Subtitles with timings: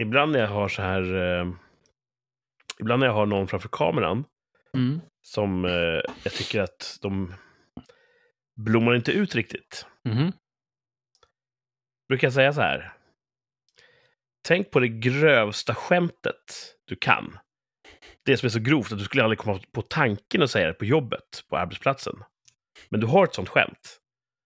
[0.00, 1.14] ibland när jag har så här...
[1.14, 1.48] Eh,
[2.80, 4.24] ibland när jag har någon framför kameran
[4.74, 5.00] Mm.
[5.22, 7.34] som eh, jag tycker att de
[8.56, 9.86] blommar inte ut riktigt.
[10.04, 10.32] Mhm.
[12.08, 12.92] Brukar jag säga så här.
[14.48, 17.38] Tänk på det grövsta skämtet du kan.
[18.24, 20.74] Det som är så grovt att du skulle aldrig komma på tanken att säga det
[20.74, 22.24] på jobbet, på arbetsplatsen.
[22.88, 24.00] Men du har ett sånt skämt.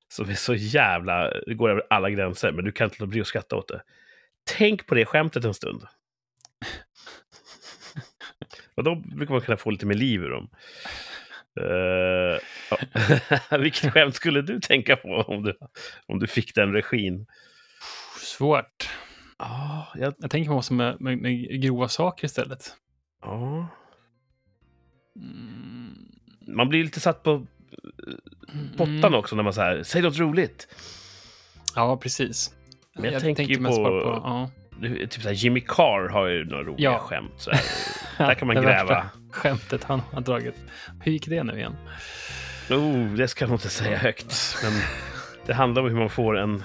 [0.09, 1.31] Som är så jävla...
[1.31, 3.83] Det går över alla gränser, men du kan inte låta bli att skratta åt det.
[4.45, 5.83] Tänk på det skämtet en stund.
[8.75, 10.49] Och då brukar man kunna få lite mer liv ur dem.
[11.61, 12.41] Eh,
[13.51, 13.59] ja.
[13.59, 15.59] Vilket skämt skulle du tänka på om du,
[16.07, 17.27] om du fick den regin?
[18.21, 18.89] Svårt.
[19.39, 22.77] Ja, jag, Jag tänker på massor med, med, med grova saker istället.
[23.23, 23.69] ja.
[25.17, 26.09] Mm.
[26.47, 27.47] Man blir lite satt på
[28.77, 29.15] pottan Mm.
[29.15, 30.69] också när man säger säg något roligt.
[31.75, 32.55] Ja, precis.
[32.95, 34.51] Men jag tänker ju mest på- bara ja.
[35.11, 36.99] Typ så här, Jimmy Carr har ju några roliga Ja.
[36.99, 37.33] skämt.
[37.37, 37.61] Så här.
[38.27, 39.07] Där kan man gräva.
[39.31, 40.55] skämtet han har dragit.
[41.01, 41.77] Hur gick det nu igen?
[42.71, 44.57] Oh, det ska jag nog inte säga högt.
[44.63, 44.73] Men
[45.47, 46.63] det handlar om hur man får en...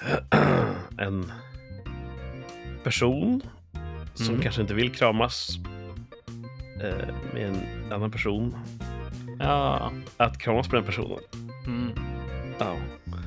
[0.98, 1.32] en
[2.84, 3.40] person
[4.14, 4.40] som Mm.
[4.42, 5.48] kanske inte vill kramas
[6.82, 8.56] eh, med en annan person.
[9.38, 9.92] Ja.
[10.16, 11.18] Att kramas med den personen.
[11.66, 11.90] Mm.
[12.58, 12.76] Ja.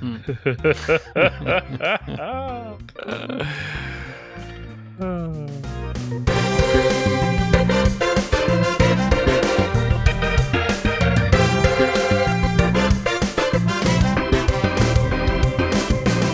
[5.00, 5.48] Mm.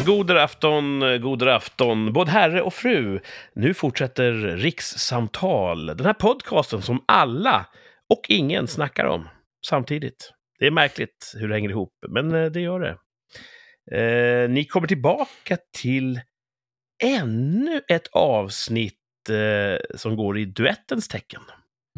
[0.05, 3.19] God afton, god afton, både herre och fru.
[3.53, 7.65] Nu fortsätter Rikssamtal, den här podcasten som alla
[8.09, 9.27] och ingen snackar om
[9.67, 10.31] samtidigt.
[10.59, 12.97] Det är märkligt hur det hänger ihop, men eh, det gör det.
[13.91, 16.21] Eh, ni kommer tillbaka till
[17.03, 18.95] ännu ett avsnitt
[19.29, 21.41] eh, som går i duettens tecken.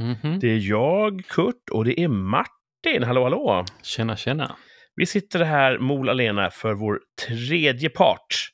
[0.01, 0.39] Mhm.
[0.39, 3.03] Det är jag, Kurt, och det är Martin.
[3.03, 3.65] Hallå, hallå!
[3.83, 4.55] Tjena, tjena.
[4.95, 8.49] Vi sitter här, Mol Alena, för vår tredje part.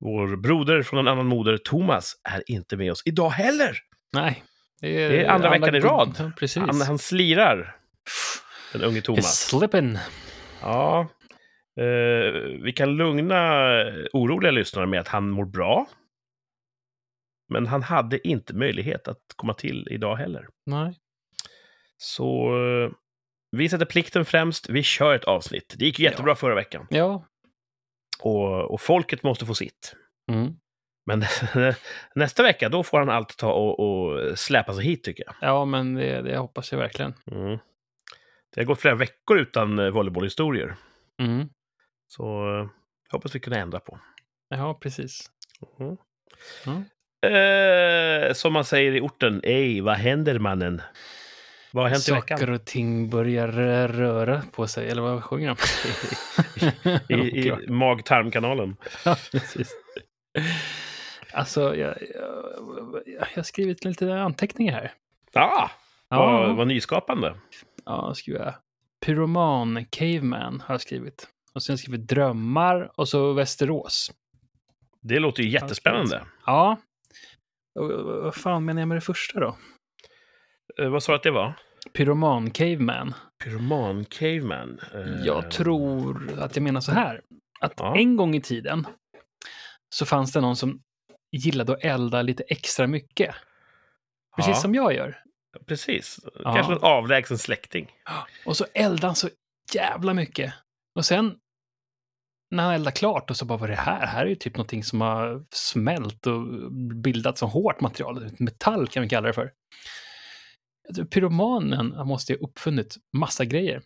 [0.00, 3.76] Vår broder från en annan moder, Thomas, är inte med oss idag heller.
[4.12, 4.44] Nej.
[4.80, 6.14] Det Det är andra veckan i rad.
[6.18, 6.62] Ja, precis.
[6.62, 7.76] Han, han slirar,
[8.72, 9.46] den unge Thomas.
[9.48, 9.98] slipping.
[10.62, 11.08] Ja,
[12.62, 13.70] vi kan lugna
[14.12, 15.86] oroliga lyssnare med att han mår bra.
[17.48, 20.48] Men han hade inte möjlighet att komma till idag heller.
[20.66, 20.94] Nej.
[21.96, 22.90] Så eh,
[23.56, 24.68] vi sätter plikten främst.
[24.68, 25.74] Vi kör ett avsnitt.
[25.78, 26.86] Det gick jättebra förra veckan.
[26.90, 27.24] Ja.
[28.22, 29.96] Och, och folket måste få sitt.
[30.32, 30.54] Mm.
[31.06, 31.24] Men
[32.14, 35.34] nästa vecka, då får han allt ta och, och släpa sig hit, tycker jag.
[35.40, 37.14] Ja, men det, det hoppas jag verkligen.
[37.30, 37.58] Mm.
[38.54, 40.76] Det har gått flera veckor utan eh, volleybollhistorier.
[41.22, 41.48] Mm.
[42.10, 42.68] Så eh,
[43.10, 43.98] hoppas vi kunna ändra på.
[44.48, 45.30] Ja, precis.
[45.80, 45.96] Mm.
[46.66, 46.84] Mm.
[47.22, 50.82] Eh, som man säger i orten, ej, vad händer mannen?
[51.72, 52.38] Vad har hänt i veckan?
[52.38, 53.48] Saker och ting börjar
[53.88, 55.56] röra på sig, eller vad sjunger
[57.08, 57.14] de?
[57.14, 58.76] I, i mag-tarmkanalen.
[59.04, 59.72] Ja, precis.
[61.32, 64.92] Alltså, jag, jag, jag har skrivit lite anteckningar här.
[65.32, 65.70] Ah,
[66.08, 67.34] Ja, vad, vad nyskapande.
[67.84, 68.54] ja skriver jag.
[69.06, 71.28] Pyroman, Caveman har jag skrivit.
[71.54, 74.12] Och sen skrivit drömmar och så Västerås.
[75.00, 76.22] Det låter ju jättespännande.
[76.46, 76.76] Ja.
[77.78, 79.56] Och, och, Vad fan menar jag med det första då?
[80.78, 81.54] Eh, vad sa du att det var?
[81.92, 83.14] Pyroman, Caveman.
[83.44, 84.80] Pyroman Caveman.
[84.94, 87.20] Eh, Jag tror att jag menar så här.
[87.60, 87.96] Att Ja.
[87.96, 88.86] en gång i tiden
[89.94, 90.80] så fanns det någon som
[91.32, 93.34] gillade att elda lite extra mycket.
[94.36, 95.22] Precis ja, som jag gör.
[95.66, 96.18] Precis.
[96.44, 96.54] Ja.
[96.54, 97.90] Kanske en avlägsen släkting.
[98.46, 99.28] Och så eldade han så
[99.74, 100.54] jävla mycket.
[100.94, 101.38] Och sen
[102.50, 104.06] när han eldade klart och så bara, vad är det här?
[104.06, 108.30] Här är ju typ någonting som har smält och bildat som hårt material.
[108.38, 109.52] Metall kan vi kalla det för.
[111.10, 113.82] Pyromanen måste ju ha uppfunnit massa grejer.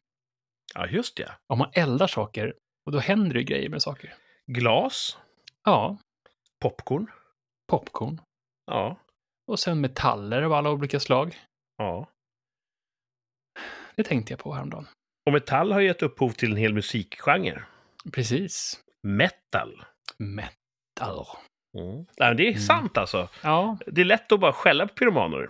[0.74, 1.32] Ja, just det.
[1.46, 2.54] Om man eldar saker,
[2.86, 4.14] och då händer det grejer med saker.
[4.46, 5.18] Glas.
[5.64, 5.98] Ja,
[6.60, 7.10] Popcorn.
[7.70, 8.20] popcorn.
[8.66, 8.96] Ja.
[9.46, 11.38] Och sen metaller av alla olika slag.
[11.78, 12.08] ja.
[13.96, 14.86] Det tänkte jag på häromdagen.
[15.26, 17.62] Och metall har gett upphov till en hel musikgenre.
[18.12, 18.80] Precis.
[19.02, 19.84] Metal.
[20.18, 21.26] Metal.
[21.78, 22.06] Mm.
[22.18, 22.60] Nej, det är Mm.
[22.60, 23.28] sant alltså.
[23.42, 25.48] Ja, Det är lätt att bara skälla på pyromaner.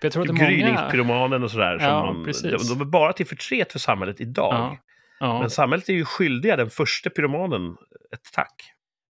[0.00, 0.36] jag tror att.
[0.38, 1.78] Gryningspyromanen och sådär.
[1.80, 2.68] Ja, man, precis.
[2.68, 4.54] de, de är bara till förtret för samhället idag.
[4.54, 4.76] Ja,
[5.20, 5.40] ja.
[5.40, 7.76] Men samhället är ju skyldiga den första pyromanen
[8.12, 8.62] ett tack.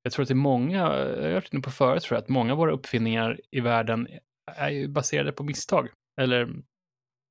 [0.03, 2.29] Jag tror att det är många, jag har hört det på förut, tror jag, att
[2.29, 4.09] många av våra uppfinningar i världen
[4.57, 5.89] är ju baserade på misstag.
[6.21, 6.43] Eller,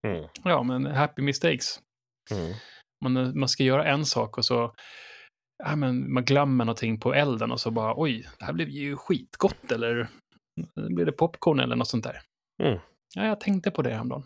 [0.08, 0.28] Mm.
[0.44, 1.80] ja, men happy mistakes.
[2.32, 2.54] Mm.
[3.06, 4.74] Man, man ska göra en sak och så
[5.64, 8.96] ja, men man glömmer någonting på elden och så bara oj, det här blev ju
[8.96, 10.08] skitgott eller
[10.76, 12.22] blir det popcorn eller något sånt där.
[12.64, 12.80] Mm.
[13.16, 14.24] Ja, jag tänkte på det häromdagen.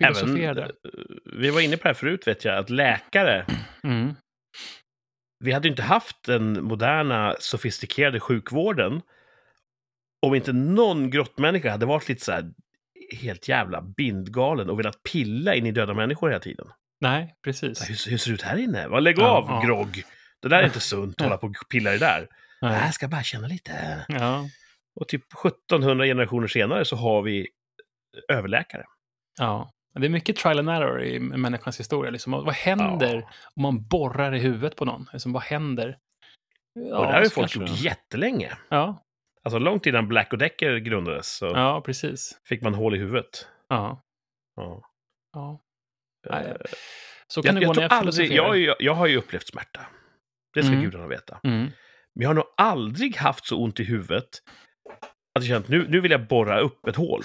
[0.00, 0.62] Även, Filosoferade.
[0.62, 0.70] eh,
[1.24, 3.46] vi var inne på det här förut, vet jag, att läkare,
[3.82, 4.14] Mm.
[5.44, 9.02] vi hade ju inte haft den moderna, sofistikerade sjukvården
[10.26, 12.52] om inte någon grottmänniska hade varit lite så här
[13.20, 16.66] helt jävla bindgalen och velat pilla in i döda människor hela tiden.
[17.04, 17.90] Nej, precis.
[17.90, 18.88] Hur, hur ser det ut här inne?
[18.88, 19.60] Vad lägg Ja, av, ja.
[19.66, 20.02] grogg!
[20.42, 22.28] Det där är inte sunt, hålla på och pilla i det där.
[22.62, 22.80] Nej.
[22.84, 24.04] Jag ska bara känna lite.
[24.08, 24.44] Ja,
[25.00, 27.48] Och typ 1700 generationer senare så har vi
[28.28, 28.84] överläkare.
[29.38, 29.70] ja.
[29.98, 32.10] Det är mycket trial and error i människans historia.
[32.10, 32.32] Liksom.
[32.32, 33.30] Vad händer Ja.
[33.56, 35.06] om man borrar i huvudet på någon?
[35.12, 35.98] Liksom, vad händer?
[36.74, 38.52] Ja, och det här har ju folk gjort jättelänge.
[38.68, 39.00] Ja,
[39.44, 42.40] Alltså långt innan Black och Decker grundades så ja, precis.
[42.44, 43.48] fick man hål i huvudet.
[43.68, 44.02] Ja,
[44.56, 44.82] Ja.
[45.32, 45.60] ja.
[46.30, 46.56] Eh, Nej,
[47.26, 49.48] Så kan jag, det gå jag, när tror jag aldrig, jag, jag har ju upplevt
[49.48, 49.80] smärta.
[50.54, 50.84] Det ska Mm.
[50.84, 51.40] gudarna veta.
[51.44, 51.58] Mm.
[52.14, 54.28] Men jag har nog aldrig haft så ont i huvudet
[55.34, 57.22] att jag känt nu, nu vill jag borra upp ett hål.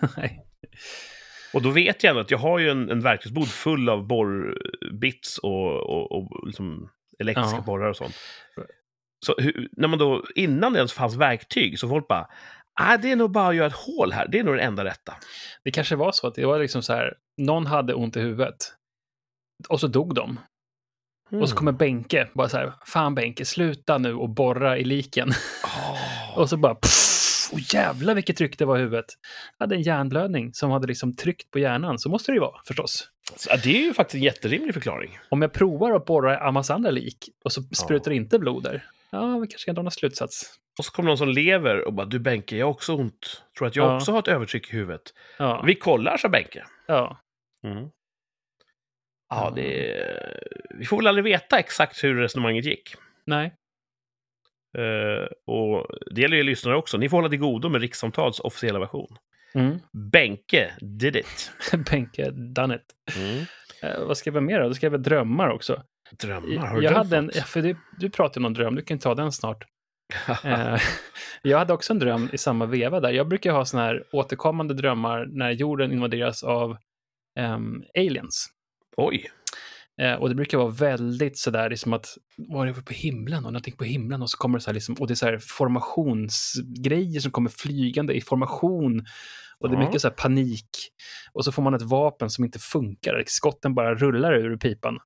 [0.16, 0.44] Nej.
[1.54, 5.38] Och då vet jag ändå att jag har ju en, en verktygsbod full av borrbits
[5.38, 7.62] och, och, och liksom elektriska Ja.
[7.62, 8.14] borrar och sånt.
[9.26, 12.28] Så hur, när man då, innan det ens fanns verktyg, så folk bara,
[12.78, 14.84] ah, det är nog bara att göra ett hål här, det är nog det enda
[14.84, 15.14] rätta.
[15.64, 18.56] Det kanske var så att det var liksom så här, någon hade ont i huvudet.
[19.68, 20.40] Och så dog de.
[21.30, 25.32] Och så kommer Benke, bara så här, fan Benke, sluta nu och borra i liken.
[25.90, 26.38] Oh.
[26.38, 29.04] Och så bara, pff, oh, jävlar vilket tryck det var i huvudet.
[29.58, 32.60] Jag hade en hjärnblödning som hade liksom tryckt på hjärnan, så måste det ju vara
[32.66, 33.08] förstås.
[33.36, 35.18] Så, det är ju faktiskt en jätterimlig förklaring.
[35.28, 38.84] Om jag provar att borra i massa andra lik och så sprutar inte blod där,
[39.10, 40.58] ja, vi kanske kan dra någon slutsats.
[40.78, 43.42] Och så kommer någon som lever och bara, du Benke, jag har också ont.
[43.58, 43.96] Tror att jag Ja.
[43.96, 45.02] också har ett övertryck i huvudet.
[45.38, 46.64] Ja, Vi kollar, sa Benke.
[46.86, 47.20] ja.
[47.64, 47.88] Mm.
[49.28, 49.52] Ja.
[49.56, 50.04] Det...
[50.78, 52.94] Vi får väl aldrig veta exakt hur resonemanget gick.
[53.26, 53.54] nej,
[54.78, 56.96] Eh, och det gäller ju lyssnare också.
[56.98, 59.16] Ni får hålla till godo med Rikssamtals officiella version.
[59.54, 59.78] mm.
[60.12, 61.52] Benke did it.
[61.90, 63.16] Benke, done it.
[63.16, 63.44] Mm.
[63.82, 64.68] Eh, vad skrev jag mer då?
[64.68, 65.82] Då skrev jag drömmar också.
[66.10, 68.98] Drömmar, har du jag hade en, för du, du pratade om någon dröm, du kan
[68.98, 69.64] ta den snart.
[70.44, 70.80] Eh,
[71.42, 73.10] jag hade också en dröm i samma veva där.
[73.10, 76.76] Jag brukar ha såna här återkommande drömmar när jorden invaderas av
[77.38, 78.48] ehm, aliens.
[78.96, 79.30] Oj.
[80.00, 82.06] Eh, och det brukar vara väldigt sådär, liksom att,
[82.36, 83.44] vad är det på himlen?
[83.44, 85.26] Och någonting på himlen och så kommer det så här, liksom, och det är så
[85.26, 89.04] här formationsgrejer som kommer flygande i formation.
[89.60, 90.68] Och det är mycket så panik.
[91.32, 94.98] Och så får man ett vapen som inte funkar, skotten bara rullar ur pipan.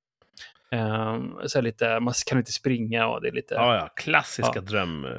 [0.73, 3.55] Um, så lite, man kan inte springa och det är lite...
[3.55, 3.89] Ja, ja.
[3.97, 4.61] Klassiska Ja.
[4.61, 5.05] dröm...
[5.05, 5.11] eh,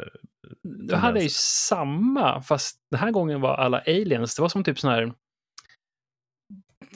[0.64, 1.30] Då hade jag ju
[1.70, 5.14] samma, fast den här gången var alla aliens, det var som typ sån här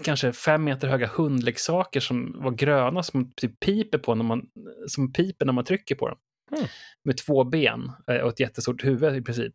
[0.04, 4.50] kanske fem meter höga hundleksaker som var gröna som typ piper på när man,
[4.88, 6.18] som piper när man trycker på dem.
[6.52, 6.68] Mm.
[7.04, 9.54] Med två ben eh, och ett jättestort huvud i princip.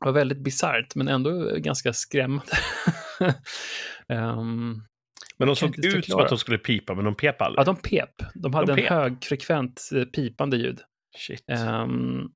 [0.00, 2.52] Det var väldigt bisarrt, men ändå ganska skrämmande.
[4.08, 4.82] Ehm,
[5.40, 7.66] Men de såg ut som att de skulle pipa, men de pep ja, aldrig.
[7.66, 8.10] de pep.
[8.34, 8.88] De hade De en pep.
[8.90, 10.80] högfrekvent eh, pipande ljud.
[11.16, 11.44] Shit.
[11.50, 12.28] Ehm,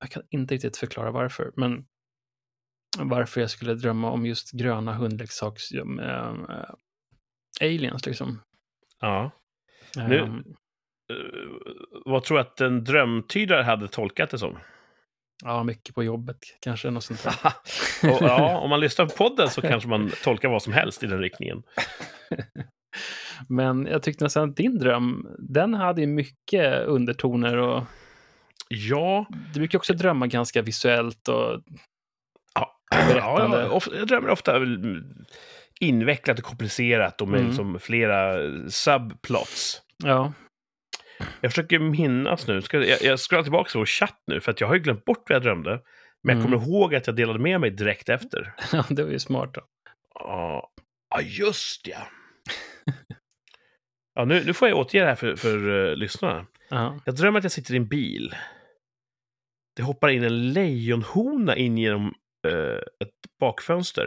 [0.00, 1.84] jag kan inte riktigt förklara varför, men
[2.98, 6.64] varför jag skulle drömma om just gröna hundleksaks um, um, uh,
[7.60, 8.40] aliens liksom.
[9.00, 9.30] Ja.
[9.96, 10.42] Nu-
[11.10, 11.16] Eh,
[12.04, 14.58] vad tror du att en drömtydare hade tolkat det som?
[15.42, 17.26] Ja, mycket på jobbet kanske, något sånt
[18.02, 21.06] och, ja, om man lyssnar på podden så kanske man tolkar vad som helst i
[21.06, 21.62] den riktningen.
[23.48, 27.84] Men jag tyckte nästan att din dröm, den hade ju mycket undertoner och
[28.68, 31.60] Ja, du brukar också drömma ganska visuellt och
[32.54, 32.76] ja,
[33.08, 33.60] Berättande.
[33.62, 34.56] ja of, jag drömmer ofta
[35.80, 37.48] invecklat och komplicerat och med Mm.
[37.48, 38.34] liksom flera
[38.70, 39.82] subplots.
[40.04, 40.32] ja,
[41.40, 44.60] Jag försöker minnas nu, ska, jag, jag scrollar tillbaka till vår chatt nu, för att
[44.60, 45.70] jag har ju glömt bort vad jag drömde.
[46.22, 46.52] Men jag Mm.
[46.60, 48.52] kommer ihåg att jag delade med mig direkt efter.
[48.72, 49.54] ja, det var ju smart.
[49.54, 49.60] Då.
[50.14, 50.70] Ja,
[51.10, 52.06] ja, just ja.
[54.14, 56.46] Ja, nu, nu får jag återge det här för, för uh, lyssnarna.
[56.70, 57.00] Ja.
[57.04, 58.34] Jag drömmer att jag sitter i en bil.
[59.76, 62.14] Det hoppar in en lejonhona in genom
[62.48, 64.06] eh, ett bakfönster.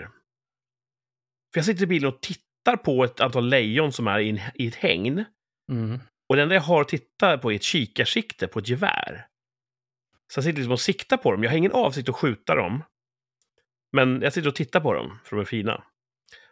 [1.54, 4.40] För jag sitter i bilen och tittar på ett antal lejon som är i, en,
[4.54, 5.26] i ett hägn.
[5.72, 6.00] Mm.
[6.29, 9.27] Och det enda jag har att titta på är ett kikarsikte på ett gevär.
[10.34, 11.44] Så jag sitter liksom och siktar på dem.
[11.44, 12.84] Jag har ingen avsikt att skjuta dem.
[13.91, 15.84] Men jag sitter och tittar på dem, för de är fina.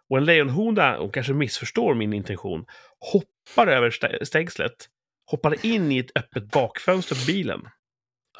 [0.09, 2.65] Och en lejonhona, hon kanske missförstår min intention,
[3.13, 4.89] hoppar över stä- stängslet,
[5.31, 7.67] hoppar in i ett öppet bakfönster på bilen.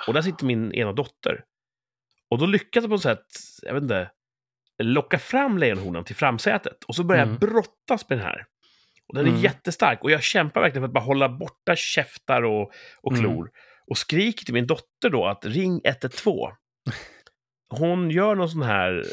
[0.08, 1.44] Och där sitter min ena dotter.
[2.30, 3.26] Och då lyckas jag på något sätt,
[3.62, 4.12] jag vet inte,
[4.84, 6.84] locka fram lejonhonan till framsätet.
[6.84, 7.38] Och så börjar Mm.
[7.42, 8.46] jag brottas med den här.
[9.10, 9.42] Och den är Mm.
[9.42, 13.24] jättestark och jag kämpar verkligen för att bara hålla borta käftar och, och Mm.
[13.24, 13.50] klor.
[13.88, 16.52] Och skriker till min dotter då att ring 112.
[17.70, 19.04] Hon gör någon sån här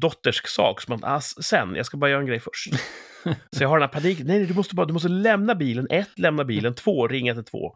[0.00, 2.70] dottersk sak som att ah, sen, jag ska bara göra en grej först.
[3.56, 4.26] Så jag har den här paniken.
[4.26, 5.86] Nej, nej, du måste, bara, du måste lämna bilen.
[5.90, 6.74] Ett, lämna bilen.
[6.74, 7.72] Två, ring 112.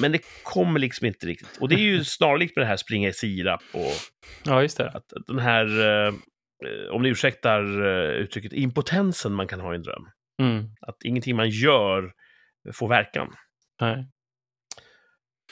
[0.00, 1.56] Men det kommer liksom inte riktigt.
[1.60, 3.92] Och det är ju snarlikt med det här springa i sirap och
[4.44, 4.88] Ja, just det.
[4.90, 5.66] att den här,
[6.06, 6.14] eh,
[6.90, 10.06] om ni ursäktar eh, uttrycket, impotensen man kan ha i en dröm.
[10.42, 10.74] Mm.
[10.80, 12.12] Att ingenting man gör
[12.72, 13.34] får verkan.
[13.80, 14.08] Nej.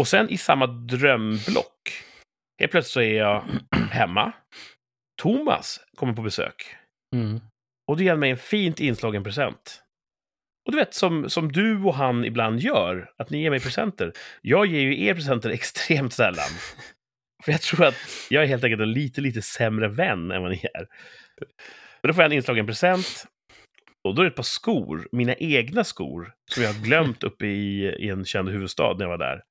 [0.01, 2.05] Och sen i samma drömblock,
[2.61, 3.45] helt plötsligt så är jag
[3.91, 4.33] hemma.
[5.23, 6.77] Thomas kommer på besök.
[7.15, 7.41] Mm.
[7.87, 9.83] Och det ger mig en fint inslagen present.
[10.67, 14.13] Och du vet, som, som du och han ibland gör, att ni ger mig presenter.
[14.43, 16.51] Jag ger ju er presenter extremt sällan.
[17.45, 17.95] För jag tror att
[18.31, 20.87] jag är helt enkelt en lite, lite sämre vän än vad ni är.
[22.03, 23.27] Men då får jag en inslagen present.
[24.05, 27.47] Och då är det ett par skor, mina egna skor, som jag har glömt uppe
[27.47, 29.43] i, i en känd huvudstad när jag var där.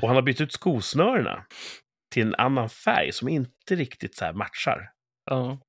[0.00, 1.46] Och han har bytt ut skosnörena
[2.12, 4.90] till en annan färg som inte riktigt så här matchar.
[5.24, 5.60] Ja.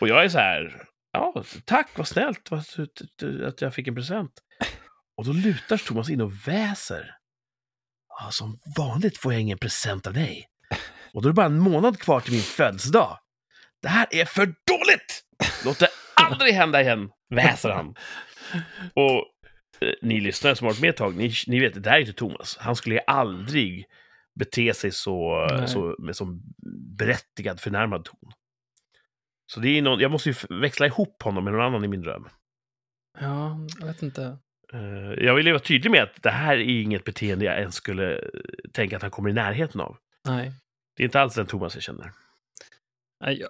[0.00, 0.82] Och jag är så här,
[1.12, 2.64] ja, tack, vad snällt vad,
[3.46, 4.32] att jag fick en present.
[5.16, 7.14] Och då lutar Thomas in och väser.
[8.20, 10.46] Ja, som vanligt får jag ingen present av dig.
[11.14, 13.18] Och då är det bara en månad kvar till min födelsedag.
[13.82, 15.24] Det här är för dåligt!
[15.64, 15.88] Låt det
[16.32, 17.94] aldrig hända igen, väser han.
[18.94, 19.24] Och
[19.80, 22.00] eh, ni lyssnare som har varit med ett tag, ni, ni vet, det här är
[22.00, 22.56] inte Thomas.
[22.60, 23.86] Han skulle aldrig
[24.38, 25.68] bete sig så, Nej.
[25.68, 26.42] så med som
[26.98, 28.32] berättigad förnärmad ton.
[29.52, 32.02] Så det är någon, jag måste ju växla ihop honom med någon annan i min
[32.02, 32.28] dröm.
[33.20, 34.38] ja, jag vet inte.
[34.72, 37.74] Eh, jag vill ju vara tydlig med att det här är inget beteende jag ens
[37.74, 38.20] skulle eh,
[38.72, 39.96] tänka att han kommer i närheten av.
[40.28, 40.52] Nej.
[40.96, 42.12] Det är inte alls den Thomas jag känner.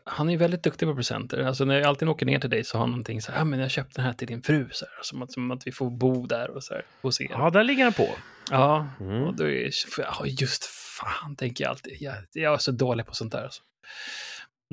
[0.04, 1.38] Han är ju väldigt duktig på presenter.
[1.42, 3.44] Alltså när jag alltid åker ner till dig så har han någonting så här, ja
[3.44, 5.72] men jag köpte den här till din fru, så här, som, att, som att vi
[5.72, 7.26] får bo där och så här, hos er.
[7.30, 8.08] Ja, där ligger han på.
[8.50, 9.22] Ja, Mm.
[9.22, 11.96] och då är ja, just fan, tänker jag alltid.
[12.00, 13.42] Jag, jag är så dålig på sånt där.
[13.44, 13.62] Alltså.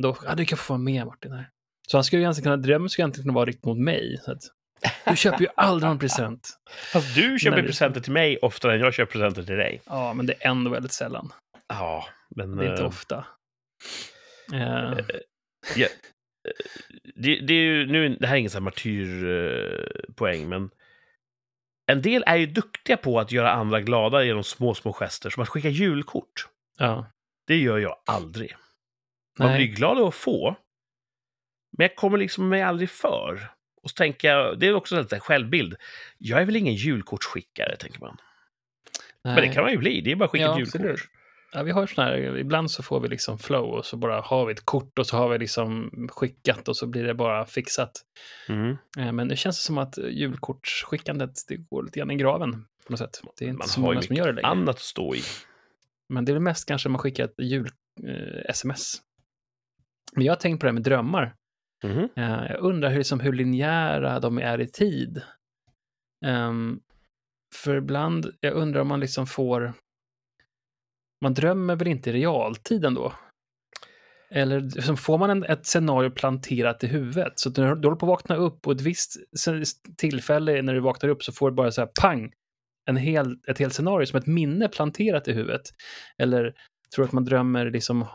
[0.01, 1.49] Då, ja, du kan få vara med Martin här.
[1.87, 4.19] Så han skulle ju egentligen kunna, drömmen skulle egentligen kunna vara riktad mot mig.
[4.25, 4.41] Så att,
[5.09, 6.49] du köper ju aldrig någon present.
[6.93, 9.81] Fast du köper det- presenter till mig oftare än jag köper presenter till dig.
[9.85, 11.33] Ja, men det är ändå väldigt sällan.
[11.67, 12.55] Ja, men...
[12.55, 13.25] Det är inte eh, ofta.
[14.53, 14.93] Eh,
[15.75, 16.51] ja, eh,
[17.15, 20.69] det, det är ju, nu, det här är ingen sån här martyrpoäng, men
[21.87, 25.43] en del är ju duktiga på att göra andra glada genom små, små gester, som
[25.43, 26.47] att skicka julkort.
[26.77, 27.11] ja.
[27.47, 28.55] Det gör jag aldrig.
[29.39, 29.57] Man Nej.
[29.57, 30.55] blir glad av att få,
[31.77, 33.51] men jag kommer liksom mig aldrig för.
[33.81, 35.75] Och så tänker jag, det är också en självbild.
[36.17, 38.17] Jag är väl ingen julkortsskickare, tänker man.
[39.23, 40.99] Men det kan man ju bli, det är bara att skicka Ja, ett absolut.
[41.55, 44.45] Ja, vi har såna här, ibland så får vi liksom flow och så bara har
[44.45, 47.91] vi ett kort och så har vi liksom skickat och så blir det bara fixat.
[48.49, 48.77] Mm.
[48.97, 52.51] Eh, Men det känns som att julkortsskickandet, det går lite grann i graven
[52.85, 53.21] på något sätt.
[53.39, 54.47] Det är inte Man så har många som gör det längre.
[54.47, 55.21] Annat att stå i.
[56.09, 59.01] Men det är väl mest kanske man skickar ett jul-sms.
[60.15, 61.35] Men jag har tänkt på det här med drömmar.
[62.15, 65.21] Eh, Jag undrar hur, liksom, hur linjära de är i tid.
[66.25, 66.79] Ehm,
[67.55, 69.73] för ibland, jag undrar om man liksom får...
[71.21, 73.13] Man drömmer väl inte i realtid ändå?
[74.31, 77.33] Eller liksom, får man en, ett scenario planterat i huvudet?
[77.35, 79.15] Så när du håller på att vakna upp och ett visst
[79.97, 82.31] tillfälle när du vaknar upp så får du bara så här pang,
[82.85, 85.61] en hel, ett helt scenario som ett minne planterat i huvudet.
[86.17, 86.41] Eller
[86.95, 88.05] tror du att man drömmer liksom,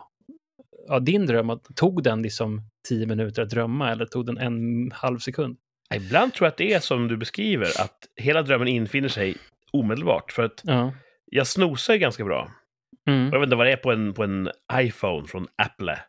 [0.87, 5.19] ja din dröm, tog den liksom tio minuter att drömma eller tog den en halv
[5.19, 5.57] sekund?
[5.95, 9.37] Ibland tror jag att det är som du beskriver, att hela drömmen infinner sig
[9.71, 10.31] omedelbart.
[10.31, 10.93] För att Ja.
[11.25, 12.51] jag snosar ganska bra.
[13.11, 13.27] Mm.
[13.27, 15.99] Och jag vet inte vad det är på en, på en iPhone från Apple.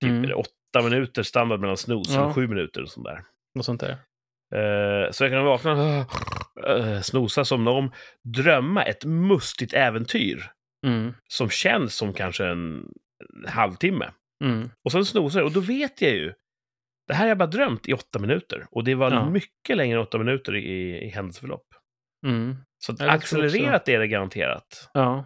[0.00, 0.24] Typ Mm.
[0.24, 2.22] är det åtta minuter standard mellan snos, Ja.
[2.22, 3.20] eller sju minuter och sånt där.
[3.54, 3.90] Något sånt där.
[4.54, 5.98] Eh, så jag kan vakna,
[6.68, 7.92] uh, snosa, somna om,
[8.24, 10.50] drömma ett mustigt äventyr
[10.86, 11.14] Mm.
[11.28, 12.88] som känns som kanske en
[13.48, 14.10] halvtimme.
[14.44, 14.70] Mm.
[14.84, 16.32] Och sen snosar jag, och då vet jag ju.
[17.08, 18.66] Det här har jag bara drömt i åtta minuter.
[18.70, 19.30] Och det var Ja.
[19.30, 21.66] mycket längre än åtta minuter i, i händelseförlopp.
[22.26, 22.56] Mm.
[22.78, 24.90] Så accelererat är det garanterat.
[24.94, 25.24] Ja.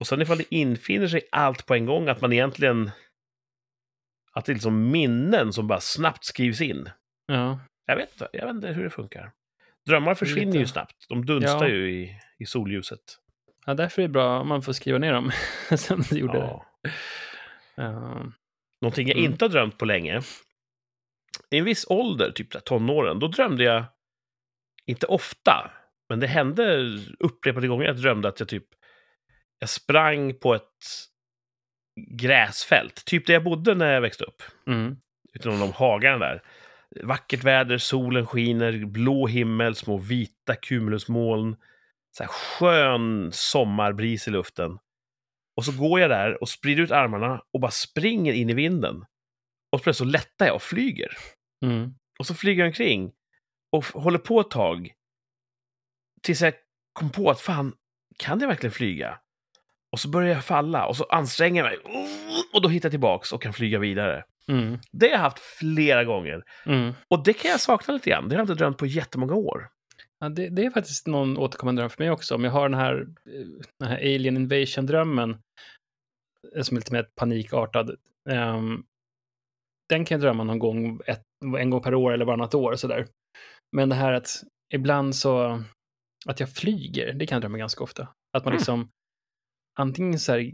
[0.00, 2.90] Och sen ifall det infinner sig allt på en gång, att man egentligen...
[4.32, 6.90] Att det är liksom minnen som bara snabbt skrivs in.
[7.26, 7.60] Ja.
[7.86, 9.32] Jag vet, jag vet inte hur det funkar.
[9.86, 11.06] Drömmar försvinner Lite- ju snabbt.
[11.08, 11.74] De dunstar Ja.
[11.74, 13.00] ju i, i solljuset.
[13.66, 15.30] ja, därför är det bra om man får skriva ner dem.
[15.76, 16.38] Som du gjorde.
[16.38, 16.66] Ja.
[17.74, 18.26] Ja.
[18.80, 19.32] Någonting jag Mm.
[19.32, 20.20] inte har drömt på länge.
[21.50, 23.84] I en viss ålder, typ där tonåren, då drömde jag,
[24.86, 25.70] inte ofta,
[26.08, 26.82] men det hände
[27.18, 28.64] upprepade gånger att jag drömde att jag typ,
[29.58, 30.62] jag sprang på ett
[32.10, 34.42] gräsfält, typ där jag bodde när jag växte upp.
[34.66, 34.96] Mm.
[35.32, 36.42] Utan de hagarna där.
[37.02, 41.56] Vackert väder, solen skiner, blå himmel, små vita cumulusmoln.
[42.16, 44.78] Så här skön sommarbris i luften.
[45.56, 49.04] Och så går jag där och sprider ut armarna och bara springer in i vinden.
[49.72, 51.12] Och plötsligt så lättar jag och flyger.
[51.64, 51.94] Mm.
[52.18, 53.12] Och så flyger jag omkring
[53.72, 54.92] och håller på ett tag.
[56.22, 56.54] Tills jag
[56.92, 57.74] kom på att fan,
[58.18, 59.20] kan jag verkligen flyga?
[59.96, 61.78] Och så börjar jag falla och så anstränger jag mig.
[62.52, 64.24] Och då hittar jag tillbaks och kan flyga vidare.
[64.48, 64.78] Mm.
[64.92, 66.42] Det har jag haft flera gånger.
[66.66, 66.92] Mm.
[67.08, 68.28] Och det kan jag sakna lite grann.
[68.28, 69.68] Det har jag inte drömt på jättemånga år.
[70.20, 72.34] Ja, det, det är faktiskt någon återkommande dröm för mig också.
[72.34, 72.94] Om jag har den här,
[73.26, 73.46] eh,
[73.78, 75.30] den här Alien Invasion-drömmen,
[76.56, 77.96] eh, som är lite mer panikartad,
[78.30, 78.84] ehm,
[79.88, 81.22] den kan jag drömma någon gång, ett,
[81.58, 83.06] en gång per år eller varannat år sådär.
[83.76, 84.28] Men det här att
[84.74, 85.62] ibland så,
[86.26, 88.08] att jag flyger, det kan jag drömma ganska ofta.
[88.36, 88.88] Att man Mm.
[89.76, 90.52] Antingen så här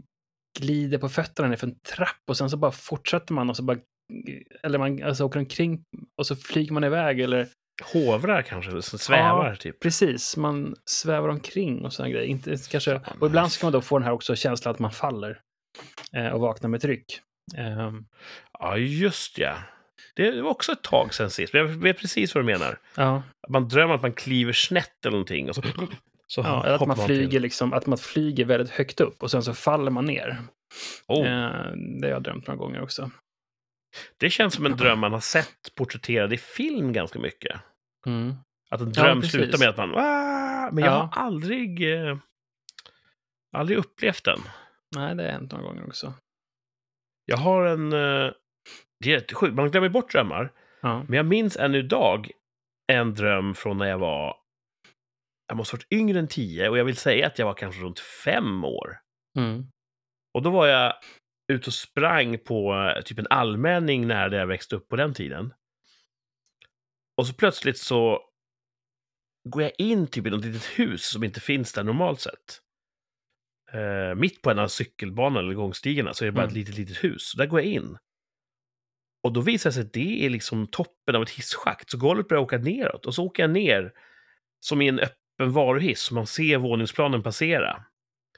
[0.59, 3.63] glider på fötterna ner för en trapp och sen så bara fortsätter man och så
[3.63, 3.77] bara,
[4.63, 5.83] eller man alltså åker omkring
[6.17, 7.47] och så flyger man iväg eller
[7.93, 9.79] Hovrar kanske, eller så svävar typ.
[9.79, 12.25] Precis, man svävar omkring och sådana grejer.
[12.27, 14.91] Inte, kanske, och ibland så kan man då få den här också känslan att man
[14.91, 15.39] faller
[16.15, 17.19] eh, och vaknar med tryck.
[17.57, 18.05] Ehm,
[18.59, 19.55] Ja, just ja.
[20.15, 21.53] Det var också ett tag sen sist.
[21.53, 22.77] men Jag vet precis vad du menar.
[22.95, 25.49] ja, Man drömmer att man kliver snett eller någonting.
[25.49, 25.61] Och så,
[26.33, 29.53] så ja, att man flyger liksom, att man flyger väldigt högt upp och sen så
[29.53, 30.37] faller man ner.
[31.07, 31.71] Oh, Eh,
[32.01, 33.11] det har jag drömt några gånger också.
[34.17, 37.59] det känns som en dröm man har sett porträtterad i film ganska mycket.
[38.05, 38.33] Mm.
[38.69, 39.31] Att en Ja, dröm precis.
[39.31, 39.93] slutar med att man...
[39.95, 41.09] "Ah!" Men jag Ja.
[41.13, 42.17] har aldrig, eh,
[43.57, 44.39] aldrig upplevt den.
[44.95, 46.13] Nej, det har hänt några gånger också.
[47.25, 47.93] Jag har en...
[47.93, 48.31] eh,
[48.99, 50.51] Det är jättesjukt, man glömmer bort drömmar.
[50.81, 51.03] Ja.
[51.07, 52.31] Men jag minns än idag
[52.87, 54.35] en dröm från när jag var...
[55.47, 57.81] Jag måste ha varit yngre än tio och jag vill säga att jag var kanske
[57.81, 58.97] runt fem år.
[59.37, 59.65] Mm.
[60.33, 60.93] Och då var jag
[61.53, 65.13] ute och sprang på eh, typ en allmänning när där jag växte upp på den
[65.13, 65.53] tiden.
[67.17, 68.21] Och så plötsligt så
[69.49, 72.59] går jag in typ i något litet hus som inte finns där normalt sett.
[73.71, 76.49] Eh, mitt på en av cykelbanan eller gångstigarna så är det bara Mm.
[76.49, 77.29] ett litet, litet hus.
[77.29, 77.97] Så där går jag in.
[79.23, 81.89] Och då visar det sig att det är liksom toppen av ett hisschakt.
[81.89, 83.05] Så golvet börjar åka neråt.
[83.05, 83.93] Och så åker jag ner
[84.59, 84.99] som i en
[85.43, 86.01] öppen varuhiss.
[86.01, 87.85] Så man ser våningsplanen passera.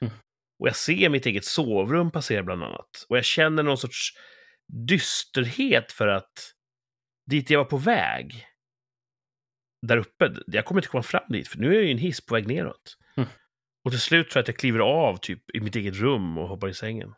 [0.00, 0.14] Mm.
[0.58, 3.06] Och jag ser mitt eget sovrum passera bland annat.
[3.08, 4.10] Och jag känner någon sorts
[4.88, 6.52] dysterhet för att
[7.30, 8.46] dit jag var på väg,
[9.86, 12.26] där uppe, jag kommer inte komma fram dit, för nu är jag ju en hiss
[12.26, 12.96] på väg neråt.
[13.16, 13.28] Mm.
[13.84, 16.48] Och till slut tror jag att jag kliver av typ i mitt eget rum och
[16.48, 17.14] hoppar i sängen.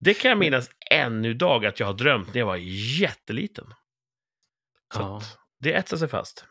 [0.00, 2.56] Det kan jag minnas ännu idag att jag har drömt när jag var
[3.00, 3.66] jätteliten.
[4.94, 5.16] Så Ja.
[5.16, 6.44] att det etsar sig fast.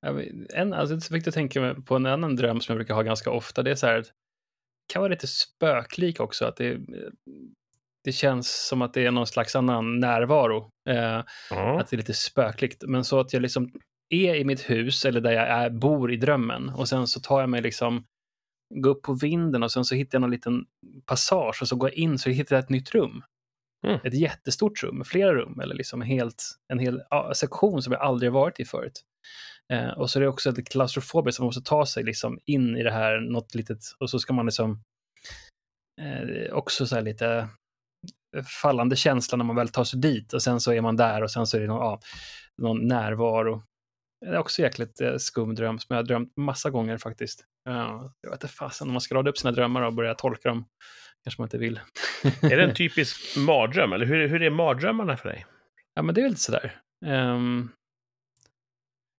[0.00, 3.02] Jag En, alltså, så fick jag tänka på en annan dröm som jag brukar ha
[3.02, 3.62] ganska ofta.
[3.62, 4.04] Det är så här,
[4.92, 6.44] kan vara lite spöklik också.
[6.44, 6.78] Att det,
[8.04, 10.70] det känns som att det är någon slags annan närvaro.
[10.88, 11.80] Eh, Ja.
[11.80, 12.84] att det är lite spökligt.
[12.86, 13.72] Men så att jag liksom
[14.08, 17.40] är i mitt hus eller där jag är, bor i drömmen och sen så tar
[17.40, 18.04] jag mig liksom
[18.74, 20.64] gå upp på vinden och sen så hittar jag någon liten
[21.06, 23.22] passage och så går jag in så hittar jag ett nytt rum.
[23.86, 24.00] Mm.
[24.04, 28.32] Ett jättestort rum flera rum eller liksom helt, en hel ja, sektion som jag aldrig
[28.32, 29.02] varit i förut.
[29.72, 32.76] Eh, och så är det också lite klaustrofobiskt, som man måste ta sig liksom in
[32.76, 34.82] i det här, något litet, och så ska man liksom
[36.00, 37.48] eh, också så här lite
[38.62, 41.30] fallande känsla när man väl tar sig dit och sen så är man där och
[41.30, 42.00] sen så är det någon, ja,
[42.62, 43.62] någon närvaro.
[44.26, 47.44] Det är också jäkligt eh, skum dröm som jag har drömt massa gånger faktiskt.
[47.64, 50.48] Ja, jag vet inte fasen, om man ska rada upp sina drömmar och börja tolka
[50.48, 50.64] dem
[51.24, 51.80] kanske man inte vill.
[52.42, 55.46] Är det en typisk mardröm, eller hur, hur är mardrömmarna för dig?
[55.94, 56.80] Ja, men det är väl lite sådär.
[57.06, 57.72] Um,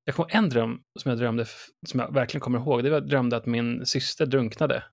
[0.09, 1.45] jag kommer en dröm som jag drömde,
[1.87, 2.83] som jag verkligen kommer ihåg.
[2.83, 4.83] Det var att jag drömde att min syster drunknade.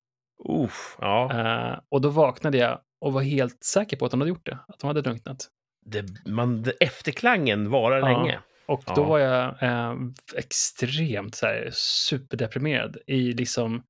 [0.48, 1.32] Uff, ja.
[1.32, 4.58] Eh, och då vaknade jag och var helt säker på att hon hade gjort det.
[4.68, 5.48] Att hon hade drunknat.
[5.86, 8.06] Det, man, det, efterklangen varar Ja.
[8.06, 8.40] länge.
[8.66, 8.94] Och Ja.
[8.94, 9.94] då var jag eh,
[10.36, 13.82] extremt så här, superdeprimerad i liksom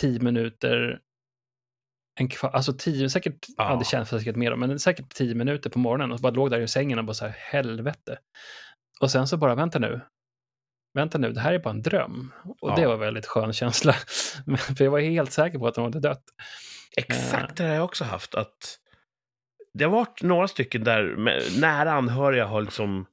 [0.00, 1.00] tio minuter.
[2.20, 3.70] En kvar, alltså tio, säkert, ja.
[3.70, 3.76] Ja.
[3.76, 6.68] det känns säkert mer, men säkert tio minuter på morgonen och bara låg där i
[6.68, 8.18] sängen och bara så här, helvete.
[9.00, 10.00] Och sen så bara, vänta nu,
[10.98, 12.32] vänta nu, det här är bara en dröm.
[12.60, 12.74] Och Ja.
[12.76, 13.92] det var en väldigt skön känsla.
[14.76, 16.22] För jag var helt säker på att de hade dött.
[16.96, 18.34] Exakt det har jag också haft.
[18.34, 18.78] att
[19.74, 21.14] Det har varit några stycken där
[21.60, 23.06] nära anhöriga har liksom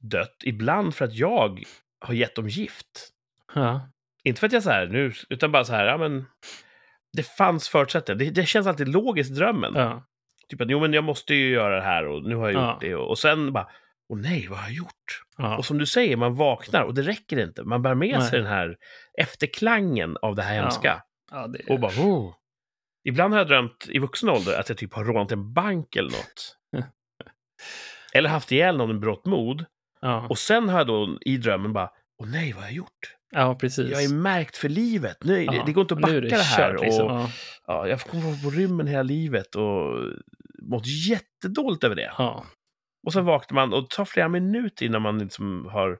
[0.00, 0.36] dött.
[0.44, 1.62] Ibland för att jag
[2.00, 3.10] har gett dem gift.
[3.54, 3.88] Ja,
[4.24, 6.24] Inte för att jag så här nu, utan bara så här, ja men...
[7.16, 8.18] Det fanns förutsättningar.
[8.18, 9.72] Det, det känns alltid logiskt drömmen.
[9.76, 10.04] ja,
[10.48, 12.72] Typ att jo men jag måste ju göra det här och nu har jag Ja.
[12.72, 12.94] gjort det.
[12.94, 13.68] Och, och sen bara,
[14.08, 15.22] åh nej, vad har jag gjort?
[15.38, 15.56] ja.
[15.56, 17.62] Och som du säger, man vaknar och det räcker inte.
[17.64, 18.40] Man bär med sig Nej.
[18.40, 18.76] den här
[19.18, 21.02] efterklangen av det här hemska.
[21.30, 22.34] ja det, Och bara, oh.
[23.04, 26.10] Ibland har jag drömt i vuxen ålder att jag typ har rånat en bank eller
[26.10, 26.56] något.
[28.14, 29.64] eller haft ihjäl någon med berått mod.
[30.28, 31.90] Och sen har jag då i drömmen bara,
[32.22, 33.16] åh nej, vad har jag gjort?
[33.30, 33.90] ja precis.
[33.90, 35.16] Jag är märkt för livet.
[35.20, 36.72] Det, Ja, det går inte att nu backa är det, här.
[36.72, 37.06] kört, liksom.
[37.06, 37.30] och, Ja,
[37.66, 40.00] ja, jag kommer vara på rymmen hela livet och
[40.62, 42.12] mått jättedåligt över det.
[42.18, 42.44] ja.
[43.06, 45.98] Och sen vaknar man och det tar flera minuter innan man liksom har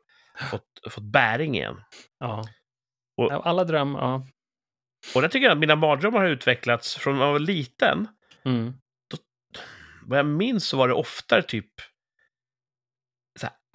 [0.51, 1.77] fått, fått bäring igen.
[2.19, 2.45] ja.
[3.17, 4.27] Och- Alla dröm, ja.
[5.14, 8.09] Och där tycker jag att mina mardrömmar har utvecklats från när jag var liten.
[8.45, 8.73] Mm.
[10.07, 11.71] Vad jag minns så var det oftare typ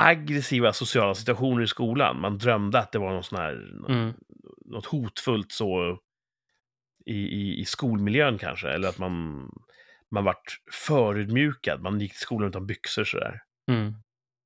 [0.02, 2.22] aggressiva sociala situationer i skolan.
[2.22, 3.54] Man drömde att det var någon sån här,
[3.89, 4.13] Mm.
[4.65, 6.00] något hotfullt så
[7.06, 8.70] i, i, i skolmiljön kanske.
[8.70, 9.46] Eller att man,
[10.15, 11.82] man vart förödmjukad.
[11.82, 13.41] Man gick till skolan utan byxor sådär.
[13.72, 13.93] Mm.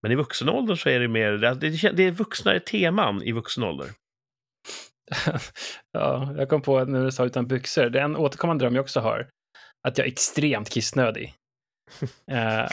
[0.02, 3.64] Men i vuxen ålder så är det mer, det, det, är vuxnare teman i vuxen
[3.64, 3.90] ålder.
[5.92, 8.76] ja, jag kom på att när du sa utan byxor, det är en återkommande dröm
[8.76, 9.30] jag också har.
[9.88, 11.34] Att jag är extremt kissnödig.
[12.32, 12.68] eh,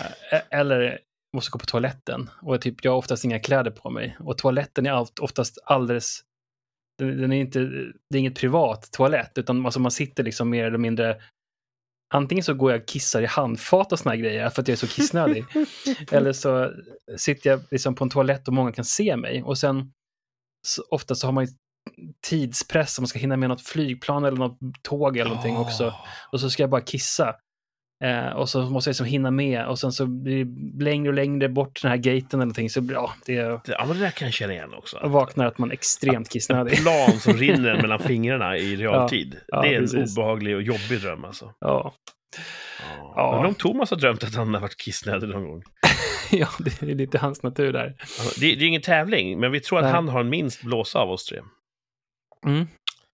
[0.50, 0.98] eller
[1.36, 2.30] måste gå på toaletten.
[2.42, 4.16] Och typ, jag har oftast inga kläder på mig.
[4.20, 6.24] Och toaletten är oftast alldeles...
[6.98, 7.58] Den, den är inte,
[8.10, 11.20] det är inget privat toalett, utan alltså man sitter liksom mer eller mindre...
[12.12, 14.72] Antingen så går jag och kissar i handfat och såna här grejer för att jag
[14.72, 15.44] är så kissnödig.
[16.10, 16.72] eller så
[17.16, 19.42] sitter jag liksom på en toalett och många kan se mig.
[19.42, 19.92] Och sen
[20.66, 21.50] så, ofta så har man ju
[22.20, 25.84] tidspress, om man ska hinna med något flygplan eller något tåg eller någonting också.
[25.84, 26.06] Ah.
[26.32, 27.34] Och så ska jag bara kissa.
[28.04, 31.14] Eh, och så måste jag liksom hinna med och sen så blir det längre och
[31.14, 32.70] längre bort den här gaten eller någonting.
[32.70, 34.98] Så ja, det Ja, men det där kan jag känna igen också.
[35.02, 36.78] jag vaknar att man är extremt En kissnödig.
[36.82, 39.40] plan som rinner mellan fingrarna i realtid.
[39.46, 40.18] ja, det är en precis.
[40.18, 41.44] obehaglig och jobbig dröm alltså.
[41.60, 41.94] Ja.
[42.80, 43.12] Ja.
[43.16, 43.46] Ja.
[43.46, 45.62] Om Thomas har drömt att han har varit kissnödig någon gång.
[46.30, 47.96] ja, det är lite hans natur där.
[48.00, 49.92] Alltså, Det, det är ingen tävling, men vi tror att Nej.
[49.92, 51.40] han har minst blåsa av oss tre.
[52.46, 52.66] Mm.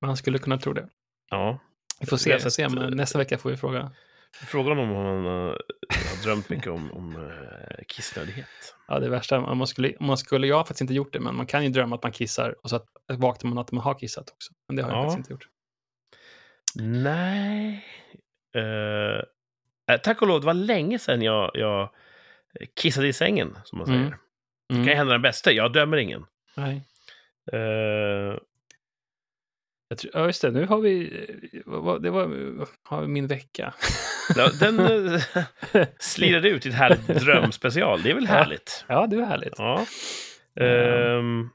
[0.03, 0.89] Man skulle kunna tro det.
[1.31, 1.59] Ja.
[2.01, 2.33] Vi får se.
[2.33, 3.91] har Se, men nästa vecka får vi fråga.
[4.33, 5.33] Fråga honom om han eh,
[5.91, 7.31] har drömt mycket om, om uh,
[7.89, 8.47] kissnödighet.
[8.89, 11.21] Ja, det värsta, om man skulle, om man skulle, jag har faktiskt inte gjort det,
[11.21, 12.81] men man kan ju drömma att man kissar och så
[13.13, 14.53] vaknar man att man har kissat också.
[14.69, 15.03] Men det har jag Ja.
[15.03, 15.49] faktiskt inte gjort.
[16.75, 17.85] Nej.
[18.57, 19.21] Eh,
[19.95, 21.91] eh, tack och lov, det var länge sedan jag, jag
[22.77, 24.01] kissade i sängen, som man säger.
[24.01, 24.13] Mm.
[24.69, 24.97] Det kan ju Mm.
[24.99, 26.27] hända den bästa, jag dömer ingen.
[26.55, 26.83] Nej.
[27.53, 28.39] Eh,
[29.89, 30.51] Jag tror, ja, just det.
[30.51, 31.21] Nu har vi...
[31.29, 33.75] eh, Det var har vi min vecka.
[34.37, 35.21] ja, den uh,
[35.99, 38.03] slirade ut i ett härligt drömspecial.
[38.03, 38.85] Det är väl härligt?
[38.89, 39.55] Ja, det var härligt.
[39.59, 39.87] Ja.
[40.61, 41.49] Ehm,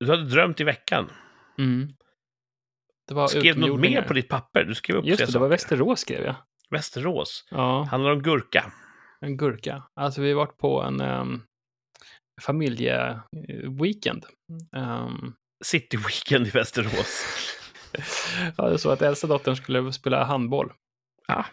[0.00, 1.10] du hade drömt i veckan.
[1.58, 1.88] Mm.
[3.08, 4.64] Det var Skrev du något mer på ditt papper?
[4.64, 5.50] Du skrev upp Just det, det var saker.
[5.50, 6.34] Västerås skrev jag.
[6.70, 7.44] Västerås.
[7.50, 8.72] Ja, Handlar om gurka.
[9.20, 9.82] en gurka.
[9.94, 11.42] Alltså vi har varit på en um,
[12.42, 14.24] familjeweekend.
[14.76, 17.24] Um, City Weekend i Västerås.
[18.56, 20.72] ja, det är så att äldsta dottern skulle spela handboll.
[21.28, 21.46] Ja.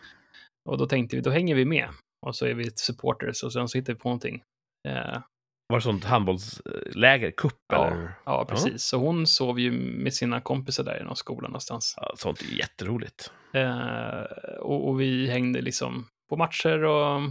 [0.69, 1.89] Och då tänkte vi, då hänger vi med.
[2.25, 4.43] Och så är vi supporters och sen så hittar vi på någonting.
[4.87, 5.21] Eh,
[5.67, 7.31] Var det sånt handbollsläger?
[7.31, 7.87] Cup Ja.
[7.87, 8.11] eller?
[8.25, 8.83] ja, precis.
[8.83, 11.93] Så hon sov ju med sina kompisar där i någon skola någonstans.
[11.97, 13.31] Ja, sånt är jätteroligt.
[13.53, 14.21] Eh,
[14.59, 17.21] och, och vi hängde liksom på matcher och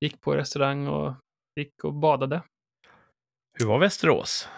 [0.00, 1.14] gick på restaurang och
[1.60, 2.42] gick och badade.
[3.58, 4.48] Hur var Västerås?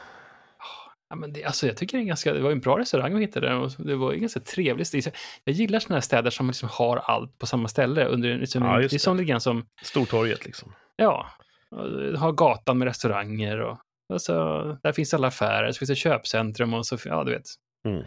[1.17, 3.21] Ja, men det, alltså, jag tycker det, är ganska, det var en bra restaurang vi
[3.21, 5.03] hittade och det var en ganska trevlig stil.
[5.45, 8.05] Jag gillar sådana här städer som liksom har allt på samma ställe.
[8.05, 10.73] Under, liksom, Ja, det är som lite grann som, Stortorget liksom.
[10.97, 11.27] ja,
[12.19, 13.79] har gatan med restauranger och,
[14.13, 14.33] och så,
[14.83, 17.47] där finns alla affärer, så finns det köpcentrum och så, ja du vet.
[17.89, 18.05] Mm.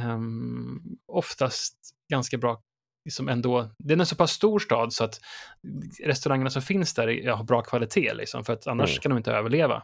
[0.00, 0.80] Ehm,
[1.12, 1.74] oftast
[2.12, 2.60] ganska bra,
[3.04, 3.70] liksom ändå.
[3.78, 5.20] Det är en så pass stor stad så att
[6.04, 9.00] restaurangerna som finns där är- har bra kvalitet, liksom, för att annars Mm.
[9.00, 9.82] kan de inte överleva.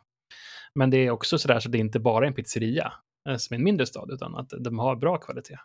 [0.78, 2.92] Men det är också så där så det är inte bara en pizzeria
[3.28, 5.59] eh, som är en mindre stad, utan att de har bra kvalitet.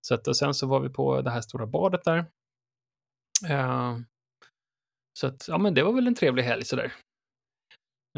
[0.00, 2.18] Så att, och sen så var vi på det här stora badet där.
[3.48, 3.98] Eh,
[5.18, 6.92] så att, ja men det var väl en trevlig helg sådär.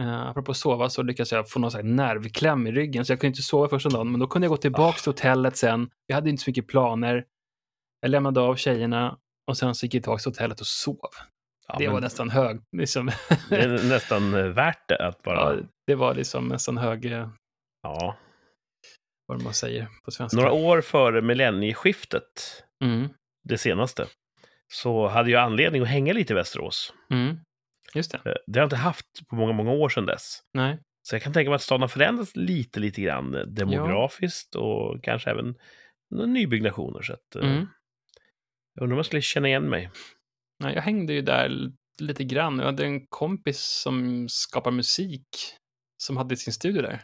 [0.00, 3.28] Uh, apropå sova så lyckades jag få någon här nervkläm i ryggen, så jag kunde
[3.28, 5.90] inte sova första dagen, men då kunde jag gå tillbaka till hotellet sen.
[6.06, 7.26] Vi hade inte så mycket planer.
[8.00, 9.18] Jag lämnade av tjejerna
[9.50, 11.10] och sen så gick jag tillbaka till hotellet och sov.
[11.68, 13.10] Ja, det var nästan hög, liksom.
[13.50, 15.54] det är nästan eh, värt det att bara...
[15.56, 17.28] ja, det var liksom nästan hög, eh,
[17.82, 18.16] Ja.
[19.26, 20.36] vad man säger på svenska.
[20.36, 23.08] Några år före millennieskiftet, Mm,
[23.48, 24.06] det senaste,
[24.72, 26.92] så hade jag anledning att hänga lite i Västerås.
[27.10, 27.36] mm,
[27.94, 28.18] just det.
[28.30, 30.40] Eh, Det har jag inte haft på många, många år sedan dess.
[30.54, 30.78] Nej.
[31.02, 35.30] Så jag kan tänka mig att staden har förändrats lite, lite grann demografiskt och kanske
[35.30, 35.54] även
[36.26, 37.02] nybyggnationer.
[37.02, 37.66] Så att, Mm.
[38.74, 39.90] Jag undrar om jag skulle känna igen mig.
[40.64, 42.58] Nej, jag hängde ju där lite grann.
[42.58, 45.26] Jag hade en kompis som skapar musik
[46.02, 47.02] som hade sin studio där.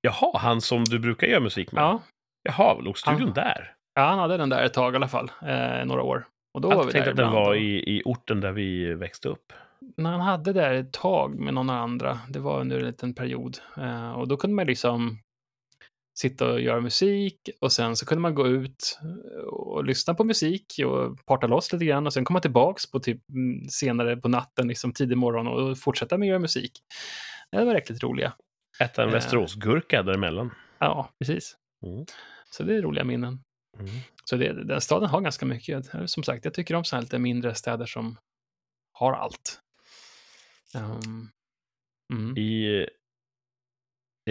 [0.00, 1.82] Jaha, han som du brukar göra musik med?
[1.82, 2.02] Ja,
[2.42, 3.74] Jaha, låg studion Han- där?
[3.94, 6.26] ja han hade den där ett tag i alla fall, eh, några år.
[6.54, 8.94] Och då Jag var vi tänkt där att den var i, i orten där vi
[8.94, 9.52] växte upp.
[9.96, 13.58] när han hade där ett tag med någon andra, det var under en liten period,
[13.76, 15.18] eh, och då kunde man liksom
[16.18, 18.98] sitta och göra musik och sen så kunde man gå ut
[19.46, 23.30] och lyssna på musik och parta loss lite grann och sen komma tillbaks på typ
[23.30, 26.72] mm, senare på natten, liksom tidig morgon och fortsätta med att göra musik.
[27.50, 28.32] Det var riktigt roliga.
[28.80, 29.14] Äta en Eh.
[29.14, 30.50] Västeråsgurka däremellan.
[30.78, 31.56] Ja, precis.
[31.86, 32.06] Mm.
[32.50, 33.40] Så det är roliga minnen.
[33.78, 33.90] Mm.
[34.24, 35.86] Så det, den staden har ganska mycket.
[36.06, 38.16] Som sagt, jag tycker om så här lite mindre städer som
[38.92, 39.60] har allt.
[40.74, 41.28] Ehm,
[42.12, 42.38] mm.
[42.38, 42.86] I,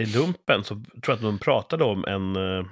[0.00, 2.66] I lumpen så tror jag att de pratade om en, eh,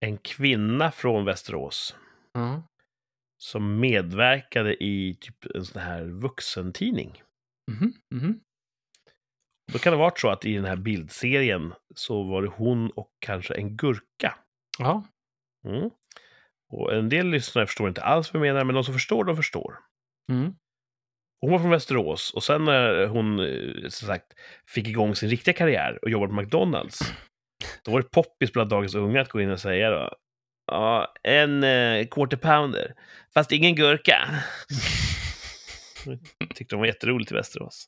[0.00, 1.96] en kvinna från Västerås
[2.32, 2.62] Ja.
[3.38, 7.22] som medverkade i typ en sån här vuxentidning.
[7.70, 8.40] Mhm, mhm.
[9.72, 12.90] Då kan det ha varit så att i den här bildserien så var det hon
[12.90, 14.38] och kanske en gurka.
[14.78, 15.04] Ja,
[15.64, 15.90] Mm.
[16.72, 19.36] Och en del lyssnare förstår inte alls vad jag menar, men de som förstår, de
[19.36, 19.78] förstår.
[20.32, 20.54] mm.
[21.40, 24.26] Hon var från Västerås och sen när hon eh, som sagt
[24.68, 26.98] fick igång sin riktiga karriär och jobbade på McDonalds,
[27.84, 30.10] då var det poppis bland dagens unga att gå in och säga då,
[30.66, 32.94] ja, en eh, quarter pounder,
[33.34, 34.28] fast ingen gurka.
[36.54, 37.86] Tyckte de var jätteroligt i Västerås.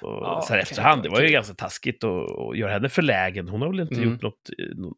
[0.00, 3.48] Och Ja, så här det efterhand, det var ju ganska taskigt att, göra henne förlägen.
[3.48, 4.10] Hon har väl inte Mm.
[4.12, 4.96] gjort något, eh, något,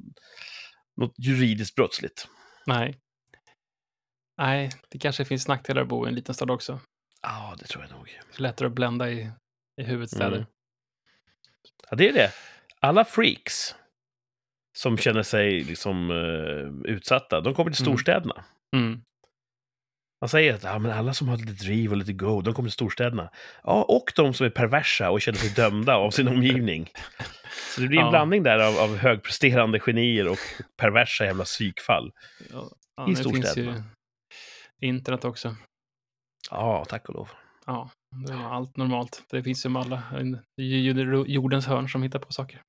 [0.97, 2.29] något juridiskt brottsligt.
[2.67, 2.99] Nej.
[4.39, 6.81] Nej, det kanske finns nackdelar att bo i en liten stad också.
[7.27, 8.07] Ja, det tror jag nog.
[8.31, 9.31] Det är lättare att blända i,
[9.81, 10.37] i huvudstäder.
[10.37, 10.47] Mm.
[11.91, 12.31] Ja, det är det.
[12.81, 13.75] Alla freaks
[14.77, 17.97] som känner sig liksom eh, utsatta, de kommer till Mm.
[17.97, 18.45] storstäderna.
[18.77, 19.01] Mm.
[20.21, 22.69] Man säger att ja, men alla som har lite driv och lite go, de kommer
[22.69, 23.31] till storstäderna.
[23.63, 26.91] Ja, och de som är perversa och känner sig dömda av sin omgivning.
[27.75, 28.11] Så det blir en Ja.
[28.11, 30.39] blandning där av, av högpresterande genier och
[30.77, 32.13] perversa jävla psykfall.
[32.53, 33.85] Ja, ja, I storstäderna.
[34.81, 35.57] internet också.
[36.55, 37.31] Ja, tack och lov.
[37.67, 37.91] Ja,
[38.27, 39.23] det är allt normalt.
[39.31, 40.03] Det finns ju med alla.
[40.57, 42.63] Det är ju jordens hörn som hittar på saker.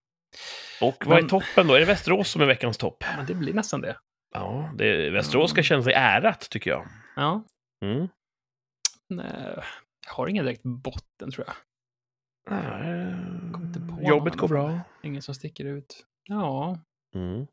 [0.82, 1.74] Och vad är Men- toppen då?
[1.74, 3.04] Är det Västerås som är veckans topp?
[3.18, 3.98] Men det blir nästan det.
[4.34, 5.64] Ja, det, Västerås ska Mm.
[5.64, 6.88] känna sig ärat, tycker jag.
[7.16, 7.44] Ja.
[7.86, 8.08] Mm.
[9.10, 9.56] Nej,
[10.08, 11.56] jag har ingen direkt botten tror jag.
[13.54, 14.80] Kom inte på Jobbet går bra.
[15.04, 16.06] Ingen som sticker ut.
[16.30, 16.80] Ja,
[17.16, 17.48] Mm.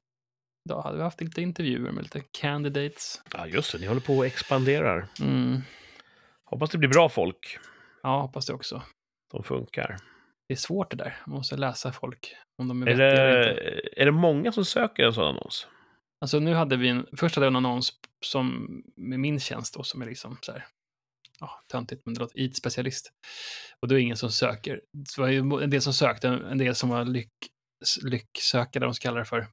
[0.68, 3.22] då hade vi haft lite intervjuer med lite candidates.
[3.34, 3.78] Ja, just det.
[3.78, 5.06] Ni håller på och expanderar.
[5.20, 5.60] Mm.
[6.52, 7.58] Hoppas det blir bra folk.
[8.02, 8.82] Ja, hoppas det också.
[9.30, 9.96] som funkar.
[10.48, 11.16] Det är svårt det där.
[11.26, 12.34] Man måste läsa folk.
[12.58, 13.62] Om de är, Är vettiga eller inte.
[13.62, 15.66] det, är det många som söker en sån annons?
[16.20, 17.92] Alltså nu hade vi en, först hade jag en annons
[18.24, 20.66] som, med min tjänst då, som är liksom så här,
[21.40, 23.12] ja, töntigt, men det låter IT-specialist.
[23.80, 24.80] Och då är det ingen som söker.
[25.08, 27.32] Så var ju en del som sökte, en del som var lyck,
[28.02, 29.46] lycksökare, de så kallar det för.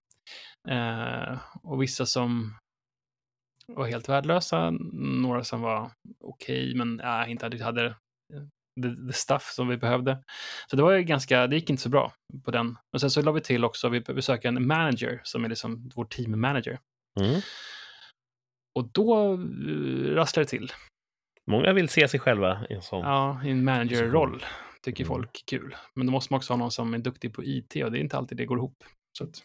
[0.69, 2.55] Eh, och vissa som
[3.75, 4.71] var helt värdelösa,
[5.21, 5.91] några som var
[6.23, 7.95] okej, men äh, inte hade, hade
[8.81, 10.23] the, the stuff som vi behövde.
[10.69, 12.77] Så det var ju ganska, det gick inte så bra på den.
[12.93, 16.05] Och sen så la vi till också, vi söka en manager som är liksom vår
[16.05, 16.79] team manager.
[17.19, 17.41] Mm.
[18.79, 20.71] Och då uh, rasslar det till.
[21.51, 23.01] Många vill se sig själva i en sån.
[23.01, 24.45] Ja, i en managerroll
[24.81, 25.15] tycker Mm.
[25.15, 25.75] folk är kul.
[25.95, 28.01] Men då måste man också ha någon som är duktig på IT och det är
[28.01, 28.83] inte alltid det går ihop.
[29.17, 29.43] Så att,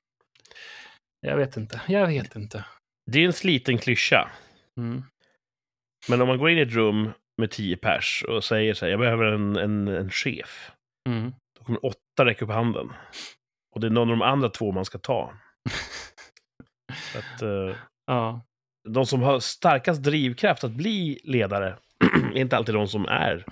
[1.20, 2.64] jag vet inte, jag vet inte.
[3.06, 4.30] Det är en sliten klyscha.
[4.78, 5.02] Mm.
[6.08, 8.90] Men om man går in i ett rum med tio pers och säger så här,
[8.90, 10.70] jag behöver en, en, en chef.
[11.08, 11.32] Mm.
[11.58, 12.92] Då kommer åtta räcka upp handen.
[13.74, 15.32] Och det är någon av de andra två man ska ta.
[17.16, 18.40] Att, eh, Ja,
[18.88, 21.76] de som har starkast drivkraft att bli ledare
[22.34, 23.44] är inte alltid de som är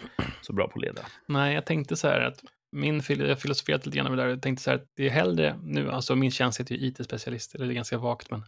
[0.43, 1.03] så bra på att leda.
[1.29, 2.45] nej, jag tänkte så här att
[2.77, 4.31] min fil- jag filosoferat lite grann över det där.
[4.31, 7.55] Jag tänkte så här att det är hellre nu, alltså min tjänst heter ju IT-specialist,
[7.55, 8.45] eller det är ganska vagt, men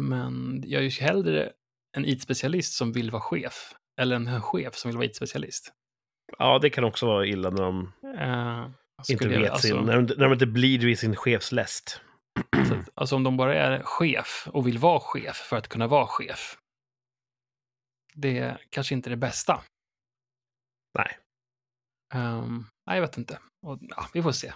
[0.00, 1.52] men jag är ju hellre
[1.96, 5.72] en IT-specialist som vill vara chef, eller en chef som vill vara IT-specialist.
[6.38, 8.64] Ja, det kan också vara illa när de Eh,
[9.10, 12.00] inte skulle jag- vet sin, alltså- när, de, när de inte blir vid sin chefsläst.
[12.68, 15.86] Så att, alltså om de bara är chef och vill vara chef för att kunna
[15.86, 16.58] vara chef.
[18.14, 19.60] Det är kanske inte det bästa.
[20.98, 21.18] Nej.
[22.14, 23.38] Ehm, nej, jag vet inte.
[23.66, 24.52] Och, ja, vi får se.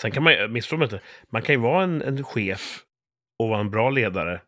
[0.00, 2.84] Sen kan man missförstå inte, man kan ju vara en, en chef
[3.38, 4.42] och vara en bra ledare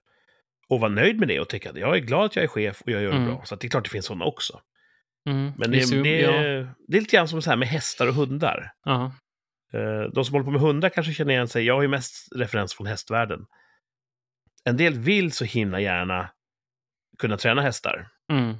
[0.72, 2.80] och vara nöjd med det och tycka att jag är glad att jag är chef
[2.80, 3.28] och jag gör det Mm.
[3.28, 3.44] bra.
[3.44, 4.61] Så det är klart det finns sådana också.
[5.30, 6.30] Mm, Men det, det, ja,
[6.88, 8.72] det är lite grann som så här med hästar och hundar.
[8.85, 9.12] ja,
[9.74, 11.64] Eh, De som håller på med hundar kanske känner igen sig.
[11.64, 13.46] Jag har ju mest referens från hästvärlden.
[14.64, 16.30] En del vill så himla gärna
[17.18, 18.08] kunna träna hästar.
[18.32, 18.54] mm,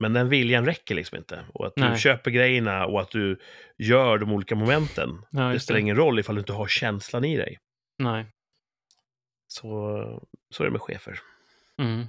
[0.00, 1.44] Men den viljan räcker liksom inte.
[1.54, 1.98] Och att du Nej.
[1.98, 3.38] köper grejerna och att du
[3.78, 5.10] gör de olika momenten.
[5.30, 5.80] ja, det spelar det.
[5.82, 7.58] ingen roll ifall du inte har känslan i dig.
[7.98, 8.26] Nej.
[9.54, 9.68] Så,
[10.50, 11.18] så är det med chefer.
[11.78, 12.06] Mm.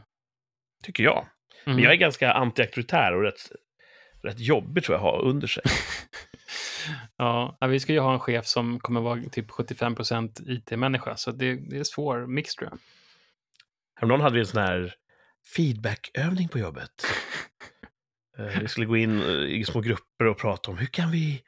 [0.83, 1.25] Tycker jag.
[1.65, 1.75] Mm.
[1.75, 3.51] Men jag är ganska anti-auktoritär och rätt,
[4.23, 5.63] rätt jobbig tror jag att ha under sig.
[7.17, 11.55] Ja, vi ska ju ha en chef som kommer vara typ 75% IT-människa, så det,
[11.55, 12.79] det är svår mix tror jag.
[13.95, 14.93] Häromdagen hade vi en sån här
[15.55, 16.91] feedbackövning på jobbet.
[18.37, 21.43] Eh, Vi skulle gå in eh, i små grupper och prata om hur kan vi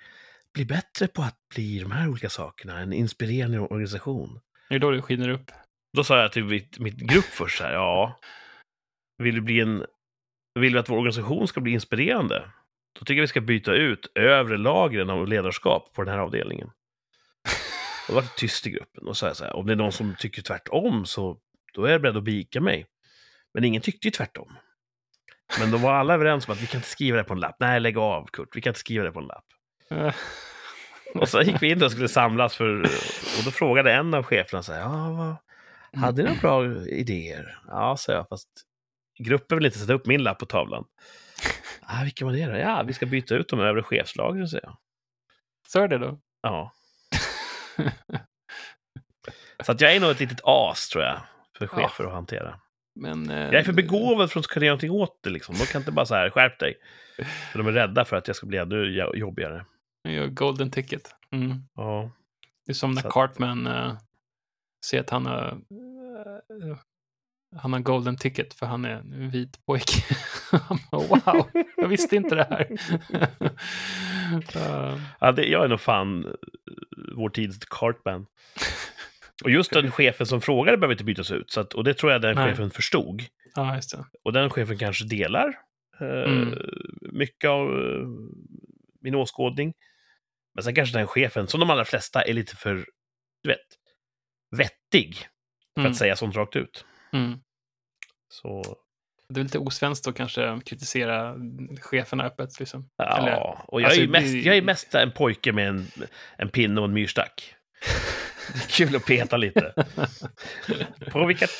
[0.53, 4.39] bli bättre på att bli de här olika sakerna, en inspirerande organisation.
[4.69, 5.51] Det är då det skiner upp.
[5.97, 8.19] Då sa jag till mitt, mitt grupp först så här, ja,
[9.17, 9.85] vill vi, bli en,
[10.59, 12.51] vill vi att vår organisation ska bli inspirerande?
[12.99, 16.67] Då tycker jag vi ska byta ut övre lagren av ledarskap på den här avdelningen.
[16.67, 19.07] Och då var det tyst i gruppen.
[19.07, 21.37] Och så jag så här, om det är någon som tycker tvärtom så
[21.73, 22.85] då är jag beredd att bika mig.
[23.53, 24.57] Men ingen tyckte ju tvärtom.
[25.59, 27.55] Men de var alla överens om att vi kan inte skriva det på en lapp.
[27.59, 29.45] Nej, lägg av Kurt, vi kan inte skriva det på en lapp.
[31.13, 32.81] Och så gick vi in och skulle samlas för,
[33.37, 35.35] och då frågade en av cheferna så här, ja, vad,
[35.93, 37.59] hade ni några bra idéer?
[37.67, 38.47] Ja, sa jag, fast
[39.19, 40.85] gruppen vill inte sätta upp min lapp på tavlan.
[41.89, 42.57] Ah, vilka var det då?
[42.57, 44.77] Ja, vi ska byta ut de övre chefslagren, säger jag.
[45.67, 46.19] Så är det då.
[46.41, 46.73] Ja.
[49.65, 51.19] Så att jag är nog ett litet as, tror jag,
[51.57, 52.59] för chefer att hantera.
[52.95, 55.55] Men, eh, Jag är för begåvad för att kunna göra någonting åt det, liksom.
[55.55, 56.75] De kan inte bara så här, skärp dig.
[57.51, 59.65] För de är rädda för att jag ska bli ännu jo- jobbigare.
[60.01, 61.15] jag gör golden ticket.
[61.31, 61.57] Mm.
[61.75, 62.11] Ja.
[62.65, 63.13] Det är som när Så att-
[64.77, 65.47] Uh, ser att han har,
[66.69, 66.77] eh,
[67.55, 70.01] han har golden ticket för han är en vit pojke.
[70.91, 72.67] Wow, jag visste inte det här.
[74.55, 76.31] Eh, Ja, det, jag är nog fan eh,
[77.15, 78.25] vår tids Cartman.
[79.43, 81.51] Och just den chefen som frågade behöver inte bytas ut.
[81.51, 82.49] Så att, och det tror jag den Nej.
[82.49, 83.21] chefen förstod.
[83.55, 83.79] ja.
[84.23, 85.47] Och den chefen kanske delar
[85.99, 86.59] eh, Mm.
[87.11, 88.07] mycket av eh,
[89.01, 89.73] min åskådning.
[90.55, 92.75] Men sen kanske den chefen, som de allra flesta, är lite för,
[93.43, 93.59] du vet,
[94.57, 95.15] vettig
[95.73, 95.91] för Mm.
[95.91, 96.85] att säga sånt rakt ut.
[97.13, 97.39] Mm.
[98.29, 98.77] Så,
[99.33, 101.35] Det är lite osvenskt att kanske kritisera
[101.81, 102.59] cheferna öppet.
[102.59, 102.89] Liksom.
[102.97, 103.17] ja.
[103.17, 105.87] Eller, och jag, alltså, är mest, jag är mest en pojke med en,
[106.37, 107.55] en pinne och en myrstack.
[108.69, 109.73] Kul att peta lite.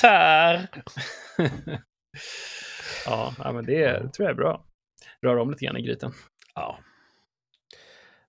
[0.02, 0.68] Tär?
[3.06, 4.64] ja, men det är, tror jag är bra.
[5.22, 6.14] Rör om lite grann i grytan.
[6.56, 6.80] Ja.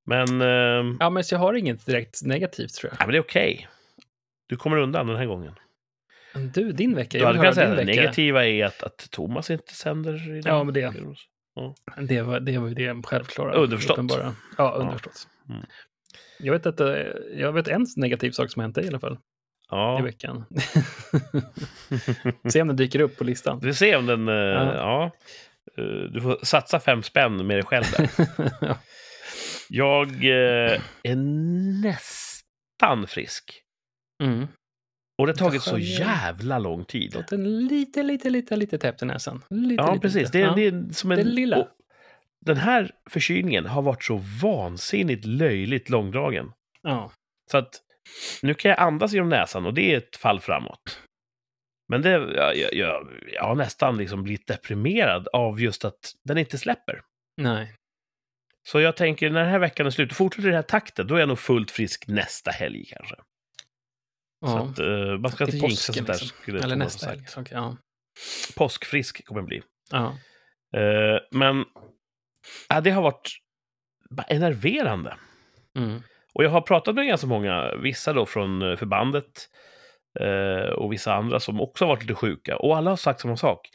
[0.04, 3.68] Men, ehm, Ja, men jag har inget direkt negativt tror ja, men det är okej.
[4.48, 5.54] Du kommer undan den här gången.
[6.34, 7.18] Men Du, din vecka.
[7.18, 8.00] Jag hade kunnat säga det vecka.
[8.00, 10.52] negativa är att, att Thomas inte sänder idag.
[10.52, 10.92] Ja, men det-
[12.08, 13.52] Det var det, var det självklara.
[13.54, 13.94] Underförstått.
[13.94, 14.34] uppenbara.
[14.58, 15.28] Ja, underförstått.
[15.48, 15.62] Mm.
[16.38, 16.88] Jag, vet att, eh,
[17.36, 19.18] jag vet en negativ sak som har hänt dig i alla fall i
[19.70, 20.00] Ja.
[20.04, 20.44] veckan.
[22.52, 23.60] Se om den dyker upp på listan.
[23.62, 24.28] Vi får se om den...
[24.28, 24.34] eh,
[24.74, 25.10] ja.
[25.78, 28.08] Eh, Du får satsa fem spänn med dig själv där.
[28.60, 28.78] Ja.
[29.68, 31.16] Jag är
[31.82, 33.62] nästan frisk.
[34.22, 34.46] Mm.
[35.18, 37.14] Och det har tagit så jävla lång tid.
[37.14, 39.42] Låter lite, lite, lite, lite täppt i näsan.
[39.50, 40.22] Lite, Ja, lite, precis.
[40.22, 40.38] lite.
[40.38, 40.54] Det är, Ja.
[40.54, 41.18] det är som en...
[41.18, 41.56] Det lilla.
[41.56, 41.68] och
[42.46, 46.52] Den här förkylningen har varit så vansinnigt löjligt långdragen.
[46.82, 47.12] Ja.
[47.50, 47.74] Så att
[48.42, 51.02] nu kan jag andas genom näsan och det är ett fall framåt.
[51.88, 56.38] Men det, jag, jag, jag, jag har nästan liksom blivit deprimerad av just att den
[56.38, 57.00] inte släpper.
[57.36, 57.74] Nej.
[58.68, 61.06] Så jag tänker när den här veckan är slut, och fortsätter i den här takten,
[61.06, 63.16] då är jag nog fullt frisk nästa helg kanske.
[64.46, 64.60] Så Ja.
[64.70, 66.14] att, eh, man ska inte jinxa sånt där.
[66.22, 66.56] liksom.
[66.56, 67.22] Eller nästa helg.
[67.36, 67.76] Okej, ja.
[68.56, 69.62] Påskfrisk kommer den bli.
[69.90, 70.06] Ja.
[70.76, 71.64] Eh, men
[72.68, 73.30] ja, det har varit
[74.10, 75.16] bara enerverande.
[75.78, 76.02] Mm.
[76.34, 79.48] Och jag har pratat med ganska många, vissa då från eh, förbandet
[80.20, 82.56] eh, och vissa andra som också har varit lite sjuka.
[82.56, 83.68] Och alla har sagt samma sak.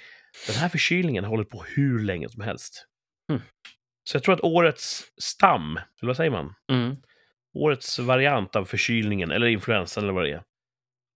[0.47, 2.85] Den här förkylningen håller på hur länge som helst.
[3.29, 3.41] Mm.
[4.03, 6.53] Så jag tror att årets stam, eller vad säger man?
[6.71, 6.95] Mm.
[7.55, 10.43] Årets variant av förkylningen, eller influensan eller vad det är,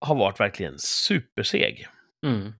[0.00, 1.86] har varit verkligen superseg.
[2.26, 2.52] Mm.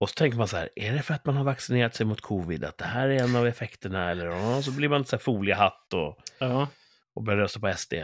[0.00, 2.20] Och så tänker man så här, är det för att man har vaccinerat sig mot
[2.20, 4.10] covid, att det här är en av effekterna?
[4.10, 6.68] Eller ja, så blir man så här foliehatt och, Ja.
[7.14, 7.94] och börjar rösta på SD.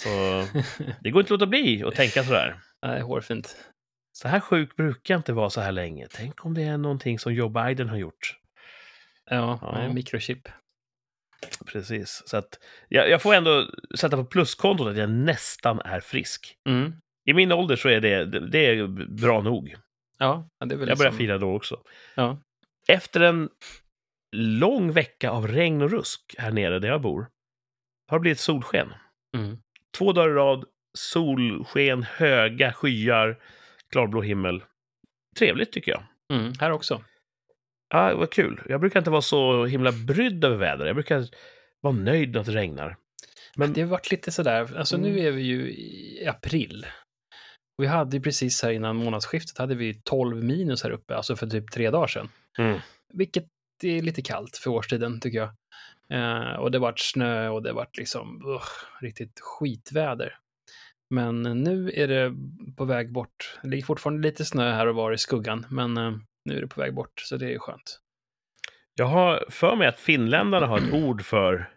[0.00, 0.08] Så
[1.00, 2.60] det går inte att låta bli att tänka sådär.
[2.86, 3.56] Nej, hårfint.
[4.12, 6.06] Så här sjuk brukar jag inte vara så här länge.
[6.10, 8.38] Tänk om det är någonting som Joe Biden har gjort.
[9.30, 9.72] Ja, Ja.
[9.72, 10.48] med mikrochip.
[11.66, 12.22] Precis.
[12.26, 16.56] Så att jag, jag får ändå sätta på pluskontot att jag nästan är frisk.
[16.68, 16.92] Mm.
[17.24, 19.74] I min ålder så är det, det, är bra nog.
[20.18, 21.80] Ja, det är väl Jag börjar liksom- fira då också.
[22.14, 22.38] Ja.
[22.88, 23.48] Efter en
[24.36, 27.26] lång vecka av regn och rusk här nere där jag bor,
[28.08, 28.88] har det blivit solsken.
[29.36, 29.58] Mm.
[29.98, 30.64] Två dagar i rad,
[30.98, 33.38] solsken, höga skyar,
[33.92, 34.62] klarblå himmel.
[35.38, 36.02] Trevligt tycker jag.
[36.38, 36.52] Mm.
[36.60, 37.04] Här också.
[37.88, 38.60] Ja, vad kul.
[38.68, 40.86] Jag brukar inte vara så himla brydd över vädret.
[40.86, 41.24] Jag brukar
[41.80, 42.96] vara nöjd när det regnar.
[43.56, 45.26] Men Det har varit lite sådär, alltså nu Mm.
[45.26, 46.86] är vi ju i april.
[47.76, 51.46] Vi hade ju precis här innan månadsskiftet hade vi 12 minus här uppe, alltså för
[51.46, 52.28] typ tre dagar sedan.
[52.58, 52.80] Mm.
[53.12, 53.46] Vilket
[53.82, 55.50] är lite kallt för årstiden tycker jag.
[56.10, 58.68] Eh, och det vart snö och det vart liksom ugh,
[59.00, 60.38] riktigt skitväder.
[61.10, 62.34] Men nu är det
[62.76, 63.58] på väg bort.
[63.62, 66.12] Det ligger fortfarande lite snö här och var i skuggan, men eh,
[66.44, 68.00] nu är det på väg bort, så det är skönt.
[68.94, 71.70] Jag har för mig att finländarna har ett ord för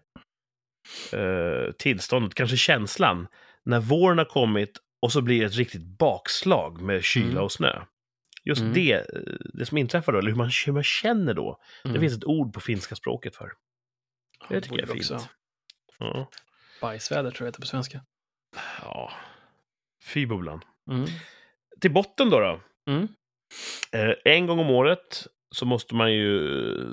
[1.14, 3.28] eh, tillståndet, kanske känslan,
[3.64, 7.44] när våren har kommit och så blir det ett riktigt bakslag med kyla Mm.
[7.44, 7.82] och snö.
[8.44, 8.74] Just Mm.
[8.74, 9.06] det,
[9.54, 12.02] det som inträffar då, eller hur man, hur man känner då, det Mm.
[12.02, 13.46] finns ett ord på finska språket för.
[14.50, 15.30] Det Ja, tycker jag är fint.
[16.00, 16.30] Ja,
[16.82, 18.02] Bajsväder tror jag det heter på svenska.
[18.82, 19.12] ja.
[20.04, 20.62] fy bubblan.
[20.92, 21.06] Mm.
[21.82, 22.40] Till botten då.
[22.40, 22.62] då.
[22.92, 23.08] Mm.
[23.92, 26.40] Eh, en gång om året så måste man ju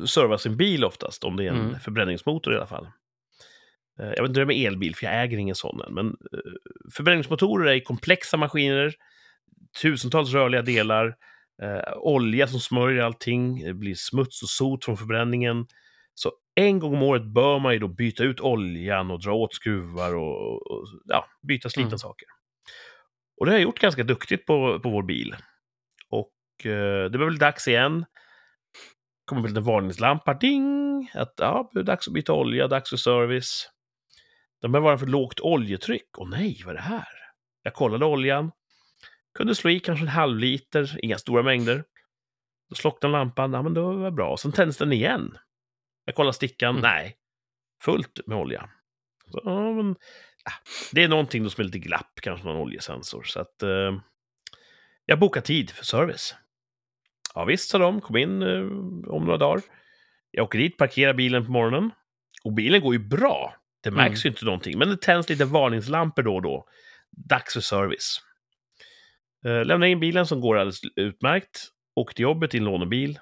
[0.07, 1.81] serva sin bil oftast, om det är en Mm.
[1.81, 2.89] förbränningsmotor i alla fall.
[4.01, 5.95] Eh, jag vet inte hur det är med elbil, för jag äger ingen sån än.
[5.95, 6.53] Men eh,
[6.95, 8.95] förbränningsmotorer är komplexa maskiner,
[9.83, 11.15] tusentals rörliga delar,
[11.63, 15.67] eh, olja som smörjer allting, det blir smuts och sot från förbränningen.
[16.15, 19.55] Så en gång om året bör man ju då byta ut oljan och dra åt
[19.55, 21.99] skruvar och, och ja, byta slitna Mm.
[21.99, 22.29] saker.
[23.41, 25.37] Och det har jag gjort ganska duktigt på, på vår bil.
[26.11, 28.05] Och eh, det var väl dags igen.
[29.25, 31.11] kommer en liten varningslampa, ding!
[31.15, 33.71] Att ja, det är dags att byta olja, dags för service.
[34.65, 36.19] Den börjar vara för lågt oljetryck.
[36.19, 37.09] Åh nej, vad är det här?
[37.63, 38.53] Jag kollade oljan.
[39.35, 41.85] Kunde slå i kanske en halv liter, inga stora mängder.
[42.69, 44.37] Då slocknade lampan, ja men då var det bra.
[44.37, 45.39] Sen tänds den igen.
[46.05, 46.83] Jag kollar stickan, Mm.
[46.83, 47.17] nej.
[47.83, 48.71] Fullt med olja.
[49.31, 49.97] Så, ja, men,
[50.45, 50.51] ja,
[50.93, 53.23] det är någonting då som är lite glapp, kanske någon oljesensor.
[53.23, 53.99] Så att eh,
[55.05, 56.35] jag bokar tid för service.
[57.35, 58.01] Ja visst, sa de.
[58.01, 58.63] Kom in eh,
[59.13, 59.63] om några dagar.
[60.31, 61.91] Jag åker dit, parkerar bilen på morgonen.
[62.45, 63.55] Och bilen går ju bra.
[63.85, 64.29] Det märks Mm.
[64.29, 64.79] ju inte någonting.
[64.79, 66.69] Men det tänds lite varningslampor då och då.
[67.29, 68.21] Dags för service.
[69.47, 71.69] Eh, lämnar in bilen som går alldeles utmärkt.
[71.97, 73.19] Åker till jobbet i en lånebil.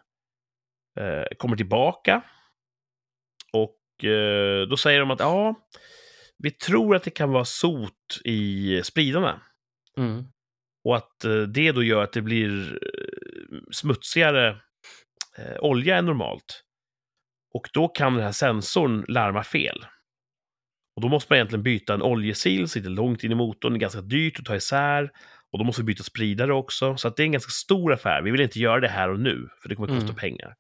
[1.01, 2.23] Eh, kommer tillbaka.
[3.53, 5.55] Och eh, då säger de att ja,
[6.39, 9.41] vi tror att det kan vara sot i spridarna.
[9.99, 10.25] Mm.
[10.85, 12.79] Och att det då gör att det blir
[13.73, 14.57] smutsigare
[15.61, 16.65] olja än normalt.
[17.55, 19.87] Och då kan den här sensorn larma fel.
[20.97, 23.81] Och då måste man egentligen byta en oljesil, sitter långt in i motorn, det är
[23.81, 25.11] ganska dyrt att ta isär.
[25.53, 26.97] Och då måste vi byta spridare också.
[26.97, 28.23] Så att det är en ganska stor affär.
[28.23, 30.17] Vi vill inte göra det här och nu, för det kommer att kosta Mm.
[30.21, 30.55] pengar.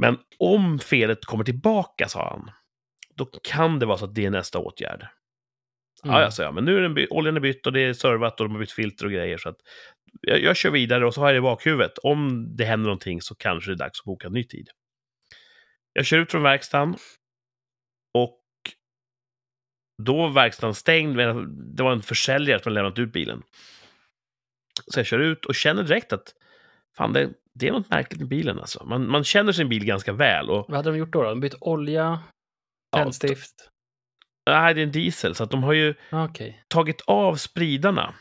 [0.00, 2.50] Men om felet kommer tillbaka, sa han,
[3.14, 5.06] då kan det vara så att det är nästa åtgärd.
[6.04, 6.14] Mm.
[6.16, 7.92] Ja, jag sa jag, men nu är den by- oljan är bytt och det är
[7.92, 9.38] servat och de har bytt filter och grejer.
[9.38, 9.56] Så att
[10.20, 11.98] jag, jag kör vidare och så har jag det i bakhuvudet.
[11.98, 14.68] Om det händer någonting så kanske det är dags att boka en ny tid.
[15.92, 16.94] Jag kör ut från verkstaden
[18.14, 18.40] och
[20.02, 21.16] då var verkstaden stängd.
[21.16, 23.42] men Det var en försäljare som lämnat ut bilen.
[24.86, 26.34] Så jag kör ut och känner direkt att
[26.96, 28.84] fan, det, det är något märkligt med bilen alltså.
[28.84, 30.50] Man, man känner sin bil ganska väl.
[30.50, 31.22] Och, Vad hade de gjort då?
[31.22, 31.28] då?
[31.28, 32.18] De bytt olja,
[32.90, 33.54] Ja, tändstift?
[34.50, 36.62] nej, det är en diesel, så att de har ju Ah, Okej.
[36.68, 38.14] tagit av spridarna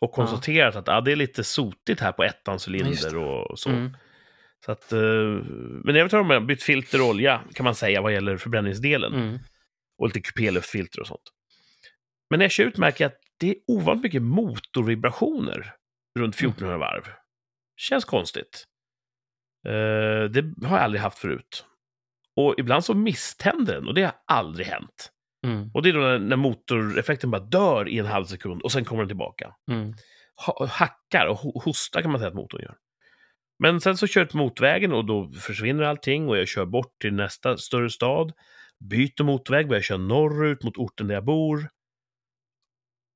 [0.00, 3.70] och konstaterat att ah, det är lite sotigt här på ettans Ja, cylinder och så.
[3.70, 3.96] Mm.
[4.64, 5.00] så att, eh,
[5.84, 8.36] men jag vet att de har bytt filter och olja, kan man säga, vad gäller
[8.36, 9.14] förbränningsdelen.
[9.14, 9.38] Mm.
[9.98, 11.32] Och lite kupéluftfilter och sånt.
[12.30, 15.74] Men när jag kör ut märker jag att det är ovanligt mycket motorvibrationer
[16.18, 17.02] runt 1400 varv.
[17.76, 18.64] Känns konstigt.
[19.66, 21.64] Eh, det har jag aldrig haft förut.
[22.36, 25.12] Och ibland så misständer den och det har aldrig hänt.
[25.46, 25.70] Mm.
[25.74, 28.84] Och det är då när, när motoreffekten bara dör i en halv sekund och sen
[28.84, 29.54] kommer den tillbaka.
[29.70, 29.94] Mm.
[30.46, 32.76] Ha, hackar och ho- hostar kan man säga att motorn gör.
[33.58, 37.00] Men sen så kör jag ut motorvägen och då försvinner allting och jag kör bort
[37.00, 38.32] till nästa större stad.
[38.84, 41.70] Byter motorväg, börjar köra norrut mot orten där jag bor.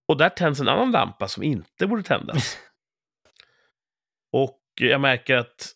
[0.09, 2.59] Och där tänds en annan lampa som inte borde tändas.
[4.33, 5.73] och jag märker att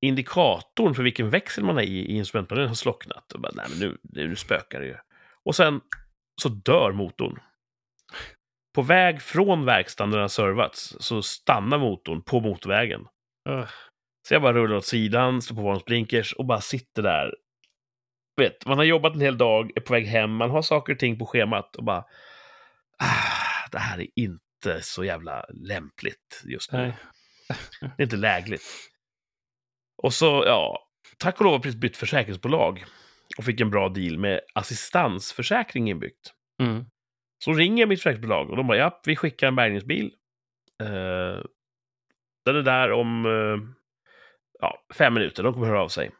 [0.00, 3.32] indikatorn för vilken växel man är i, i instrumentpanelen har slocknat.
[3.32, 4.96] Och bara, nej, men nu, nu spökar det ju.
[5.44, 5.80] Och sen
[6.42, 7.38] så dör motorn.
[8.74, 13.06] På väg från verkstaden där den har servats så stannar motorn på motorvägen.
[13.48, 13.70] Ugh.
[14.28, 17.34] Så jag bara rullar åt sidan, står på varningsblinkers och bara sitter där.
[18.40, 20.98] Vet, man har jobbat en hel dag, är på väg hem, man har saker och
[20.98, 22.04] ting på schemat och bara...
[22.98, 26.78] Ah, det här är inte så jävla lämpligt just nu.
[26.78, 26.96] Nej.
[27.80, 28.62] Det är inte lägligt.
[30.02, 30.88] Och så, ja,
[31.18, 32.84] tack och lov har precis bytt försäkringsbolag
[33.38, 36.32] och fick en bra deal med assistansförsäkring inbyggt.
[36.62, 36.84] Mm.
[37.44, 40.10] Så ringer mitt försäkringsbolag och de bara, ja, vi skickar en bärgningsbil.
[40.82, 41.42] Eh,
[42.44, 43.74] den är där om eh,
[44.60, 46.10] ja, fem minuter, de kommer höra av sig.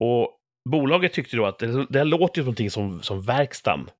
[0.00, 3.90] Och bolaget tyckte då att det, det här låter ju som någonting som, som verkstaden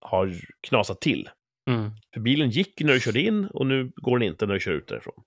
[0.00, 1.30] har knasat till.
[1.70, 1.90] Mm.
[2.14, 4.72] För bilen gick när du körde in och nu går den inte när du kör
[4.72, 5.24] ut därifrån.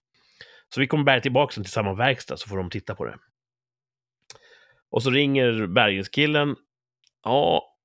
[0.70, 3.18] Så vi kommer bära tillbaka den till samma verkstad så får de titta på det.
[4.92, 6.56] Och så ringer bärgningskillen.
[7.24, 7.76] Ja,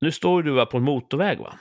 [0.00, 1.58] nu står du på en motorväg va?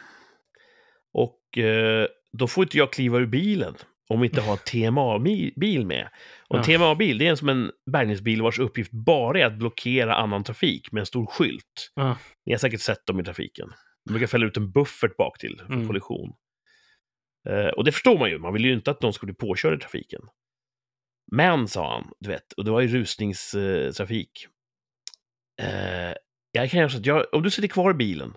[1.14, 3.76] Och eh, då får inte jag kliva ur bilen
[4.14, 6.10] om vi inte har TMA-bil med.
[6.48, 6.78] Och en Ja.
[6.78, 11.00] TMA-bil, det är som en bärgningsbil vars uppgift bara är att blockera annan trafik med
[11.00, 11.92] en stor skylt.
[11.96, 12.18] Ja.
[12.46, 13.70] Ni har säkert sett dem i trafiken.
[14.06, 15.88] De brukar fälla ut en buffert bak till för Mm.
[15.88, 16.34] kollision.
[17.50, 19.78] Eh, och det förstår man ju, man vill ju inte att någon ska bli påkörd
[19.78, 20.22] i trafiken.
[21.32, 24.48] Men, sa han, du vet, och det var ju rusningstrafik.
[25.62, 26.14] Eh,
[26.52, 28.34] jag kan göra så att jag, om du sitter kvar i bilen,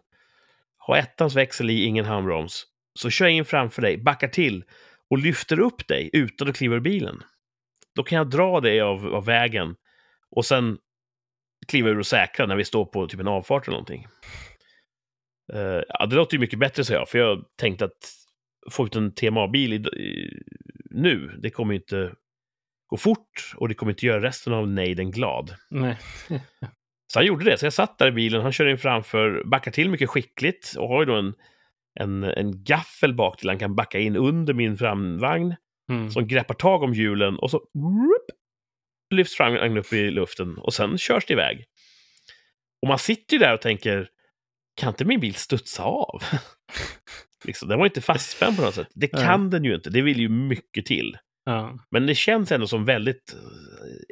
[0.78, 2.64] har ettans växel i, ingen handbroms,
[2.98, 4.64] så kör jag in framför dig, backar till
[5.10, 7.22] och lyfter upp dig utan att kliva ur bilen.
[7.94, 9.76] Då kan jag dra dig av, av vägen
[10.30, 10.78] och sen
[11.68, 14.06] kliva ur och säkra när vi står på typ en avfart eller någonting.
[15.52, 18.12] Eh, ja, det låter ju mycket bättre, sa jag, för jag tänkte att
[18.70, 19.88] få ut en TMA-bil
[20.90, 22.14] nu, det kommer ju inte
[22.86, 25.54] gå fort och det kommer inte göra resten av nejden glad.
[25.70, 25.98] Nej.
[27.06, 29.70] Så han gjorde det, så jag satt där i bilen, han körde in framför, backar
[29.70, 31.34] till mycket skickligt och har ju då en,
[32.00, 35.54] en, en gaffel bak till han kan backa in under min framvagn
[35.90, 36.10] Mm.
[36.10, 38.26] som greppar tag om hjulen och så whoop,
[39.14, 41.64] lyfts framvagnen upp i luften och sen körs det iväg.
[42.82, 44.08] Och man sitter ju där och tänker,
[44.80, 46.22] kan inte min bil studsa av?
[47.44, 48.88] liksom, den var inte fastspänd på något sätt.
[48.94, 49.50] Det kan Nej.
[49.50, 51.16] den ju inte, det vill ju mycket till.
[51.44, 51.78] Ja.
[51.90, 53.34] Men det känns ändå som väldigt...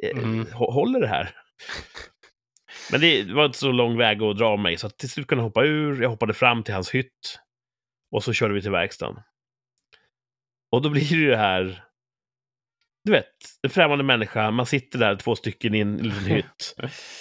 [0.03, 0.45] Eh, Mm.
[0.45, 1.35] hå- Håller det här?
[2.91, 5.47] Men det var inte så lång väg att dra mig, så till slut kunde jag
[5.49, 6.01] hoppa ur.
[6.01, 7.39] Jag hoppade fram till hans hytt.
[8.13, 9.23] Och så körde vi till verkstaden.
[10.71, 11.83] Och då blir det ju det här...
[13.05, 13.25] Du vet,
[13.63, 16.75] en främmande människa, man sitter där två stycken i en liten hytt.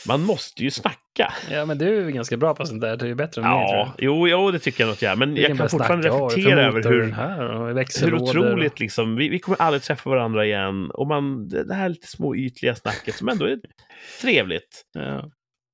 [0.08, 1.32] Man måste ju snacka.
[1.50, 2.96] ja, men du är ganska bra på sånt där.
[2.96, 3.86] Du är bättre än mig, tror jag.
[3.86, 5.16] Ja, jo, jo, det tycker jag nog att jag är.
[5.16, 6.18] Men Vi jag kan kan fortfarande snacka.
[6.18, 7.12] Ja, reflektera över hur...
[7.12, 9.16] här Hur otroligt liksom.
[9.16, 10.90] Vi, vi kommer aldrig träffa varandra igen.
[10.90, 13.60] Och man, det det här lite små ytliga snacket som ändå är
[14.20, 14.84] trevligt.
[14.92, 15.18] Ja.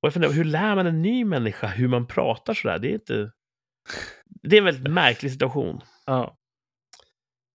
[0.01, 2.79] Och jag funderar, hur lär man en ny människa hur man pratar sådär?
[2.79, 3.31] Det är inte...
[4.43, 5.81] Det är en väldigt märklig situation.
[6.05, 6.37] Ja.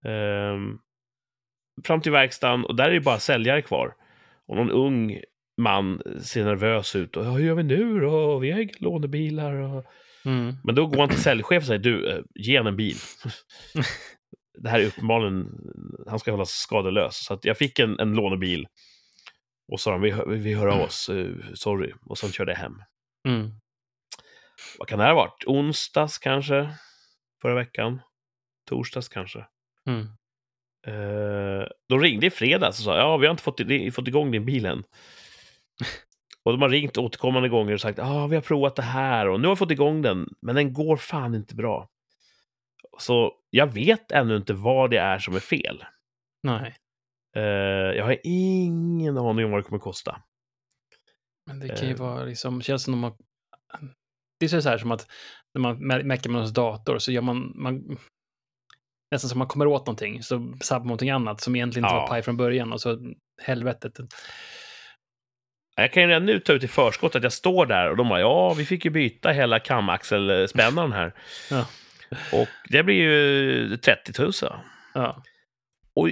[0.05, 0.79] Ehm,
[1.85, 3.95] fram till verkstaden, och där är det bara säljare kvar.
[4.47, 5.20] Och någon ung
[5.61, 7.16] man ser nervös ut.
[7.16, 8.39] Och, "Ja, hur gör vi nu då?
[8.39, 9.55] Vi har inga lånebilar.
[9.55, 9.85] Och...
[10.25, 10.55] Mm.
[10.64, 12.97] Men då går han till säljchefen och säger, du, eh, ge en bil.
[14.59, 15.47] det här är uppenbarligen,
[16.09, 17.25] han ska hållas skadelös.
[17.25, 18.66] Så jag fick en, en lånebil.
[19.72, 21.93] Och sa de, vi, vi hör av oss, eh, sorry.
[22.07, 22.75] Och sen körde jag hem.
[23.29, 23.51] Mm.
[24.79, 25.45] Vad kan det här ha varit?
[25.47, 26.75] Onsdags kanske?
[27.43, 28.01] Förra veckan?
[28.69, 29.47] Torsdags kanske?
[29.87, 30.07] Mm.
[30.87, 33.61] Eh, de ringde i fredags och sa, ja, vi har inte fått,
[33.95, 34.85] fått igång din bil än.
[36.45, 39.41] Och de har ringt återkommande gånger och sagt, ja, vi har provat det här och
[39.41, 41.89] nu har vi fått igång den, men den går fan inte bra.
[42.99, 45.85] Så jag vet ännu inte vad det är som är fel.
[46.43, 46.77] Nej.
[47.37, 47.43] Eh,
[47.97, 50.23] jag har ingen aning om vad det kommer kosta.
[51.47, 52.01] Men det kan ju Eh.
[52.01, 53.17] vara liksom, känns som att
[54.51, 55.07] det är så här som att
[55.55, 57.97] när man mä- mäcker med ens dator så gör man, man
[59.11, 62.01] nästan som man kommer åt någonting så sabbar man någonting annat som egentligen inte Ja.
[62.01, 62.99] var paj från början och så
[63.43, 63.93] helvetet.
[65.77, 68.09] Jag kan ju redan nu ta ut i förskott att jag står där och de
[68.09, 71.15] bara, ja, vi fick ju byta hela kamaxelspännaren här.
[71.51, 71.67] Ja.
[72.33, 74.33] Och det blir ju 30 000.
[74.95, 75.23] Ja.
[75.97, 76.11] Och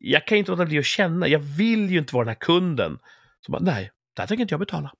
[0.00, 2.40] jag kan ju inte låta bli att känna, jag vill ju inte vara den här
[2.40, 2.98] kunden
[3.40, 4.92] som bara, nej, det här tänker inte jag betala.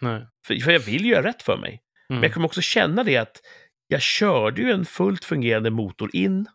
[0.00, 0.26] Nej.
[0.46, 1.82] För, för jag vill ju göra rätt för mig.
[2.08, 2.22] Men Mm.
[2.24, 3.40] jag kommer också känna det att
[3.88, 6.46] jag körde ju en fullt fungerande motor in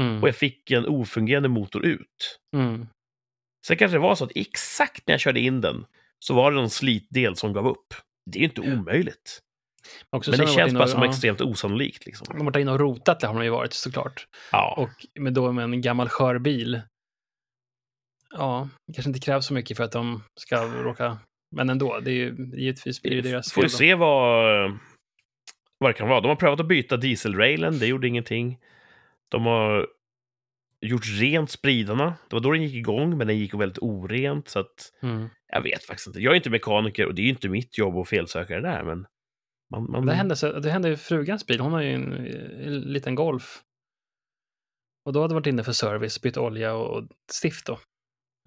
[0.00, 0.22] Mm.
[0.22, 2.38] och jag fick en ofungerande motor ut.
[2.56, 2.86] Mm.
[3.66, 5.86] Sen kanske det var så att exakt när jag körde in den
[6.18, 7.94] så var det någon slitdel som gav upp.
[8.30, 9.40] Det är ju inte omöjligt.
[10.10, 12.06] Också Men det känns bara och- som ja, extremt osannolikt.
[12.06, 12.26] Liksom.
[12.30, 14.26] De har varit inne och rotat, det har de ju varit såklart.
[14.52, 14.74] Ja.
[14.78, 16.80] Och med då med en gammal skörbil.
[18.30, 21.18] Ja, det kanske inte krävs så mycket för att de ska råka...
[21.56, 23.78] Men ändå, det är ju givetvis blir det deras Får vi fel då.
[23.78, 24.78] se vad,
[25.78, 26.20] vad det kan vara.
[26.20, 28.58] De har prövat att byta dieselrailen, det gjorde ingenting.
[29.28, 29.86] De har
[30.80, 32.14] gjort rent spridarna.
[32.28, 34.48] Det var då den gick igång, men den gick väldigt orent.
[34.48, 35.28] Så att, Mm.
[35.52, 36.20] jag vet faktiskt inte.
[36.20, 38.84] Jag är inte mekaniker och det är ju inte mitt jobb att felsöka det där.
[38.84, 39.06] Men
[39.70, 41.60] man, man, Det hände, så, det hände i frugans bil.
[41.60, 42.12] Hon har ju en,
[42.66, 43.62] en liten Golf.
[45.04, 47.78] Och då hade varit inne för service, bytt olja och, och stift då.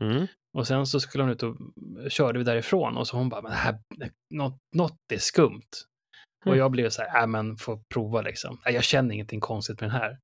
[0.01, 0.27] Mm.
[0.57, 1.57] Och sen så skulle hon ut och
[2.09, 3.79] körde vi därifrån och så hon bara, men här,
[4.33, 5.69] något, något är skumt.
[6.41, 6.59] Och Mm.
[6.59, 8.61] jag blev så här, äh, men får prova liksom.
[8.65, 10.19] Äh, jag känner ingenting konstigt med den här.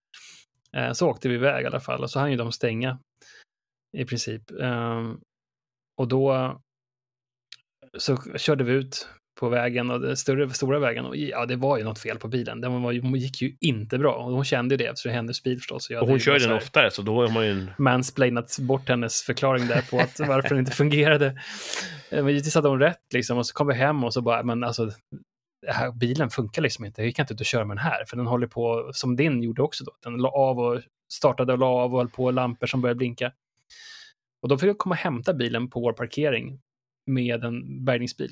[0.77, 2.99] Eh, så åkte vi iväg i alla fall och så hann ju de stänga
[3.97, 4.51] i princip.
[4.61, 5.19] Ehm,
[5.97, 6.59] och då
[7.97, 9.09] så körde vi ut
[9.39, 11.05] på vägen, och den större, stora vägen.
[11.05, 12.61] Och ja, det var ju något fel på bilen.
[12.61, 14.13] Den var, hon gick ju inte bra.
[14.13, 15.89] Och hon kände ju det eftersom det hennes bil förstås.
[15.89, 17.71] Och hon kör den oftare, så då är man ju en...
[17.77, 21.25] mansplainat bort hennes förklaring där på att varför den inte fungerade.
[22.09, 23.37] Eh, Men givetvis hade hon rätt liksom.
[23.37, 24.91] Och så kom vi hem och så bara, men alltså,
[25.67, 27.01] här, bilen funkar liksom inte.
[27.01, 28.05] Jag gick inte ut och köra med den här.
[28.05, 29.91] För den håller på, som din gjorde också då.
[30.03, 30.81] Den la av och
[31.13, 33.31] startade och la av och höll på lampor som började blinka.
[34.41, 36.59] Och då fick jag komma och hämta bilen på vår parkering
[37.05, 38.31] med en bärgningsbil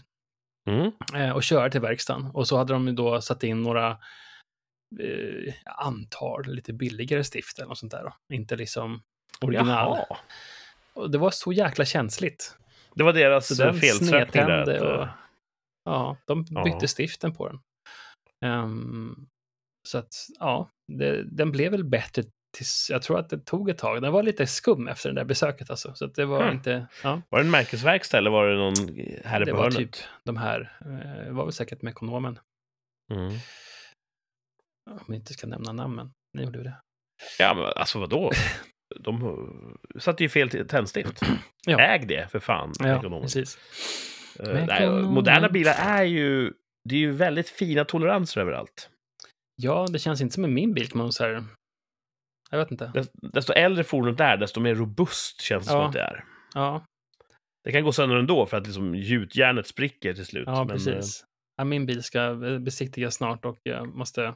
[0.68, 0.92] Mm.
[1.16, 2.26] eh, och köra till verkstaden.
[2.34, 3.92] Och så hade de då satt in några,
[5.00, 8.04] eh, jag antar, lite billigare stift eller något sånt där.
[8.04, 8.14] Då.
[8.36, 9.02] Inte liksom
[9.42, 9.98] original.
[9.98, 10.18] Jaha.
[10.94, 12.58] Och det var så jäkla känsligt.
[12.96, 14.84] Det var deras Så den felsökning där.
[14.84, 15.10] och- eh,
[15.86, 16.88] Ja, de bytte Ja.
[16.88, 17.60] stiften på den.
[18.46, 19.28] Ehm,
[19.88, 22.24] så att, ja, det, den blev väl bättre
[22.58, 24.02] tills, jag tror att det tog ett tag.
[24.02, 25.94] Den var lite skum efter det där besöket alltså.
[25.96, 26.56] Så det var Hmm.
[26.56, 28.74] inte, ja, Var det en märkesverkstad eller var det någon
[29.26, 29.78] herre det på var hörnet?
[29.78, 32.40] typ de här, eh, det var väl säkert med ekonomen.
[33.14, 33.32] Mm.
[34.92, 36.12] Om vi inte ska nämna namnen.
[36.34, 36.76] Ni gjorde ju det.
[37.40, 38.32] Ja, men alltså vadå?
[39.00, 41.22] De eh, satte ju fel tändstift.
[41.70, 41.80] Ja.
[41.80, 42.74] Äg det, för fan.
[42.80, 43.58] Ja, precis.
[44.40, 46.54] Eh, Med nej, moderna bilar är ju...
[46.90, 48.90] Det är ju väldigt fina toleranser överallt.
[49.56, 51.46] Ja, det känns inte som en min bil man säga.
[52.52, 52.92] Jag vet inte.
[52.94, 55.88] Dest- Desto äldre fordonet är, desto mer robust känns det som Ja.
[55.88, 56.24] att det är.
[56.54, 56.86] Ja,
[57.64, 60.44] Det kan gå sönder ändå för att liksom gjutjärnet spricker till slut.
[60.48, 61.26] ja men, precis.
[61.58, 64.34] Ja, min bil ska besiktigas snart och jag måste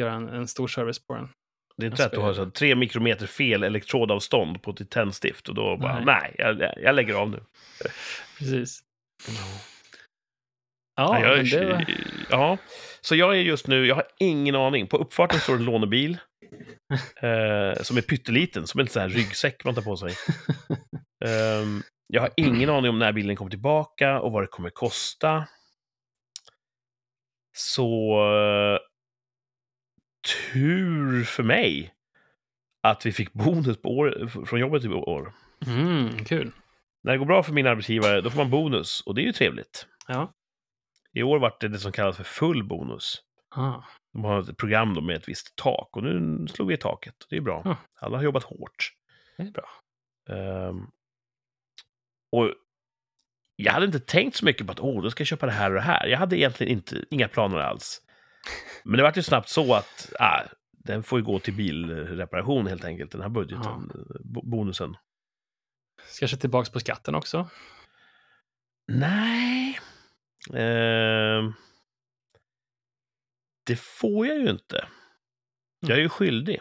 [0.00, 1.28] göra en, en stor service på den.
[1.76, 5.54] Det är inte rätt att ha så tre mikrometer fel elektrodavstånd på ett tändstift och
[5.54, 6.04] då bara, Nej.
[6.04, 7.40] nej, jag, jag lägger av nu.
[8.38, 8.80] Precis.
[10.96, 11.84] Ja, Ja, jag, var...
[12.30, 12.58] ja,
[13.00, 14.86] så jag är just nu, jag har ingen aning.
[14.86, 16.18] På uppfarten står en lånebil.
[17.22, 20.14] eh, som är pytteliten, som en sån här ryggsäck man tar på sig.
[21.24, 25.46] Ehm, jag har ingen aning om när bilen kommer tillbaka och vad det kommer kosta.
[27.56, 28.18] Så
[30.52, 31.94] tur för mig
[32.82, 35.32] att vi fick bonus på år, från jobbet i år.
[35.66, 36.52] Mm, kul.
[37.02, 39.00] När det går bra för min arbetsgivare, då får man bonus.
[39.00, 39.86] Och det är ju trevligt.
[40.06, 40.32] Ja.
[41.12, 43.22] I år var det det som kallas för full bonus.
[43.54, 43.82] Ah,
[44.12, 47.14] De har ett program då med ett visst tak och nu slog vi i taket.
[47.30, 47.62] Det är bra.
[47.64, 47.76] Ja.
[47.94, 48.92] Alla har jobbat hårt.
[49.36, 49.68] det är bra.
[50.36, 50.86] Ehm,
[52.32, 52.54] och
[53.56, 55.70] jag hade inte tänkt så mycket på att åh, då ska jag köpa det här
[55.70, 56.06] och det här.
[56.06, 58.02] Jag hade egentligen inte, inga planer alls.
[58.84, 60.42] Men det var ju snabbt så att ah,
[60.72, 63.90] den får ju gå till bilreparation helt enkelt, den här budgeten,
[64.24, 64.96] bo- bonusen.
[66.06, 67.48] Ska jag köra tillbaka på skatten också?
[68.92, 69.80] Nej.
[70.54, 71.52] Ehm,
[73.70, 74.84] det får jag ju inte.
[75.86, 76.60] Jag är ju skyldig.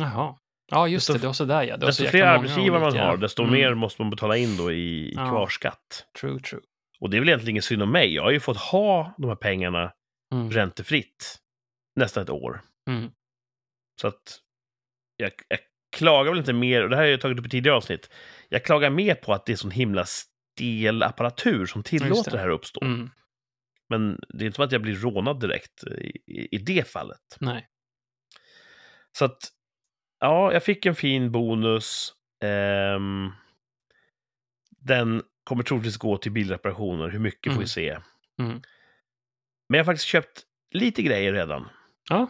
[0.00, 0.36] Jaha.
[0.70, 1.18] Ja, just Desto- det.
[1.18, 1.76] Det var sådär ja.
[1.76, 4.76] Det Desto fler arbetsgivare man har, desto Mm, mer måste man betala in då i,
[4.76, 5.28] i Ja.
[5.28, 6.06] kvarskatt.
[6.20, 6.60] True, true.
[7.00, 8.14] Och det är väl egentligen ingen synd om mig.
[8.14, 9.92] Jag har ju fått ha de här pengarna
[10.34, 10.50] Mm.
[10.50, 11.38] räntefritt
[11.96, 12.60] nästan ett år.
[12.90, 13.10] Mm.
[14.00, 14.40] Så att
[15.16, 15.58] jag, jag
[15.96, 18.10] klagar väl inte mer, och det här har jag tagit upp i tidigare avsnitt,
[18.48, 22.36] jag klagar mer på att det är sån himla stel apparatur som tillåter det.
[22.36, 22.84] det här att uppstå.
[22.84, 23.10] Mm.
[23.88, 27.36] Men det är inte som att jag blir rånad direkt i, i, det fallet.
[27.40, 27.68] Nej.
[29.18, 29.38] Så att,
[30.20, 32.12] ja, jag fick en fin bonus.
[32.44, 33.30] Ehm,
[34.70, 37.08] den kommer troligtvis gå till bilreparationer.
[37.08, 37.60] Hur mycket får Mm.
[37.60, 37.90] vi se.
[38.38, 38.62] Mm.
[39.68, 40.42] Men jag har faktiskt köpt
[40.74, 41.68] lite grejer redan.
[42.10, 42.28] Ja.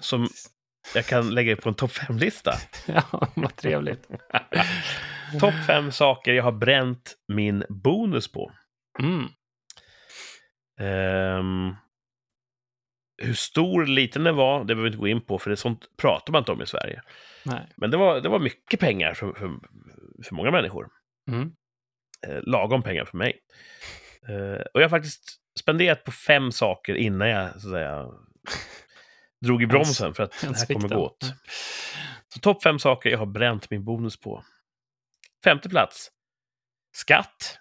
[0.00, 0.28] Som
[0.94, 2.52] jag kan lägga på en topp 5-lista.
[2.86, 4.08] Ja, vad trevligt.
[5.40, 8.52] topp 5 saker jag har bränt min bonus på.
[8.98, 9.28] Mm.
[10.80, 11.74] Ehm,
[13.22, 15.56] hur stor eller liten den var, det behöver vi inte gå in på, för det
[15.56, 17.02] sånt pratar man inte om i Sverige.
[17.44, 17.66] Nej.
[17.76, 19.58] Men det var, det var mycket pengar för, för,
[20.24, 20.88] för många människor.
[21.30, 21.52] Mm.
[22.26, 23.40] Eh, lagom pengar för mig.
[24.28, 28.10] Eh, och jag har faktiskt spenderat på fem saker innan jag så att säga,
[29.44, 31.32] drog i bromsen för att det här kommer gå åt.
[32.34, 34.44] Så topp fem saker jag har bränt min bonus på.
[35.44, 36.10] Femte plats.
[36.96, 37.58] Skatt.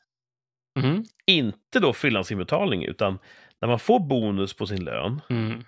[0.75, 1.03] Mm.
[1.25, 3.19] Inte då fyllnadsinbetalning, utan
[3.61, 5.63] när man får bonus på sin lön, Mm.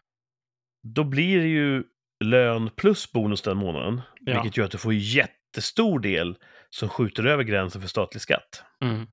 [0.84, 1.84] då blir det ju
[2.24, 4.02] lön plus bonus den månaden.
[4.22, 4.34] Ja.
[4.42, 6.38] Vilket gör att du får jättestor del
[6.70, 8.64] som skjuter över gränsen för statlig skatt.
[8.84, 9.08] Mm.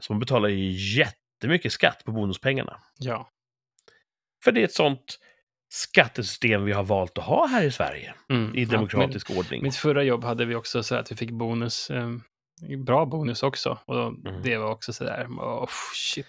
[0.00, 2.80] Så man betalar ju jättemycket skatt på bonuspengarna.
[2.98, 3.30] Ja.
[4.44, 5.18] För det är ett sånt
[5.72, 8.54] skattesystem vi har valt att ha här i Sverige, Mm.
[8.54, 9.62] i Ja, demokratisk ordning.
[9.62, 11.90] Mitt förra jobb hade vi också så att vi fick bonus.
[11.90, 12.08] Eh,
[12.84, 13.78] bra bonus också.
[13.84, 14.42] Och Mm.
[14.42, 16.26] det var också så där, oh, shit.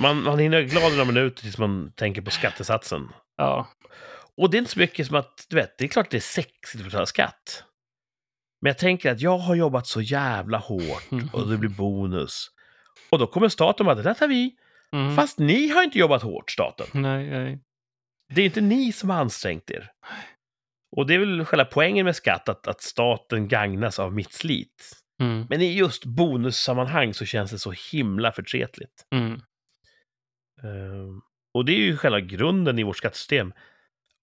[0.00, 3.08] Man, man hinner glad några minuter tills man tänker på skattesatsen.
[3.36, 3.68] Ja,
[4.36, 6.16] Och det är inte så mycket som att, du vet, det är klart att det
[6.16, 7.64] är sexigt att betala skatt.
[8.62, 12.46] Men jag tänker att jag har jobbat så jävla hårt och det blir bonus.
[13.10, 14.56] Och då kommer staten och bara, det där tar vi.
[14.92, 15.16] Mm.
[15.16, 16.86] Fast ni har inte jobbat hårt, staten.
[16.92, 17.60] Nej, nej.
[18.34, 19.90] Det är inte ni som har ansträngt er.
[20.96, 24.96] Och det är väl själva poängen med skatt, att, att staten gagnas av mitt slit.
[25.20, 25.46] Mm.
[25.50, 29.06] Men i just bonussammanhang så känns det så himla förtretligt.
[29.10, 29.40] Mm.
[30.62, 31.20] Ehm,
[31.54, 33.52] och det är ju själva grunden i vårt skattesystem.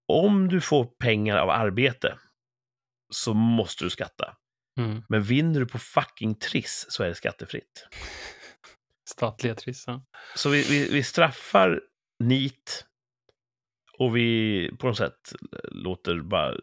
[0.06, 2.18] Om du får pengar av arbete
[3.10, 4.36] så måste du skatta.
[4.78, 5.02] Mm.
[5.08, 7.88] Men vinner du på fucking Triss så är det skattefritt.
[9.08, 10.02] Statliga trissa.
[10.36, 11.80] Så vi, vi, vi straffar
[12.18, 12.86] nit
[13.98, 15.34] och vi på något sätt
[15.70, 16.54] låter bara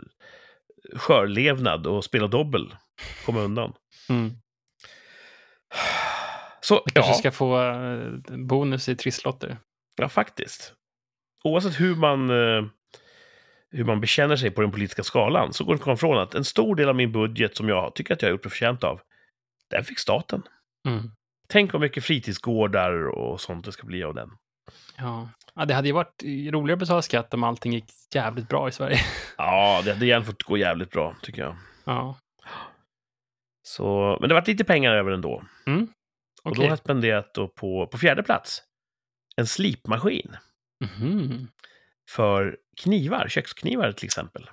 [0.96, 2.76] skörlevnad och spela dobbel
[3.26, 3.74] komma undan.
[4.10, 4.32] Mm.
[6.62, 9.58] Så, Vi kanske ja, ska få eh, bonus i trisslotter.
[9.96, 10.74] ja, faktiskt.
[11.44, 12.66] Oavsett hur man, eh,
[13.72, 16.18] hur man bekänner sig på den politiska skalan så går det inte att komma ifrån
[16.18, 18.52] att en stor del av min budget som jag tycker att jag har gjort mig
[18.52, 19.02] förtjänt av,
[19.70, 20.44] den fick staten.
[20.88, 21.12] Mm.
[21.48, 24.30] Tänk vad mycket fritidsgårdar och sånt det ska bli av den.
[24.98, 25.30] Ja.
[25.56, 28.72] ja, det hade ju varit roligare att betala skatt om allting gick jävligt bra i
[28.72, 29.00] Sverige.
[29.38, 31.56] Ja, det hade gärna fått gå jävligt bra, tycker jag.
[31.84, 32.18] Ja,
[33.68, 35.44] Så, men det var lite pengar över ändå.
[35.68, 35.88] Mm.
[36.44, 38.62] Och då har jag spenderat då på, på fjärde plats
[39.38, 40.38] en slipmaskin
[40.86, 41.48] Mhm.
[42.10, 44.50] för knivar, köksknivar till exempel.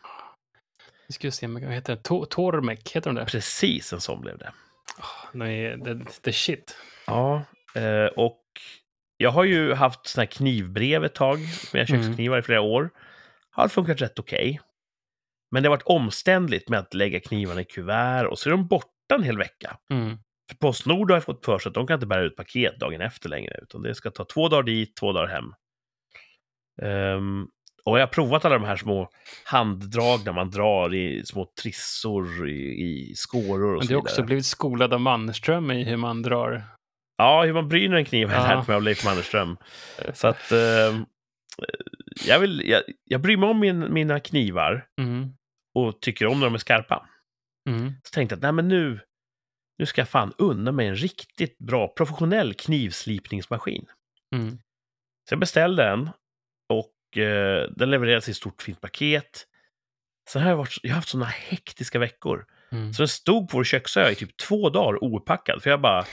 [1.09, 2.03] Vi ska se, vad heter det?
[2.09, 3.25] To- Tormek, heter de det?
[3.27, 4.53] Precis en sån blev det.
[4.99, 6.77] Oh, nej, the, the shit.
[7.07, 7.43] Ja,
[7.75, 8.43] eh, och
[9.17, 11.39] jag har ju haft såna här knivbrev ett tag
[11.73, 12.03] med Mm.
[12.05, 12.91] köksknivar i flera år.
[13.51, 14.61] Har funkat rätt okej.
[15.51, 18.67] Men det har varit omständligt med att lägga knivarna i kuvert och så är de
[18.67, 19.77] borta en hel vecka.
[19.93, 20.17] Mm.
[20.51, 23.01] För Postnord har jag fått för sig att de kan inte bära ut paket dagen
[23.01, 25.45] efter längre, utan det ska ta två dagar dit, två dagar hem.
[26.83, 27.47] Ehm,
[27.85, 29.09] och jag har provat alla de här små
[29.45, 34.47] handdragna man drar i små trissor i, i skåror och Men du har också blivit
[34.47, 36.65] skolad av Mannerström i hur man drar.
[37.17, 38.57] Ja, hur man bryner en kniv har jag Ja.
[38.59, 39.57] lärt mig av Leif Mannerström.
[40.15, 41.05] Så att ehm,
[42.27, 45.29] jag, vill, jag, jag bryr mig om min, mina knivar Mm.
[45.75, 47.09] och tycker om när de är skarpa.
[47.71, 47.93] Mm.
[48.03, 49.01] Så tänkte jag att nej, men nu,
[49.79, 53.87] nu ska jag fan unna mig en riktigt bra professionell knivslipningsmaskin.
[54.35, 54.51] Mm.
[55.29, 56.11] Så jag beställde en
[56.69, 59.47] och eh, den levererades i ett stort fint paket.
[60.31, 62.47] Sen har jag, varit, jag har haft sådana hektiska veckor.
[62.73, 62.93] Mm.
[62.93, 65.63] Så den stod på vår köksö i typ två dagar ouppackad.
[65.63, 66.05] För jag bara...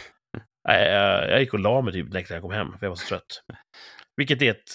[0.64, 2.96] Jag, jag, gick och la mig typ direkt när jag kom hem, för jag var
[2.96, 3.44] så trött.
[4.16, 4.72] Vilket är ett...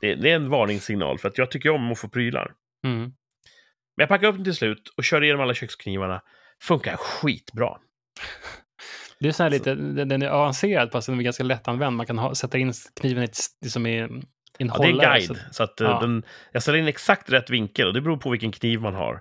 [0.00, 2.54] Det, det är en varningssignal, för att jag tycker om att få prylar.
[2.86, 3.12] Mm.
[4.00, 6.22] Men jag packade upp den till slut och körde igenom alla köksknivarna.
[6.62, 7.76] Funkar skitbra.
[9.18, 9.74] Det är så här lite,
[10.04, 11.96] den är avancerad fast den är ganska lättanvänd.
[11.96, 13.28] Man kan ha, sätta in kniven i
[13.62, 14.22] liksom i en
[14.58, 15.26] Ja, det är en hållare, guide.
[15.26, 16.00] så- Så att, eh, ja.
[16.00, 16.22] den,
[16.52, 19.20] jag ställer in exakt rätt vinkel och det beror på vilken kniv man har.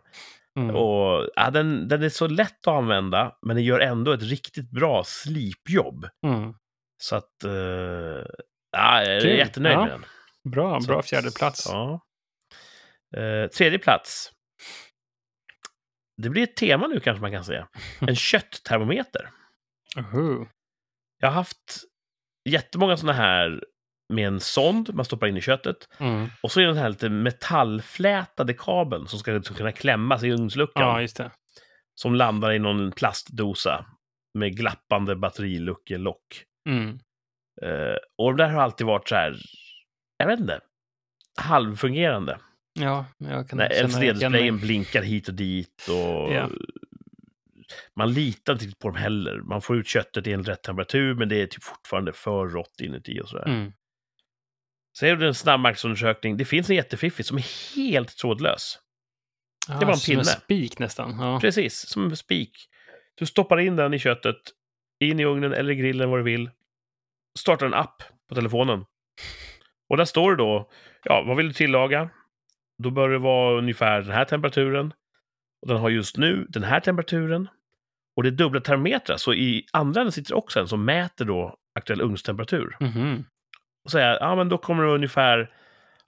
[0.60, 0.76] Mm.
[0.76, 4.72] Och, ja, den, den är så lätt att använda, men den gör ändå ett riktigt
[4.72, 6.06] bra slipjobb.
[6.26, 6.54] Mm.
[7.02, 7.30] Så att...
[7.46, 7.52] Uh,
[8.72, 9.38] ja, jag är Kul.
[9.38, 9.82] jättenöjd Ja.
[9.82, 10.06] med den.
[10.52, 11.66] Bra, Så bra fjärde plats.
[11.72, 12.02] Ja.
[13.18, 14.32] Eh, tredje plats.
[16.18, 17.68] Det blir ett tema nu kanske man kan säga.
[18.00, 19.30] En kötttermometer.
[19.98, 20.46] Uhu.
[21.20, 21.84] Jag har haft
[22.50, 23.64] jättemånga sådana här
[24.14, 25.90] med en sond man stoppar in i köttet.
[26.00, 26.28] Mm.
[26.44, 30.32] Och så är det den här lite metallflätade kabeln som ska liksom kunna klämmas i
[30.32, 30.84] ugnsluckan.
[30.84, 31.32] Ja, just det.
[31.96, 33.86] Som landar i någon plastdosa
[34.34, 36.44] med glappande batteriluckelock.
[36.70, 37.00] Mm.
[37.62, 39.36] Eh, och det där har alltid varit så här,
[40.18, 40.60] jag vet inte,
[41.38, 42.40] halvfungerande.
[42.80, 44.62] Ja, jag kan LCD-displayen mig.
[44.62, 46.50] blinkar hit och dit och Ja.
[47.96, 49.42] man litar inte på dem heller.
[49.42, 52.82] Man får ut köttet i en rätt temperatur, men det är typ fortfarande för rått
[52.82, 53.48] inuti och sådär.
[53.48, 53.72] Mm.
[54.92, 56.38] Så är det en snabbmarknadsundersökning.
[56.38, 58.80] Det finns en jättefiffig som är helt trådlös.
[59.68, 60.24] Ja, var en som en pinne.
[60.24, 61.20] spik nästan.
[61.20, 61.40] Ja.
[61.40, 62.52] Precis, som en spik.
[63.16, 64.36] Du stoppar in den i köttet,
[65.00, 66.50] in i ugnen eller grillen, vad du vill.
[67.40, 68.86] Startar en app på telefonen.
[69.90, 70.70] Och där står det då,
[71.04, 72.10] ja, vad vill du tillaga?
[72.84, 74.94] Då bör det vara ungefär den här temperaturen.
[75.62, 77.48] Och den har just nu den här temperaturen.
[78.16, 81.56] Och det är dubbla termometrar, så i andra änden sitter också en som mäter då
[81.80, 82.78] aktuell ugnstemperatur.
[82.80, 83.26] Mhm.
[83.86, 85.52] Och säger, ja men då kommer det ungefär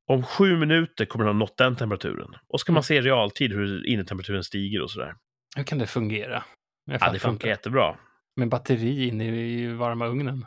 [0.07, 2.35] om sju minuter kommer den ha nått den temperaturen.
[2.47, 5.15] Och så kan man se i realtid hur innetemperaturen stiger och sådär.
[5.55, 6.43] Hur kan det fungera?
[6.85, 7.47] Jag Ja, det funkar inte.
[7.47, 7.95] jättebra.
[8.35, 10.45] Med batteri inne i varma ugnen.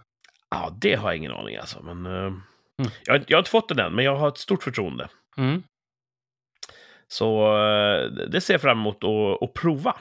[0.50, 1.82] Ja, det har jag ingen aning alltså.
[1.82, 2.32] Men, eh,
[3.06, 5.08] jag, har inte- jag har inte fått den än, men jag har ett stort förtroende.
[5.36, 5.62] Mm.
[7.14, 9.96] Så eh, det ser jag fram emot att, att prova.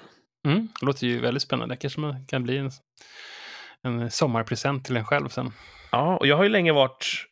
[0.45, 0.67] Mm.
[0.79, 1.75] Det låter ju väldigt spännande.
[1.75, 2.71] kanske man kan bli en,
[3.81, 5.51] en sommarpresent till en själv sen.
[5.91, 7.25] Ja, och jag har ju länge varit...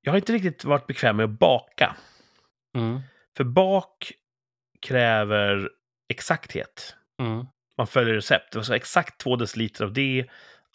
[0.00, 1.96] Jag har inte riktigt varit bekväm med att baka.
[2.76, 3.00] Mm.
[3.36, 4.12] För bak
[4.80, 5.70] kräver
[6.08, 6.96] exakthet.
[7.20, 7.46] Mm.
[7.76, 8.52] Man följer recept.
[8.52, 10.26] Det var så exakt två deciliter av det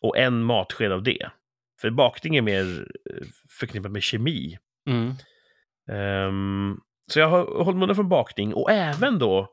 [0.01, 1.29] och en matsked av det.
[1.81, 3.27] För bakning är mer eh,
[3.59, 4.57] förknippat med kemi.
[4.89, 5.13] Mm.
[5.91, 6.79] Ehm,
[7.11, 9.51] så jag har hållit munnen från bakning och även då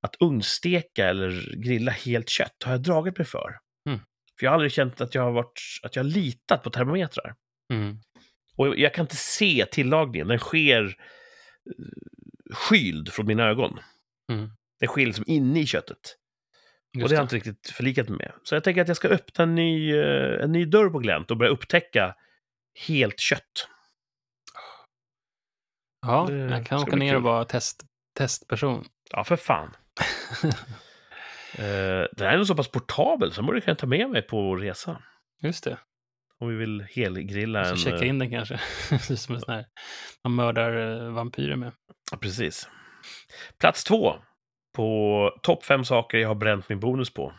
[0.00, 3.58] att ugnsteka eller grilla helt kött har jag dragit mig för.
[3.88, 3.98] Mm.
[4.38, 7.34] För jag har aldrig känt att jag har, varit, att jag har litat på termometrar.
[7.72, 7.98] Mm.
[8.56, 10.94] Och jag kan inte se tillagningen, den sker eh,
[12.54, 13.78] skyld från mina ögon.
[14.32, 14.50] Mm.
[14.80, 16.16] Den sker liksom inne i köttet.
[16.94, 18.32] och Just det har jag inte riktigt förlikat mig med.
[18.42, 21.30] Så jag tänker att jag ska öppna en ny, eh, en ny dörr på glänt
[21.30, 22.14] och börja upptäcka
[22.88, 23.68] helt kött.
[26.06, 27.24] Ja, Det jag kan åka ner och kul.
[27.24, 27.84] vara test,
[28.18, 28.84] testperson.
[29.10, 29.76] Ja, för fan.
[31.58, 34.10] Eh, den här är nog så pass portabel så den borde jag kunna ta med
[34.10, 35.02] mig på resa.
[35.42, 35.78] Just det.
[36.40, 37.76] Om vi vill helgrilla en...
[37.76, 38.58] checka eh, in den kanske.
[39.16, 39.66] Som en sån här,
[40.24, 41.72] man mördar eh, vampyrer med.
[42.10, 42.68] Ja, precis.
[43.58, 44.14] Plats två
[44.74, 47.32] på topp fem saker jag har bränt min bonus på.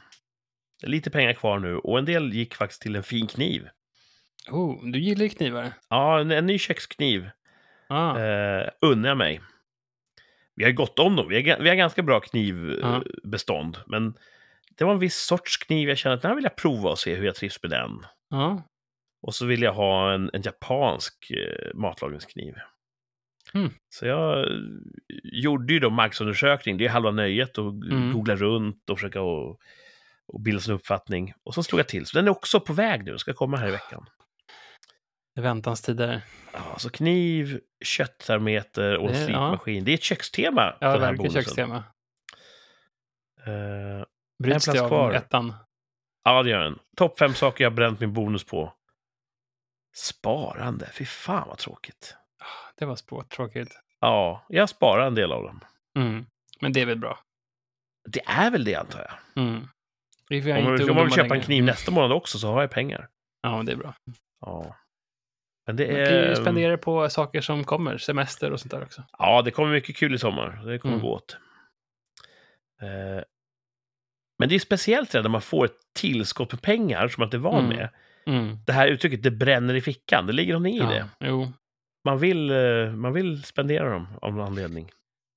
[0.81, 3.67] Det lite pengar kvar nu och en del gick faktiskt till en fin kniv.
[4.51, 5.73] Oh, du gillar ju knivar.
[5.89, 7.29] Ja, en, en ny kökskniv
[7.89, 9.41] Ah, eh, unnar jag mig.
[10.55, 11.27] Vi har gått om dem.
[11.29, 13.77] Vi har, vi har ganska bra knivbestånd.
[13.87, 14.13] Men
[14.77, 16.99] det var en viss sorts kniv jag kände att den här vill jag prova och
[16.99, 18.05] se hur jag trivs med den.
[18.29, 18.63] ja.
[19.21, 22.55] Och så vill jag ha en, en japansk eh, matlagningskniv.
[23.53, 23.69] Mm.
[23.89, 24.57] Så jag eh,
[25.23, 26.77] gjorde ju då marknadsundersökning.
[26.77, 28.13] Det är halva nöjet att Mm.
[28.13, 29.59] googla runt och försöka och,
[30.27, 31.33] och bilda sin uppfattning.
[31.43, 32.05] Och så slog jag till.
[32.05, 33.17] Så den är också på väg nu.
[33.17, 34.05] Ska komma här i veckan.
[35.37, 36.21] I väntans tider.
[36.53, 39.25] Ja, så kniv, kötttermometer och en Det- ja.
[39.25, 39.83] slipmaskin.
[39.83, 40.75] Det är ett kökstema.
[40.79, 41.43] Ja, verkligen bonusen.
[41.43, 41.75] kökstema.
[43.45, 44.05] Eh,
[44.43, 45.13] Bryts plats det av kvar.
[45.13, 45.53] ettan?
[46.23, 46.79] ja, det gör den.
[46.97, 48.73] Topp fem saker jag bränt min bonus på.
[49.95, 50.89] Sparande.
[50.93, 52.15] Fy fan vad tråkigt.
[52.77, 53.79] Det var spårtråkigt.
[53.99, 55.59] Ja, jag sparar en del av dem.
[55.97, 56.25] Mm.
[56.61, 57.19] Men det är väl bra.
[58.09, 59.43] Det är väl det antar jag.
[59.43, 59.67] Mm.
[60.57, 61.43] Om man, om man vill köpa en längre.
[61.45, 63.07] kniv nästa månad också så har jag pengar.
[63.41, 63.93] Ja, det är bra.
[64.41, 64.75] Ja.
[65.67, 66.35] Men det Man kan ju är...
[66.35, 69.03] spendera det på saker som kommer, semester och sånt där också.
[69.19, 70.61] Ja, det kommer mycket kul i sommar.
[70.65, 71.05] Det kommer Mm.
[71.05, 71.37] gå åt.
[72.81, 73.23] Eh,
[74.39, 77.37] Men det är speciellt det när man får ett tillskott med pengar som man inte
[77.37, 77.89] är van med.
[78.25, 78.57] Mm.
[78.65, 81.05] Det här uttrycket, det bränner i fickan, det ligger någonting i Ja, det.
[81.19, 81.51] jo.
[82.05, 84.89] Man vill, eh, man vill spendera dem av någon anledning.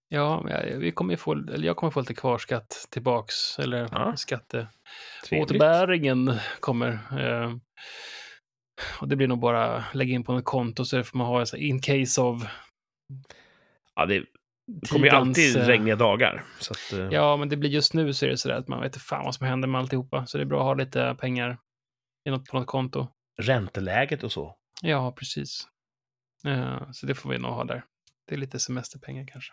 [0.09, 0.45] Ja,
[0.77, 4.17] vi kommer få, eller jag kommer få lite kvarskatt tillbaks, eller Ja.
[4.17, 4.67] skatte...
[5.29, 5.51] Trevligt.
[5.51, 6.89] Återbäringen kommer.
[7.19, 7.53] Eh,
[9.01, 11.57] och det blir nog bara lägga in på något konto så får man ha så
[11.57, 12.43] här, in case of
[13.95, 14.25] Ja, det
[14.91, 16.45] kommer ju tidens, alltid eh, regniga dagar.
[16.71, 18.81] Att, eh, Ja, men det blir just nu så är det så där att man
[18.81, 20.27] vet inte fan vad som händer med alltihopa.
[20.27, 21.59] Så det är bra att ha lite pengar
[22.25, 23.09] i något, på något konto.
[23.43, 24.57] Ränteläget och så.
[24.83, 25.69] Ja, precis.
[26.47, 27.85] Eh, så det får vi nog ha där.
[28.29, 29.53] Det är lite semesterpengar kanske.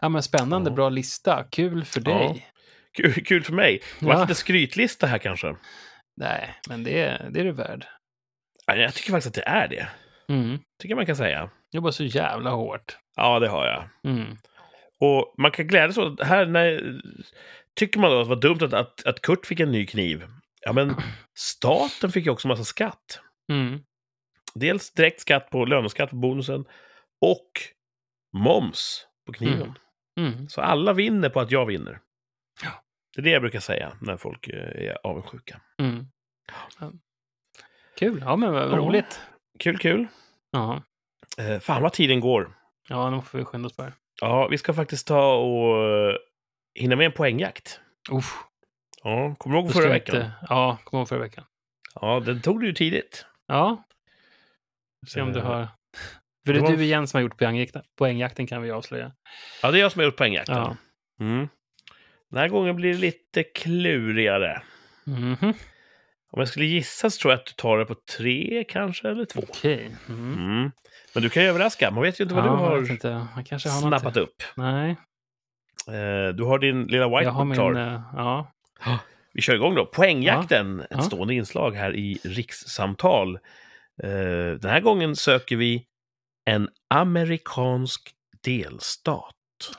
[0.00, 0.74] Ja, men spännande, Ja.
[0.74, 1.44] bra lista.
[1.50, 2.18] Kul för Ja.
[2.18, 2.46] dig.
[2.92, 3.82] Kul, kul för mig.
[4.00, 4.20] Det var Ja.
[4.20, 5.56] lite skrytlista här kanske.
[6.20, 7.86] Nej, men det, är- det är du värd.
[8.66, 9.88] Ja, Jag tycker faktiskt att det är det.
[10.28, 10.58] Mm.
[10.82, 11.50] tycker man kan säga.
[11.72, 12.98] Jobbar så jävla hårt.
[13.16, 14.12] Ja, det har jag.
[14.12, 14.36] Mm.
[15.00, 17.00] Och man kan glädjas åt, här när,
[17.74, 20.26] tycker man då att det var dumt att, att, att Kurt fick en ny kniv.
[20.60, 20.94] Ja, men
[21.38, 23.20] staten fick ju också massa skatt.
[23.52, 23.80] Mm.
[24.54, 26.64] Dels direkt skatt på löneskatt på bonusen
[27.20, 27.50] och
[28.36, 29.74] moms på kniven.
[30.18, 30.48] Mm.
[30.48, 31.98] Så alla vinner på att jag vinner.
[32.62, 32.70] Ja.
[33.14, 35.60] Det är det jag brukar säga när folk eh, är avundsjuka.
[35.78, 36.06] Mm.
[36.80, 36.92] Ja.
[37.98, 39.20] Kul, ja men vad roligt.
[39.58, 40.06] Kul, kul.
[40.50, 40.82] Ja.
[41.38, 42.52] Eh, fan vad tiden går.
[42.88, 43.92] ja, nu får vi skynda oss på.
[44.20, 46.14] Ja, vi ska faktiskt ta och eh,
[46.74, 47.80] hinna med en poängjakt.
[48.10, 48.34] Uff,
[49.02, 50.16] Ja, kommer du ihåg förra veckan?
[50.16, 51.44] Inte, ja, kom ihåg förra veckan.
[51.94, 53.26] Ja, den tog du ju tidigt.
[53.46, 53.84] Ja.
[55.08, 55.68] Se om du Eh, har...
[56.46, 59.12] För det är du igen som har gjort poängjakten, poängjakten kan vi avslöja.
[59.62, 60.56] Ja, det är jag som har gjort poängjakten.
[60.56, 60.76] Ja.
[61.20, 61.48] Mm.
[62.30, 64.62] Den här gången blir det lite klurigare.
[65.04, 65.36] Mhm.
[66.32, 69.24] Om jag skulle gissa så tror jag att du tar det på tre kanske, eller
[69.24, 69.40] två.
[69.48, 69.96] Okej.
[70.08, 70.34] Mm.
[70.34, 70.70] Mm.
[71.14, 71.90] Men du kan ju överraska.
[71.90, 72.70] Man vet ju inte vad ja, du har
[73.70, 74.16] har snappat något.
[74.16, 74.42] upp.
[74.56, 74.96] Nej,
[75.88, 77.72] Eh, du har din lilla har whiteboard klar.
[77.74, 78.52] eh, Ja.
[79.32, 79.86] Vi kör igång då.
[79.86, 81.00] Poängjakten, ett Ja.
[81.02, 83.34] stående inslag här i rikssamtal.
[84.02, 84.10] Eh,
[84.60, 85.84] den här gången söker vi
[86.44, 88.10] en amerikansk
[88.44, 89.34] delstat.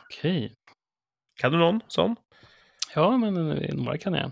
[0.06, 0.54] Okej.
[1.40, 2.16] Kan du någon sån?
[2.96, 4.32] Ja, men eh, några kan jag.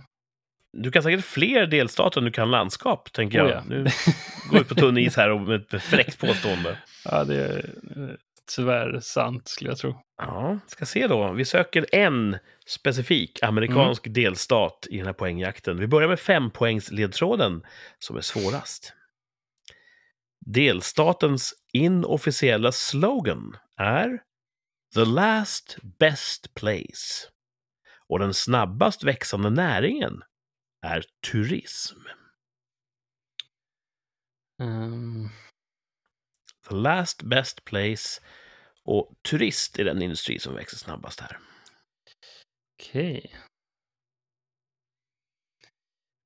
[0.78, 3.58] Du kan säkert fler delstater än du kan landskap, tänker Oh, jag.
[3.58, 3.64] ja.
[3.68, 3.84] Nu
[4.52, 6.78] går vi på tunn is här och med ett fräckt påstående.
[7.06, 7.58] Ja, det är
[7.98, 8.10] eh,
[8.56, 9.96] tyvärr sant, skulle jag tro.
[10.18, 11.32] Ja, ska se då.
[11.32, 12.38] Vi söker en
[12.68, 14.14] specifik amerikansk Mm.
[14.14, 15.80] delstat i den här poängjakten.
[15.80, 17.64] Vi börjar med fempoängsledtråden
[18.00, 18.94] som är svårast.
[20.46, 24.20] Delstatens inofficiella slogan är
[24.96, 27.28] The last best place.
[28.10, 30.24] Och den snabbast växande näringen
[30.86, 32.00] är turism.
[34.62, 35.30] Ehm,
[36.70, 38.22] The last best place
[38.84, 41.40] och turist är den industri som växer snabbast här.
[42.80, 43.36] Okej.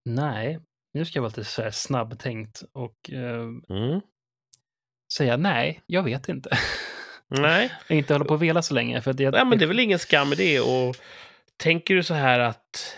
[0.09, 0.59] Nej,
[0.93, 4.01] nu ska jag vara lite så här snabbtänkt och eh, Mm.
[5.13, 6.57] säga nej, jag vet inte.
[7.27, 9.01] Nej, jag inte hålla på och vela så länge.
[9.01, 10.59] För jag, ja, men det är väl ingen skam i det.
[10.59, 10.95] Och
[11.64, 12.97] tänker du så här att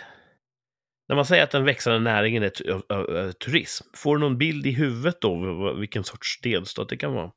[1.09, 5.21] när man säger att den växande näringen är turism, får du någon bild i huvudet
[5.21, 7.31] då vilken sorts delstat det kan vara?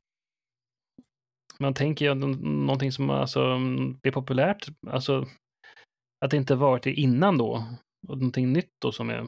[1.61, 2.27] Man tänker ju nå-
[2.67, 3.59] någonting som alltså,
[4.03, 5.27] blir populärt, alltså
[6.25, 7.65] att det inte varit det innan då.
[8.09, 9.27] Och någonting nytt då som är...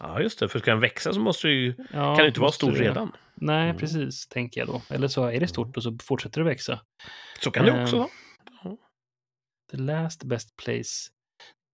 [0.00, 0.48] Ja, just det.
[0.48, 3.12] För ska den växa så måste det ju, Ja, kan det inte vara det- redan.
[3.34, 3.76] Nej, Mm.
[3.76, 4.82] precis, tänker jag då.
[4.90, 6.80] Eller så är det stort och så fortsätter det växa.
[7.40, 8.08] Så kan det också vara.
[9.70, 11.10] The last best place.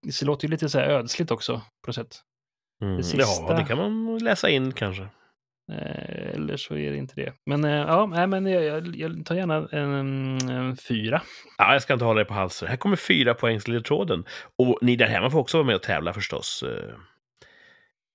[0.03, 2.17] Det låter ju lite så här ödsligt också, på något sätt.
[2.83, 2.97] Mm.
[2.97, 5.03] det Ja, sista- det kan man läsa in kanske.
[5.73, 7.33] Eh, eller så är det inte det.
[7.47, 11.23] Men eh, ja, nej, men jag, jag, jag tar gärna en, en fyra.
[11.59, 12.69] Ja, jag ska inte hålla dig på halsen.
[12.69, 14.25] Här kommer fyra poängs ledtråden.
[14.59, 16.63] Och ni där hemma får också vara med och tävla förstås.
[16.63, 16.95] Eh,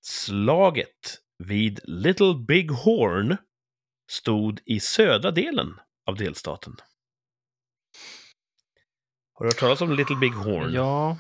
[0.02, 3.38] Slaget vid Little Big Horn
[4.12, 6.76] stod i södra delen av delstaten.
[9.34, 10.74] Har du hört talas om Little Big Horn?
[10.74, 11.18] Ja.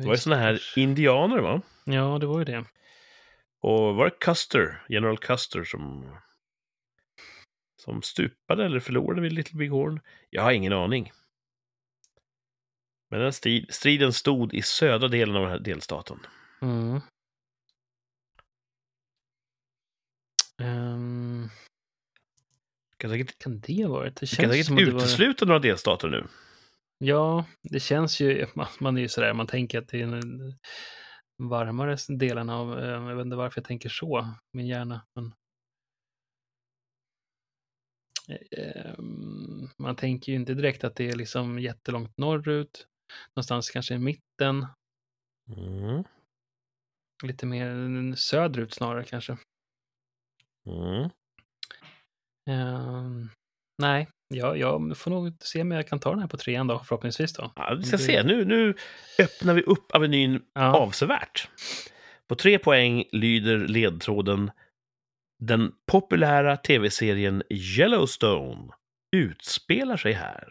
[0.00, 1.62] Det var ju såna här indianer, va?
[1.84, 2.64] Ja, det var ju det.
[3.60, 6.16] Och var det Custer, General Custer, som,
[7.82, 10.00] som stupade eller förlorade vid Little Big Horn?
[10.30, 11.12] Jag har ingen aning.
[13.10, 13.32] Men den
[13.68, 16.18] striden stod i södra delen av den här delstaten.
[16.62, 17.00] Mm.
[20.58, 21.48] Ehm,
[22.96, 24.16] Kan säkert, kan det ha varit?
[24.16, 25.00] Det vi kan känns säkert som det var...
[25.00, 26.26] utesluta några delstater nu.
[27.04, 28.46] Ja, det känns ju...
[28.54, 30.54] Man, man är ju sådär, man tänker att det är en
[31.38, 32.78] varmare delen av...
[32.78, 35.06] eh, Jag vet inte varför jag tänker så, min hjärna.
[35.14, 35.32] Men...
[38.58, 42.86] Ehm, Man tänker ju inte direkt att det är liksom jättelångt norrut.
[43.36, 44.66] Någonstans kanske i mitten.
[45.56, 46.04] Mm.
[47.24, 49.38] Lite mer söderut snarare kanske.
[50.66, 51.10] Mm.
[52.46, 53.28] Ehm,
[53.78, 56.78] nej, jag, jag får nog se om jag kan ta den här på trean då,
[56.78, 57.52] förhoppningsvis då.
[57.56, 58.22] Ja, vi ska Det- se.
[58.22, 58.74] Nu, nu
[59.18, 61.48] öppnar vi upp avenyn Ja, avsevärt.
[62.28, 64.50] På tre poäng lyder ledtråden
[65.42, 68.72] Den populära tv-serien Yellowstone
[69.16, 70.48] utspelar sig här.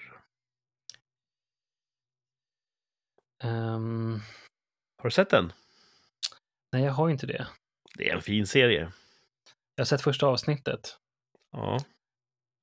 [3.43, 4.19] ehm,
[4.97, 5.53] Har du sett den?
[6.71, 7.47] nej, jag har inte det.
[7.97, 8.91] Det är en fin serie.
[9.75, 10.97] Jag har sett första avsnittet.
[11.51, 11.79] Ja.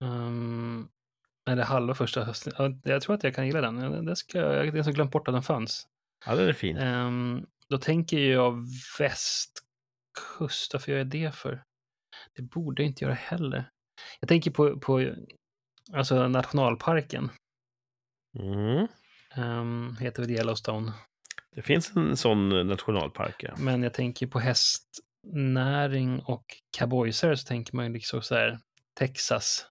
[0.04, 0.88] Um,
[1.48, 2.34] eller halva första.
[2.58, 4.04] Ja, Jag tror att jag kan gilla den.
[4.04, 5.86] Det ska, jag har så glömt bort att den fanns.
[6.26, 6.76] ja, den är fin.
[6.76, 8.66] Ehm, då tänker jag
[8.98, 10.72] västkust.
[10.72, 11.62] Varför gör jag det för?
[12.36, 13.70] Det borde jag inte göra heller.
[14.20, 15.14] Jag tänker på, på
[15.92, 17.30] alltså nationalparken.
[18.38, 18.86] Mm.
[19.36, 20.92] Um, heter väl Yellowstone.
[21.54, 23.42] Det finns en sån nationalpark.
[23.42, 23.54] Ja.
[23.58, 26.44] Men jag tänker på hästnäring och
[26.78, 28.58] cowboysare så tänker man ju liksom så här
[28.98, 29.66] Texas.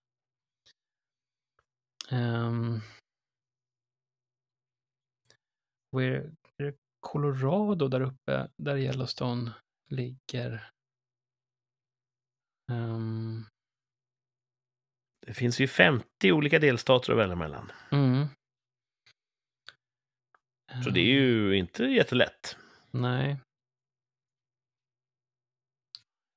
[2.12, 2.82] Um,
[5.91, 9.53] where, är det Colorado där uppe, där Yellowstone
[9.89, 10.72] ligger?
[12.72, 13.43] Ehm,
[15.28, 17.72] Det finns ju 50 olika delstater att välja mellan.
[17.91, 18.28] mm.
[20.84, 22.58] Så det är ju inte jättelätt.
[22.91, 23.41] Nej.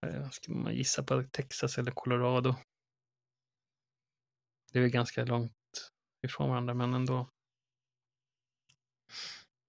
[0.07, 2.55] Eh, Ska man gissa på Texas eller Colorado?
[4.73, 5.53] Det är ganska långt
[6.23, 7.29] ifrån varandra, men ändå.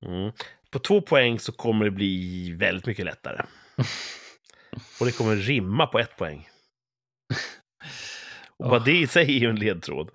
[0.05, 0.31] Mm.
[0.71, 3.45] På två poäng så kommer det bli väldigt mycket lättare.
[4.99, 6.49] Och det kommer rimma på ett poäng.
[8.57, 10.11] Och bara det i sig är ju en ledtråd.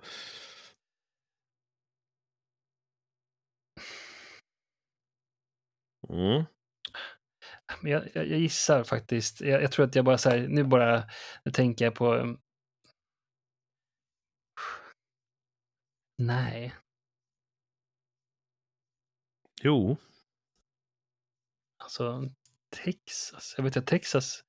[6.09, 6.45] Mm.
[7.81, 9.41] Men jag, jag, jag gissar faktiskt.
[9.41, 11.03] Jag, jag tror att jag bara så här, nu bara,
[11.45, 12.37] nu tänker jag på...
[16.17, 16.73] Nej,
[19.63, 19.97] Jo,
[21.77, 22.29] alltså
[22.83, 23.53] Texas.
[23.57, 24.43] Jag vet att Texas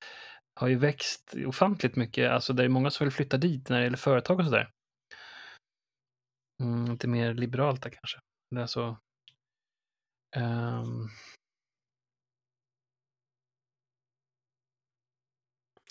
[0.55, 2.31] har ju växt ofantligt mycket.
[2.31, 4.71] Alltså det är många som vill flytta dit när det gäller företag och sådär.
[6.63, 8.19] Mm, lite mer liberalt där kanske.
[8.51, 8.99] Det är så...
[10.37, 11.09] ehm.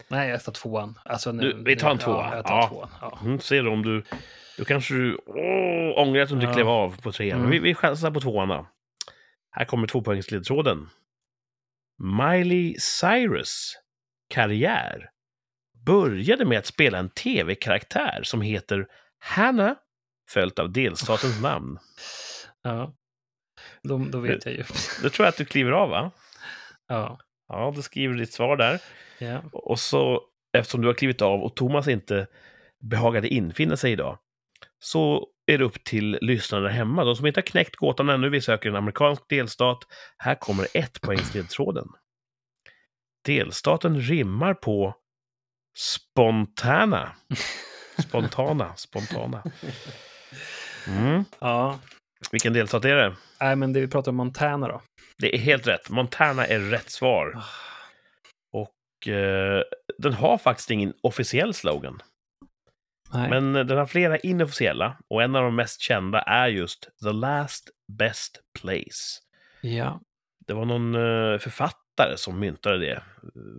[0.07, 0.99] Nej, jag tar tvåan.
[1.05, 2.29] Alltså, nu, Du, vi tar en tvåa.
[2.29, 2.67] Ja, jag tar Ja.
[2.67, 2.89] tvåan.
[3.01, 3.19] Ja.
[3.21, 4.03] mm, ser du om du...
[4.57, 6.53] Då kanske du åh, ångrar att du inte Ja.
[6.53, 7.39] klev av på trean.
[7.39, 7.51] Mm.
[7.51, 8.67] Vi, vi chansar på tvåan då.
[9.51, 10.89] Här kommer tvåpoängsledtråden.
[12.19, 13.73] Miley Cyrus
[14.29, 15.09] karriär
[15.85, 18.87] började med att spela en tv-karaktär som heter
[19.19, 19.73] Hannah,
[20.29, 21.79] följt av delstatens namn.
[22.63, 22.93] Ja.
[23.83, 24.63] Då, då vet jag ju.
[25.03, 26.11] Då tror jag att du kliver av, va?
[26.87, 27.19] Ja.
[27.47, 28.81] Ja, då skriver du ditt svar där.
[29.19, 29.41] ja.
[29.51, 30.21] Och så,
[30.53, 32.27] eftersom du har klivit av och Thomas inte
[32.79, 34.17] behagade infinna sig idag,
[34.79, 37.03] så är det upp till lyssnarna hemma.
[37.03, 39.79] De som inte har knäckt gåtan ännu, vi söker en amerikansk delstat.
[40.17, 41.87] Här kommer ett poängsledtråden.
[43.25, 44.95] Delstaten rimmar på
[45.77, 47.15] spontana.
[48.07, 49.43] Spontana, spontana.
[50.87, 51.25] Mm.
[51.39, 51.79] ja.
[52.31, 53.15] Vilken delstat är det?
[53.41, 54.81] Nej, men det vi pratar om Montana då.
[55.17, 55.89] Det är helt rätt.
[55.89, 57.43] Montana är rätt svar.
[58.51, 59.63] Och eh,
[59.97, 62.01] den har faktiskt ingen officiell slogan.
[63.13, 63.29] Nej.
[63.29, 67.69] Men den har flera inofficiella och en av de mest kända är just The Last
[67.97, 69.21] Best Place.
[69.61, 70.01] Ja.
[70.47, 73.03] Det var någon eh, författare som myntade det,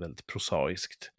[0.00, 1.10] väldigt prosaiskt.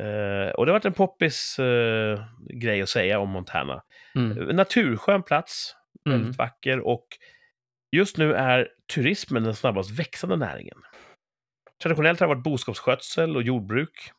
[0.00, 3.82] Eh, och det har varit en poppis eh, grej att säga om Montana.
[4.14, 4.56] Mm.
[4.56, 5.76] Naturskön plats,
[6.06, 6.18] Mm.
[6.18, 7.06] väldigt vacker och
[7.96, 10.78] just nu är turismen den snabbast växande näringen.
[11.82, 14.10] Traditionellt har det varit boskapsskötsel och jordbruk.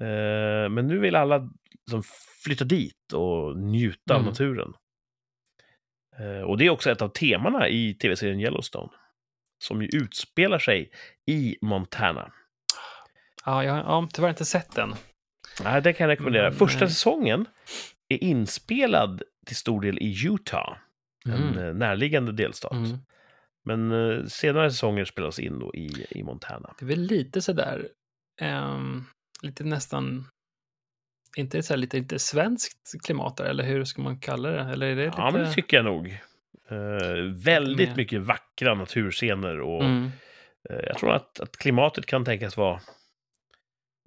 [0.00, 1.50] Eh, men nu vill alla
[1.86, 2.02] liksom
[2.44, 4.28] flytta dit och njuta av Mm.
[4.30, 4.74] naturen.
[6.18, 8.92] Eh, och det är också ett av temana i tv-serien Yellowstone.
[9.64, 10.90] Som ju utspelar sig
[11.26, 12.32] i Montana.
[13.44, 14.94] Ja, jag har ja, tyvärr inte sett den.
[15.64, 16.46] Nej, det kan jag rekommendera.
[16.46, 16.88] Mm, Första nej.
[16.88, 17.46] säsongen
[18.08, 20.76] är inspelad till stor del i Utah,
[21.24, 21.58] en Mm.
[21.58, 22.72] eh, närliggande delstat.
[22.72, 22.98] Mm.
[23.64, 26.74] Men eh, senare säsonger spelas in då i, i Montana.
[26.78, 27.88] Det är väl lite sådär,
[28.40, 29.04] ehm,
[29.42, 30.24] lite nästan,
[31.36, 34.60] inte så här, lite, lite svenskt klimat där, eller hur ska man kalla det?
[34.60, 35.16] Eller är det lite...
[35.18, 36.18] Ja, men det tycker jag nog.
[36.70, 40.10] Eh, väldigt mycket vackra naturscener och mm.
[40.70, 42.80] eh, jag tror att, att klimatet kan tänkas vara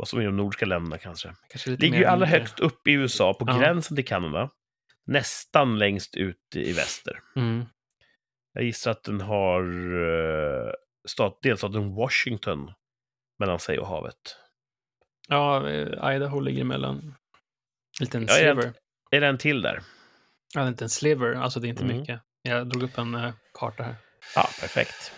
[0.02, 1.34] vad som är de nordiska länderna kanske.
[1.50, 3.58] Kanske Ligger ju allra högst upp i USA, på Ja.
[3.60, 4.50] gränsen till Kanada.
[5.06, 7.20] Nästan längst ut i väster.
[7.36, 7.66] Mm.
[8.54, 9.64] Jag gissar att den har
[10.68, 10.72] eh,
[11.08, 12.72] stat, delstaten Washington
[13.40, 14.16] mellan sig och havet.
[15.28, 16.98] Ja, eh, Idaho ligger emellan.
[16.98, 17.16] En
[18.06, 18.74] liten Ja, sliver.
[19.12, 19.82] Är det en till där?
[20.54, 21.98] Ja, en liten sliver, alltså det är inte Mm.
[21.98, 22.22] mycket.
[22.42, 23.96] Jag drog upp en eh, karta här.
[24.36, 25.12] Ja, perfekt.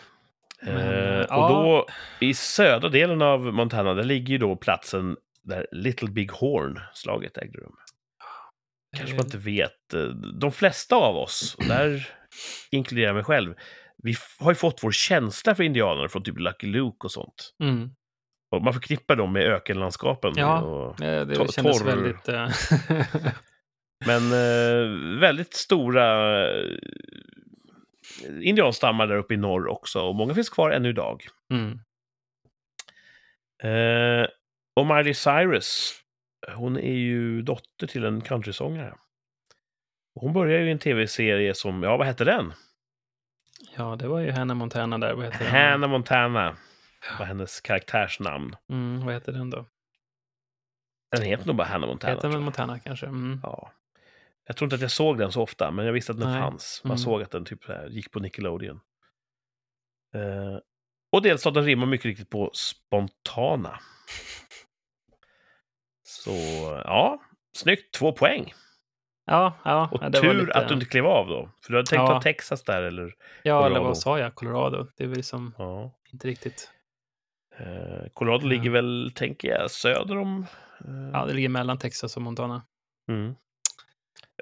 [0.65, 1.87] Men, eh, eh, och då
[2.19, 7.57] i södra delen av Montana, där ligger ju då platsen där Little Big Horn-slaget ägde
[7.59, 7.75] rum.
[8.97, 9.71] Kanske man inte vet.
[10.39, 12.07] De flesta av oss, och där
[12.71, 13.53] inkluderar jag mig själv,
[14.03, 17.53] vi har ju fått vår känsla för indianer från typ Lucky Luke och sånt.
[17.63, 17.89] Mm.
[18.51, 20.33] Och man förknippar dem med ökenlandskapen.
[20.35, 20.61] Ja.
[20.61, 21.85] Och, Eh, Det Tor- kändes torr.
[21.85, 22.27] väldigt...
[22.29, 22.49] eh,
[24.05, 26.45] men eh, väldigt stora
[28.41, 30.01] indianstammar där uppe i norr också.
[30.01, 31.23] Och många finns kvar ännu idag.
[31.49, 31.79] mm.
[33.63, 34.27] Eh,
[34.75, 35.93] och Miley Cyrus,
[36.55, 38.95] hon är ju dotter till en countrysångare.
[40.15, 42.53] Hon började ju en tv-serie som, ja vad hette den?
[43.77, 45.13] Ja, det var ju Hannah Montana där.
[45.13, 45.47] Vad heter den?
[45.47, 46.57] Hannah Montana
[47.19, 48.55] var hennes karaktärsnamn.
[48.69, 49.65] Mm, vad heter den då?
[51.11, 52.13] Den heter nog bara Hannah Montana.
[52.15, 52.43] heter den.
[52.43, 53.05] Montana kanske?
[53.05, 53.39] Mm.
[53.43, 53.71] Ja.
[54.45, 56.41] Jag tror inte att jag såg den så ofta, men jag visste att den Nej.
[56.41, 56.81] fanns.
[56.83, 56.97] Man Mm.
[56.97, 58.79] såg att den typ här, gick på Nickelodeon.
[60.15, 60.57] Eh,
[61.11, 63.79] och delstaten rimmar mycket riktigt på spontana.
[66.03, 66.31] Så
[66.85, 67.21] ja,
[67.55, 67.93] snyggt.
[67.93, 68.53] Två poäng.
[69.25, 69.89] Ja, ja.
[69.91, 70.53] Och ja, det var tur lite...
[70.53, 71.49] att du inte klev av då.
[71.65, 72.07] För du hade tänkt Ja.
[72.07, 73.13] ta Texas där eller...
[73.43, 73.83] Ja, eller Colorado.
[73.87, 74.35] vad sa jag?
[74.35, 74.87] Colorado.
[74.97, 75.99] Det är väl som Ja.
[76.13, 76.71] inte riktigt...
[77.57, 78.49] Eh, Colorado Ja.
[78.49, 80.45] ligger väl, tänker jag, söder om...
[80.87, 82.61] Eh, Ja, det ligger mellan Texas och Montana.
[83.07, 83.35] mm.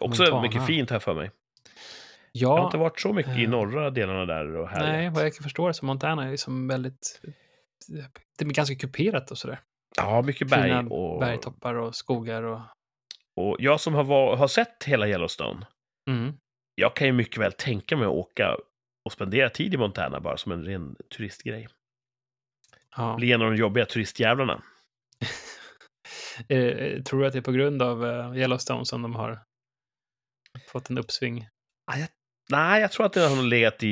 [0.02, 0.41] Också Montana.
[0.41, 1.32] mycket fint här för mig.
[2.32, 4.88] Jag har Ja, inte varit så mycket i eh, norra delarna där och härjat.
[4.90, 7.22] nej, vad jag kan förstå det så Montana är som väldigt...
[8.38, 9.60] Det är ganska kuperat och sådär.
[9.98, 10.64] Ja, mycket berg.
[10.64, 12.60] Fina Och, bergtoppar och skogar och...
[13.36, 15.65] och jag som har, var, har sett hela Yellowstone,
[16.10, 16.34] Mm.
[16.76, 18.56] jag kan ju mycket väl tänka mig att åka
[19.06, 21.68] och spendera tid i Montana bara som en ren turistgrej.
[22.98, 23.15] Ja.
[23.15, 24.61] Bli en av de jobbiga turistjävlarna.
[26.49, 29.40] Eh, tror du att det är på grund av eh, Yellowstone som de har
[30.72, 31.48] fått en uppsving?
[31.91, 32.07] Ah, jag,
[32.49, 33.88] nej, jag tror att det har legat i,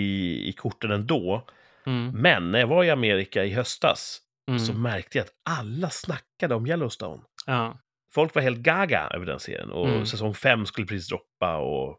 [0.49, 1.48] i korten ändå.
[1.86, 2.11] Mm.
[2.22, 4.60] Men när jag var i Amerika i höstas Mm.
[4.60, 7.23] så märkte jag att alla snackade om Yellowstone.
[7.45, 7.80] Ja.
[8.14, 10.06] Folk var helt gaga över den serien och Mm.
[10.06, 11.90] säsong fem skulle precis droppa och,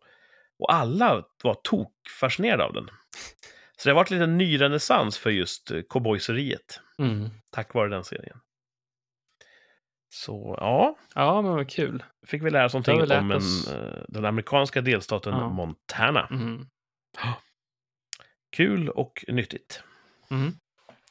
[0.59, 2.87] och alla var tokfascinerade av den.
[3.77, 7.31] Så det har varit lite en ny renässans för just eh, cowboyseriet Mm.
[7.51, 8.37] tack vare den serien.
[10.15, 12.03] Så ja, Ja, men vad kul.
[12.27, 13.41] fick vi lära oss någonting vi om en,
[13.74, 15.49] eh, den amerikanska delstaten Ja.
[15.49, 16.27] Montana.
[16.31, 16.66] Mm.
[18.57, 19.82] Kul och nyttigt.
[20.31, 20.53] Mm.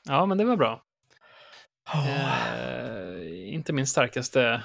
[0.04, 0.84] Ja, men det var bra.
[1.94, 4.64] Eh, inte min starkaste.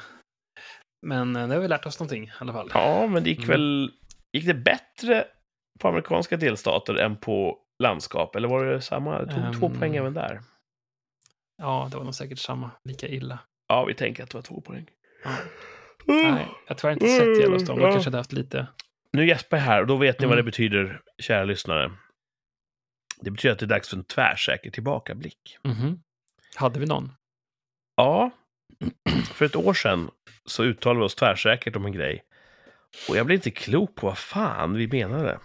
[1.06, 2.70] Men eh, det har vi lärt oss någonting i alla fall.
[2.74, 3.50] Ja, men det gick Mm.
[3.50, 3.92] väl...
[4.32, 5.24] Gick det bättre
[5.80, 8.36] på amerikanska delstater än på landskap?
[8.36, 9.18] Eller var det samma?
[9.22, 9.78] Det tog två Ehm.
[9.78, 10.40] poäng även där.
[11.62, 12.70] Ja, det var nog säkert samma.
[12.88, 13.38] Lika illa.
[13.68, 14.86] Ja, vi tänker att det var två poäng.
[15.24, 15.30] Ja.
[16.06, 17.80] Nej, jag tror jag inte sett Yellowstone.
[17.80, 17.92] De Ja.
[17.92, 18.66] kanske hade haft lite.
[19.12, 20.46] Nu Jesper här, och då vet ni vad det Mm.
[20.50, 21.92] betyder, kära lyssnare.
[23.20, 25.58] Det betyder att det är dags för en tvärsäker tillbakablick.
[25.64, 26.00] Mhm.
[26.56, 27.12] Hade vi någon?
[27.96, 28.30] Ja,
[29.34, 30.10] för ett år sedan
[30.44, 32.24] så uttalade vi oss tvärsäkert om en grej.
[33.08, 35.38] Och jag blev inte klok på vad fan vi menade.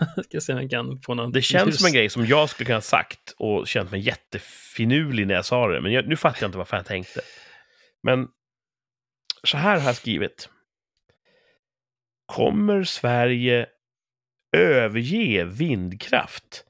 [0.24, 1.78] Ska se om jag kan få någon Det känns ljus.
[1.78, 5.44] som en grej som jag skulle kunna ha sagt och känt mig jättefinurlig när jag
[5.44, 5.80] sa det.
[5.80, 7.20] Men jag, nu fattar jag inte vad fan jag tänkte.
[8.02, 8.28] Men
[9.44, 10.48] så här har jag skrivit.
[12.26, 13.66] Kommer Sverige
[14.56, 16.64] överge vindkraft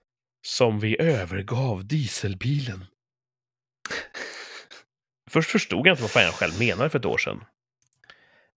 [0.47, 2.85] som vi övergav dieselbilen?
[5.31, 7.45] Först förstod jag inte vad fan jag själv menade för ett år sedan.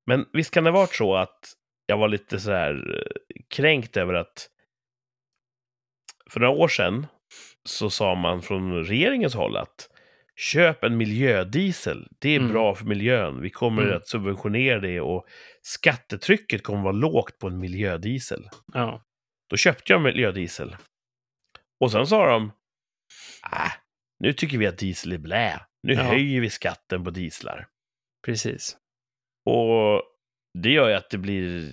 [0.06, 1.54] Men visst kan det ha varit så att
[1.86, 4.50] jag var lite så här eh, kränkt över att
[6.32, 7.08] för några år sedan
[7.66, 9.90] så sa man från regeringens håll att
[10.36, 12.08] köp en miljödiesel.
[12.20, 12.52] Det är Mm.
[12.52, 13.42] bra för miljön.
[13.42, 13.96] Vi kommer Mm.
[13.98, 15.26] att subventionera det och
[15.62, 18.50] skattetrycket kommer vara lågt på en miljödiesel.
[18.74, 19.04] Ja.
[19.50, 20.76] Då köpte jag miljödiesel.
[21.80, 22.52] Och sen sa de,
[23.42, 23.72] ah,
[24.20, 25.60] nu tycker vi att diesel är blä.
[25.84, 26.04] Nu Ja.
[26.04, 27.68] höjer vi skatten på dieslar.
[28.26, 28.78] Precis.
[29.46, 30.02] Och
[30.60, 31.70] det gör ju att det blir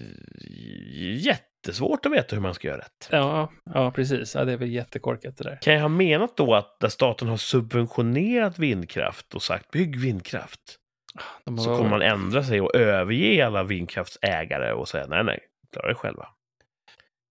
[1.66, 3.08] jättesvårt att veta hur man ska göra rätt.
[3.10, 4.34] Ja, ja precis.
[4.34, 5.58] Ja, det är väl jättekorkat det där.
[5.62, 10.76] Kan jag ha menat då att där staten har subventionerat vindkraft och sagt bygg vindkraft,
[11.44, 15.38] så har- kommer man ändra sig och överge alla vindkraftsägare och säga nej, nej,
[15.72, 16.28] klara det själva.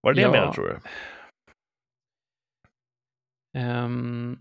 [0.02, 0.40] Var det det jag Ja.
[0.40, 0.80] menade, tror du?
[3.60, 4.38] Ehm,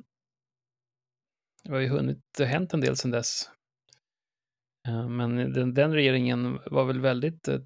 [1.64, 3.50] det har ju hunnit, det har hänt en del sedan dess.
[4.88, 7.58] Ehm, men den, den regeringen var väl väldigt eh,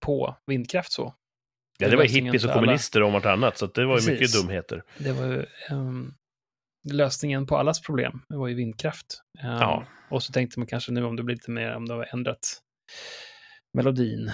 [0.00, 1.14] på vindkraft så.
[1.78, 2.60] Ja, det var hippies och alla.
[2.60, 4.82] kommunister om vartannat, så det var ju mycket dumheter.
[4.98, 6.14] Det var ju ehm,
[6.92, 8.22] lösningen på allas problem.
[8.28, 9.22] Det var ju vindkraft.
[9.38, 9.86] Ehm, Ja.
[10.10, 12.60] Och så tänkte man kanske nu om det blir lite mer, om det har ändrat
[13.72, 14.32] melodin.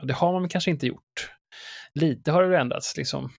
[0.00, 1.30] Och det har man kanske inte gjort.
[1.94, 3.32] Lite har det ändrats liksom.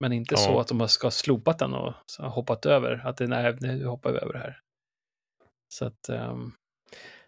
[0.00, 0.38] Men inte Ja.
[0.38, 3.06] så att de ska ha slopat den och hoppat över.
[3.06, 4.60] Att det, nej, nu hoppar vi över det här.
[5.74, 6.08] Så att,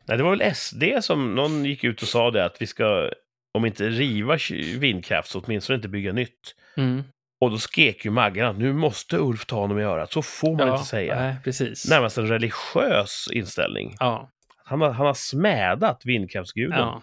[0.08, 3.10] Nej, det var väl SD som någon gick ut och sa det att vi ska,
[3.54, 4.38] om inte riva
[4.78, 6.54] vindkraft, så åtminstone inte bygga nytt.
[6.76, 7.02] mm,
[7.40, 10.56] Och då skrek ju Maggan att nu måste Ulf ta honom i örat, så får
[10.56, 11.14] man ja, inte säga.
[11.20, 11.90] Nej, precis.
[11.90, 13.96] Närmast en religiös inställning.
[14.00, 14.30] Ja,
[14.64, 16.78] Han har, han har smädat vindkraftsguden.
[16.78, 17.02] ja,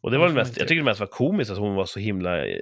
[0.00, 1.84] och det det var man mest, jag tycker det mest var komiskt att hon var
[1.86, 2.46] så himla...
[2.46, 2.58] eh,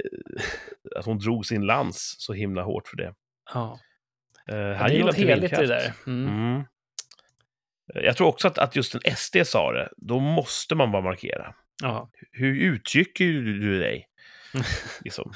[0.97, 3.15] Att hon drog sin lans så himla hårt för det.
[3.55, 3.79] ja.
[4.53, 5.93] Uh, ja han det är något heligt i det där.
[6.07, 6.29] Mm.
[6.29, 6.65] Mm.
[7.95, 11.55] Jag tror också att, att just en SD sa det, då måste man bara markera.
[11.83, 12.11] Ja.
[12.33, 14.07] Hur uttrycker du dig?
[15.05, 15.33] liksom.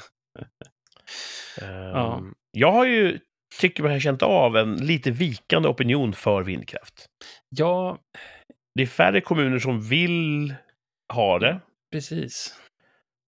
[1.61, 3.19] Ehm, Jag har ju,
[3.59, 7.05] tycker man har känt av en lite vikande opinion för vindkraft.
[7.49, 7.97] ja,
[8.75, 10.53] Det är färre kommuner som vill
[11.13, 11.59] ha det.
[11.91, 12.55] precis.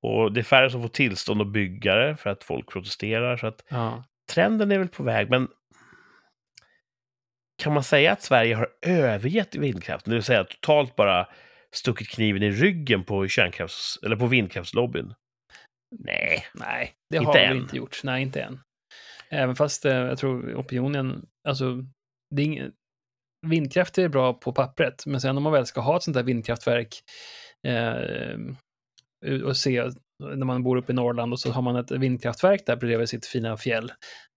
[0.04, 3.38] Och det är färre som får tillstånd att bygga det för att folk protesterar.
[3.38, 4.04] Så att Ja.
[4.34, 5.48] trenden är väl på väg, men
[7.62, 10.12] kan man säga att Sverige har övergett vindkraften?
[10.12, 11.28] Det vill säga totalt bara
[11.76, 15.14] stuckit kniven i ryggen på, kärnkrafts, eller på vindkraftslobbyn?
[16.00, 16.46] Nej.
[16.54, 17.58] Nej, det har vi än.
[17.58, 18.04] inte gjort.
[18.04, 18.60] Nej, inte än.
[19.30, 21.78] Även fast eh, jag tror opinionen, alltså,
[22.36, 22.72] det är ingen,
[23.48, 26.24] vindkraft är bra på pappret, men sen om man väl ska ha ett sånt där
[26.24, 27.00] vindkraftverk
[27.68, 27.94] eh,
[29.44, 29.84] och se
[30.20, 33.26] när man bor uppe i Norrland och så har man ett vindkraftverk där bredvid sitt
[33.26, 33.92] fina fjäll.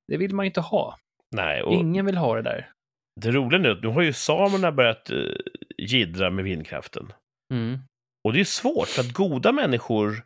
[0.09, 0.99] Det vill man ju inte ha.
[1.37, 2.74] Nej, och Ingen vill ha det där.
[3.21, 5.37] Det roliga nu är att nu har ju samerna börjat uh,
[5.79, 7.13] gidra med vindkraften.
[7.53, 7.79] Mm.
[8.25, 10.23] Och det är svårt, för att goda människor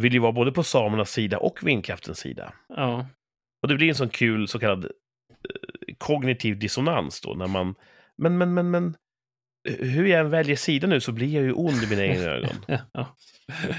[0.00, 2.52] vill ju vara både på samernas sida och vindkraftens sida.
[2.68, 3.06] Ja,
[3.62, 7.74] Och det blir en sån kul så kallad eh, kognitiv dissonans då, när man...
[8.16, 8.96] Men, men, men, men...
[9.68, 12.24] eh, Hur jag än väljer sida nu så blir jag ju ond i mina egna
[12.30, 12.56] ögon.
[12.92, 13.16] ja.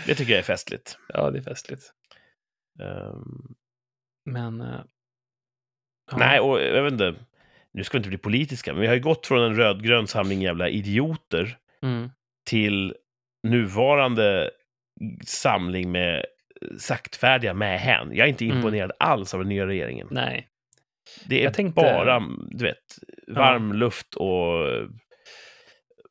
[0.05, 0.97] Det tycker jag är festligt.
[1.07, 1.83] ja det är festligt.
[2.79, 3.55] Ehm,
[4.25, 4.61] Men...
[4.61, 4.81] eh,
[6.11, 6.17] ja.
[6.17, 7.15] Nej, och jag vet inte,
[7.77, 10.41] nu ska vi inte bli politiska, men vi har ju gått från en rödgrön samling
[10.41, 12.09] jävla idioter Mm.
[12.49, 12.95] till
[13.47, 14.51] nuvarande
[15.25, 16.25] samling med
[16.79, 18.15] saktfärdiga mähän.
[18.15, 18.57] Jag är inte Mm.
[18.57, 20.07] imponerad alls av den nya regeringen.
[20.11, 20.47] Nej.
[21.25, 22.77] Det är tänkte- bara, du vet,
[23.27, 24.65] varm luft och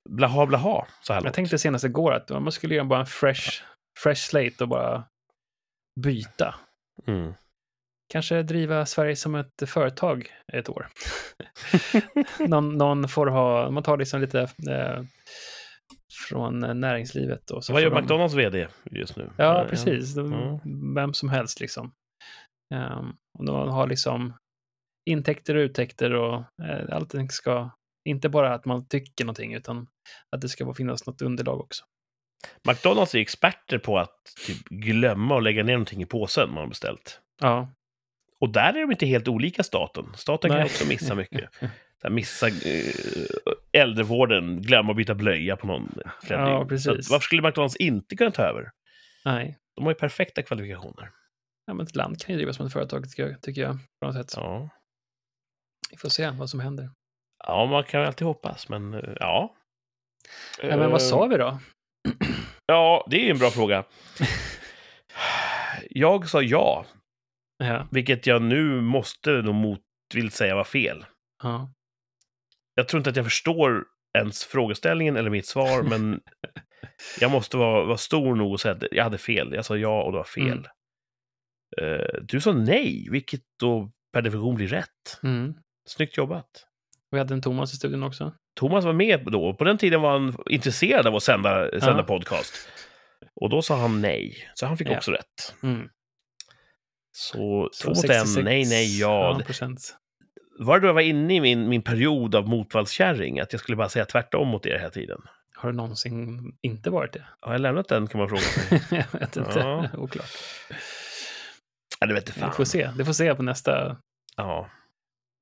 [0.09, 1.35] blaha blaha så här Jag långt.
[1.35, 3.63] tänkte senast igår att man skulle göra bara en fresh,
[4.03, 5.05] fresh slate och bara
[6.01, 6.55] byta.
[7.07, 7.35] Mm.
[8.09, 10.89] Kanske driva Sverige som ett företag ett år.
[12.49, 15.03] någon, någon får ha, man tar liksom lite eh,
[16.29, 17.51] från näringslivet.
[17.51, 19.31] Och så Vad gör de- McDonalds vd just nu?
[19.37, 20.17] Ja, Eh, precis.
[20.17, 20.95] Mm.
[20.95, 21.93] Vem som helst liksom.
[22.75, 24.33] Um, och de har liksom
[25.11, 27.71] intäkter och uttäkter och uh, allting ska,
[28.09, 29.87] inte bara att man tycker någonting, utan
[30.37, 31.85] att det ska vara- finnas något underlag också.
[32.69, 34.15] McDonalds är experter på att
[34.47, 37.21] typ, glömma och lägga ner någonting i påsen man har beställt.
[37.43, 37.69] Ja,
[38.41, 40.05] Och där är de inte helt olika staten.
[40.17, 40.65] Staten kan Nej.
[40.67, 41.51] också missa mycket.
[42.03, 42.93] Här, missa eh,
[43.73, 45.99] äldrevården, glömma att byta blöja på någon
[46.29, 47.07] Ja, precis.
[47.07, 48.71] Så varför skulle McDonalds inte kunna ta över?
[49.25, 49.59] nej.
[49.77, 51.11] De har ju perfekta kvalifikationer.
[51.67, 54.07] Ja, men ett land kan ju drivas som ett företag, tycker jag, tycker jag på
[54.07, 54.33] något sätt.
[54.37, 54.69] Ja.
[55.91, 56.91] Vi får se vad som händer.
[57.47, 59.57] ja, man kan ju alltid hoppas, men eh, ja.
[60.63, 61.59] Nej, men Eh, vad sa vi då?
[62.67, 63.85] Ja, det är en bra fråga.
[65.91, 66.87] Jag sa ja,
[67.59, 71.05] Ja, vilket jag nu måste nog motvilligt säga var fel.
[71.43, 71.73] ja.
[72.79, 73.85] Jag tror inte att jag förstår
[74.19, 76.21] ens frågeställningen eller mitt svar, men
[77.21, 79.53] jag måste vara, vara stor nog och säga att jag hade fel.
[79.55, 80.69] Jag sa ja och det var fel.
[81.81, 85.21] Eh, du sa nej, vilket då per definition blir rätt.
[85.23, 85.55] Mm.
[85.89, 86.67] Snyggt jobbat.
[87.11, 88.33] Vi hade en Thomas i studion också.
[88.61, 89.55] Thomas var med då.
[89.55, 92.03] På den tiden var han intresserad av att sända, sända Ja.
[92.03, 92.69] podcast.
[93.41, 94.97] Och då sa han nej, så han fick Ja.
[94.97, 95.55] också rätt.
[95.63, 95.89] Mm.
[97.19, 99.41] Så, Så två mot en, 66 nej, nej, ja.
[100.59, 103.41] Var det då jag var inne i min, min period av motvallskärring?
[103.41, 105.23] Att jag skulle bara säga tvärtom mot er hela tiden?
[105.55, 107.25] Har det någonsin inte varit det?
[107.41, 108.83] Har jag lämnat den kan man fråga sig.
[109.13, 109.59] jag vet inte.
[109.59, 109.89] Ja.
[109.99, 110.31] Oklart.
[112.01, 112.53] Ja, det vet Vi fan.
[112.53, 112.91] får se.
[112.99, 113.97] Det får se på nästa...
[114.37, 114.71] Ja.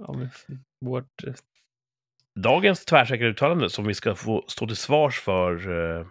[0.04, 0.56] Om vi-
[0.86, 1.24] vårt...
[2.40, 5.52] Dagens tvärsäkra uttalande som vi ska få stå till svars för,
[6.00, 6.06] eh,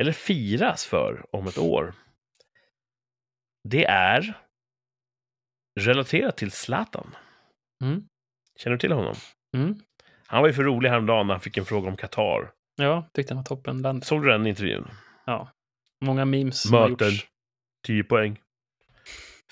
[0.00, 1.94] eller firas för om ett år,
[3.68, 4.34] det är
[5.80, 7.16] relaterat till Zlatan.
[7.84, 8.04] Mm.
[8.58, 9.14] Känner du till honom?
[9.56, 9.74] Mm.
[10.26, 12.50] Han var ju för rolig häromdagen när han fick en fråga om Qatar.
[12.76, 14.04] Ja, tyckte han var toppenland.
[14.04, 14.88] Såg du den intervjun?
[15.26, 15.50] Ja.
[16.04, 17.26] Många memes har Möten, gjorts.
[17.86, 18.40] 10 poäng.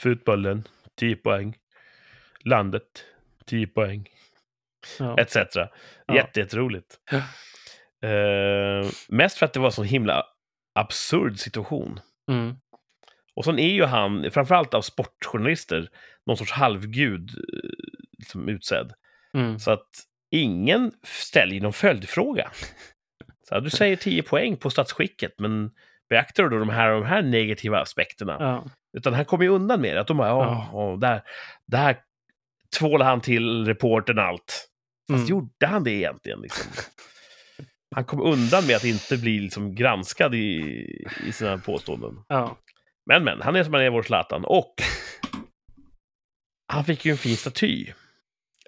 [0.00, 1.56] Fotbollen, 10 poäng.
[2.44, 3.04] Landet,
[3.46, 4.08] 10 poäng.
[4.98, 5.18] Ja.
[5.18, 5.36] Etc.
[5.36, 5.68] Ja.
[6.14, 6.98] Jätte, jätteroligt.
[7.10, 7.18] Ja.
[8.08, 10.24] Eh, mest för att det var en sån himla
[10.74, 12.00] absurd situation.
[12.30, 12.56] Mm.
[13.34, 15.88] Och sen är ju han, framförallt av sportjournalister,
[16.28, 17.70] någon sorts halvgud eh,
[18.18, 18.92] liksom utsedd.
[19.34, 19.58] Mm.
[19.58, 19.88] Så att
[20.30, 22.50] ingen ställer någon följdfråga.
[23.48, 25.70] Så här, du säger 10 poäng på statsskicket, men
[26.10, 28.36] beaktar du då de här, de här negativa aspekterna?
[28.40, 28.64] Ja.
[28.98, 30.00] Utan han kommer ju undan med det.
[30.00, 30.70] Att de bara, Ja.
[30.72, 31.22] ja, där,
[31.66, 31.96] där
[32.78, 34.68] tvålade han till reportern allt.
[35.10, 35.26] Fast Mm.
[35.30, 36.40] gjorde han det egentligen?
[36.40, 36.72] Liksom?
[37.94, 40.58] Han kom undan med att inte bli liksom granskad i,
[41.26, 42.14] i sina påståenden.
[42.28, 42.58] ja.
[43.06, 44.44] Men, men, han är som han är, vår Zlatan.
[44.44, 44.74] Och
[46.68, 47.86] han fick ju en fin staty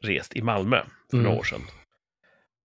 [0.02, 1.24] rest i Malmö för Mm.
[1.24, 1.60] några år sedan.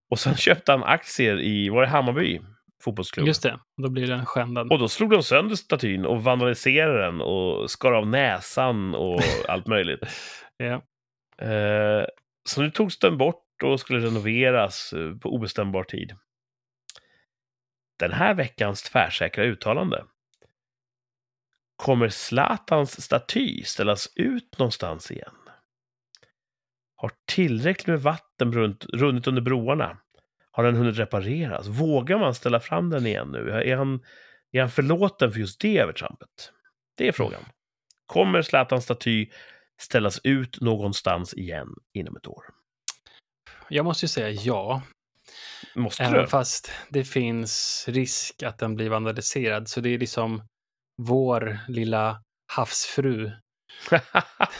[0.10, 2.42] Och sen köpte han aktier i, var det Hammarby
[2.84, 3.28] fotbollsklubb?
[3.28, 3.60] Just det.
[3.78, 4.72] Då blir den skändad.
[4.72, 9.68] Och då slog de sönder statyn och vandaliserade den och skar av näsan och allt
[9.68, 10.00] möjligt.
[10.58, 10.74] Ja.
[11.48, 12.06] Eh,
[12.50, 16.14] så nu togs den bort och skulle renoveras eh, på obestämbar tid.
[18.00, 20.06] Den här veckans tvärsäkra uttalande.
[21.76, 25.36] Kommer Zlatans staty ställas ut någonstans igen?
[26.96, 29.98] Har tillräckligt med vatten runt, runnit under broarna?
[30.52, 31.68] Har den hunnit repareras?
[31.68, 33.52] Vågar man ställa fram den igen nu?
[33.52, 34.04] Är han,
[34.52, 36.52] är han förlåten för just det övertrampet?
[36.98, 37.42] Det är frågan.
[38.06, 39.30] Kommer Zlatans staty
[39.82, 42.44] ställas ut någonstans igen inom ett år?
[43.70, 44.82] Jag måste ju säga ja.
[45.76, 46.28] Måste Även du?
[46.28, 49.68] fast det finns risk att den blir vandaliserad.
[49.68, 50.42] Så det är liksom
[51.02, 52.22] vår lilla
[52.54, 53.32] havsfru.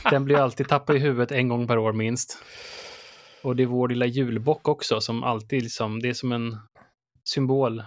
[0.10, 2.38] Den blir alltid tappad i huvudet en gång per år minst.
[3.44, 6.58] Och det är vår lilla julbock också som alltid liksom, det är som en
[7.30, 7.84] symbol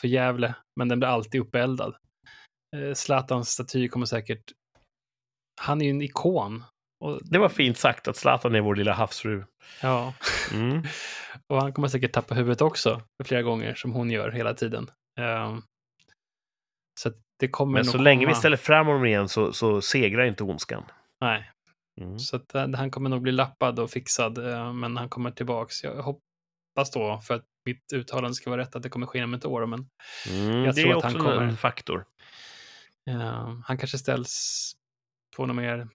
[0.00, 1.94] för Gävle, men den blir alltid uppeldad.
[2.76, 4.44] Eh, Zlatans staty kommer säkert,
[5.60, 6.64] han är ju en ikon.
[7.04, 9.44] Och, det var fint sagt att Zlatan är vår lilla havsfru.
[9.82, 10.14] ja,
[10.52, 10.82] Mm.
[11.52, 14.90] och han kommer säkert tappa huvudet också flera gånger som hon gör hela tiden.
[15.20, 15.62] Ehm,
[16.98, 20.24] så det kommer Men så länge vi komma- ställer fram honom igen så, så segrar
[20.24, 20.84] inte ondskan.
[21.20, 21.50] Nej,
[22.00, 22.18] Mm.
[22.18, 25.84] Så att, eh, han kommer nog bli lappad och fixad, eh, men han kommer tillbaks.
[25.84, 29.34] Jag hoppas då, för att mitt uttalande ska vara rätt, att det kommer ske inom
[29.34, 29.66] ett år.
[29.66, 29.88] Men
[30.30, 32.04] Mm, Jag det tror är att han också kommer- en faktor.
[33.10, 34.72] eh, han kanske ställs
[35.36, 35.88] på något mer...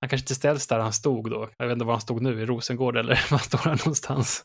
[0.00, 1.48] Han kanske inte ställs där han stod då.
[1.58, 4.44] Jag vet inte var han stod nu, i Rosengård eller var står han någonstans?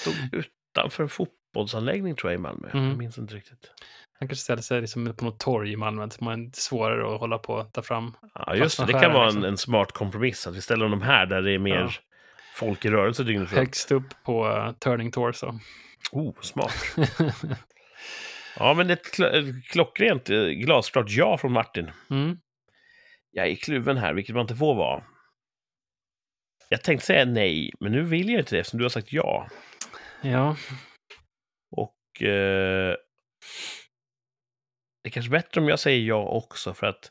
[0.00, 1.08] Stod utanför en
[1.54, 2.70] fotbollsanläggning tror jag i Malmö.
[2.74, 2.88] Mm.
[2.88, 3.70] Jag minns inte riktigt.
[4.18, 7.38] Han kanske ställer sig liksom på något torg i Malmö som är svårare att hålla
[7.38, 8.16] på att ta fram.
[8.34, 8.86] Ja, just det.
[8.86, 9.44] Det kan vara en, liksom.
[9.44, 10.46] en smart kompromiss.
[10.46, 11.90] Att vi ställer honom här där det är mer Ja.
[12.54, 13.58] folk i rörelse dygnet runt.
[13.58, 15.58] Högst upp på uh, Turning Torso.
[16.12, 16.74] Oh, smart.
[18.58, 21.90] Ja, men ett kl- klockrent, eh, glasklart ja från Martin.
[22.10, 22.38] mm.
[23.30, 25.04] Jag är kluven här, vilket man inte får vara.
[26.68, 29.48] Jag tänkte säga nej, men nu vill jag inte det eftersom du har sagt ja.
[30.22, 30.56] Ja,
[32.18, 32.96] Och eh,
[35.02, 37.10] det är kanske bättre om jag säger ja också, för att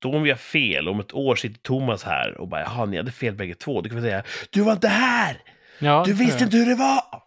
[0.00, 2.96] då om vi har fel, om ett år sitter Thomas här och bara jaha, ni
[2.96, 5.42] hade fel bägge två, då kan vi säga du var inte här!
[5.78, 7.22] ja Du visste inte hur det var!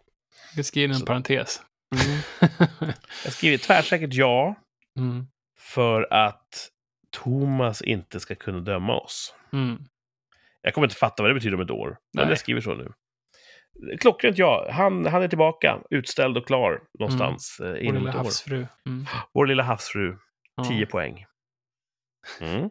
[0.56, 1.62] Jag skriver en Så- parentes.
[3.24, 4.54] Jag skriver tvärsäkert ja,
[4.98, 5.26] mm.
[5.58, 6.68] för att
[7.10, 9.34] Thomas inte ska kunna döma oss.
[9.52, 9.78] Mm.
[10.62, 12.28] Jag kommer inte fatta vad det betyder om ett år, men Nej.
[12.32, 12.92] jag skriver så nu.
[14.00, 18.66] Klockrent ja, han, han är tillbaka, utställd och klar någonstans eh, Vår lilla havsfru.
[18.86, 19.06] Mm.
[19.34, 20.16] Vår lilla havsfru,
[20.56, 20.64] Ja.
[20.64, 21.24] 10 poäng.
[22.40, 22.70] Mm.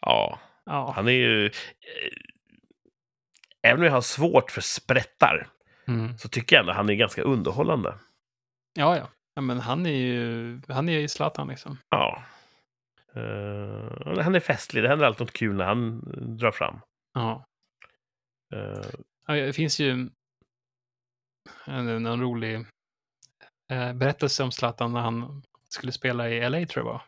[0.00, 0.92] Ja, Ja.
[0.96, 1.46] han är ju...
[1.46, 1.52] eh,
[3.62, 5.48] Även om jag har svårt för sprättar,
[5.88, 6.18] Mm.
[6.18, 7.94] så tycker jag ändå han är ganska underhållande.
[8.74, 9.08] ja, ja.
[9.34, 9.42] ja.
[9.42, 11.78] Men han är ju, han är ju Zlatan liksom.
[11.90, 12.22] Ja.
[13.14, 16.00] Eh, han är festlig, det händer alltid något kul när han
[16.38, 16.80] drar fram.
[17.14, 17.44] Ja.
[18.50, 18.82] Ja,
[19.34, 20.10] det finns ju
[21.66, 22.54] en, en rolig
[23.72, 27.02] eh, berättelse om Zlatan när han skulle spela i LA tror jag var.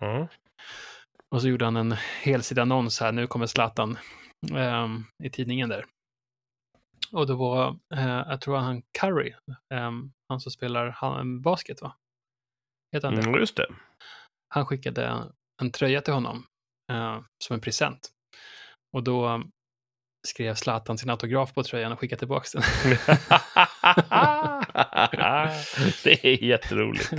[0.00, 0.28] ja.
[1.34, 1.92] Och så gjorde han en
[2.22, 3.98] helsida annons här, nu kommer Zlatan,
[4.52, 5.86] ehm, i tidningen där.
[7.12, 9.34] Och då var, eh, jag tror han Curry,
[9.74, 11.96] ehm, han som spelar han, basket va?
[12.92, 13.22] Heter han det?
[13.28, 13.66] Mm, just det.
[14.48, 15.32] Han skickade
[15.62, 16.46] en tröja till honom
[16.92, 18.10] eh, som en present.
[18.96, 19.42] Och då
[20.26, 22.62] skrev Zlatan sin autograf på tröjan och skickade tillbaka den.
[26.04, 27.10] det är jätteroligt.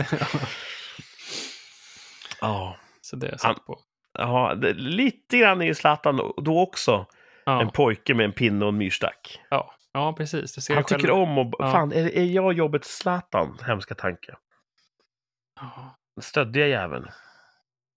[2.41, 3.80] Ja, Så det är jag satt på.
[4.18, 6.94] ja det, lite grann är ju Zlatan då också
[7.45, 9.40] en Ja, pojke med en pinne och en myrstack.
[9.49, 10.56] ja, ja, precis.
[10.56, 10.99] Du ser Han själv.
[10.99, 11.53] tycker om och...
[11.60, 11.72] Ja.
[11.72, 13.57] Fan, är, är jag jobbet Zlatan?
[13.65, 14.36] Hemska tanke.
[15.60, 17.07] Ja, stöddiga jäveln.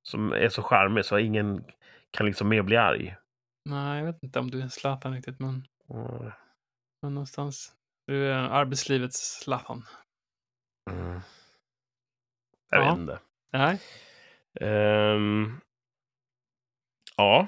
[0.03, 1.65] Som är så charmig så ingen
[2.11, 3.17] kan liksom mer bli arg.
[3.69, 6.33] Nej, jag vet inte om du är Zlatan riktigt, men, Mm.
[7.03, 7.73] men någonstans.
[8.07, 9.85] Du är arbetslivets Zlatan.
[10.91, 11.21] Mm.
[12.71, 12.91] Jag Ja.
[12.91, 13.19] vet inte.
[13.53, 13.81] Nej,
[14.61, 15.61] Ehm,
[17.17, 17.47] ja,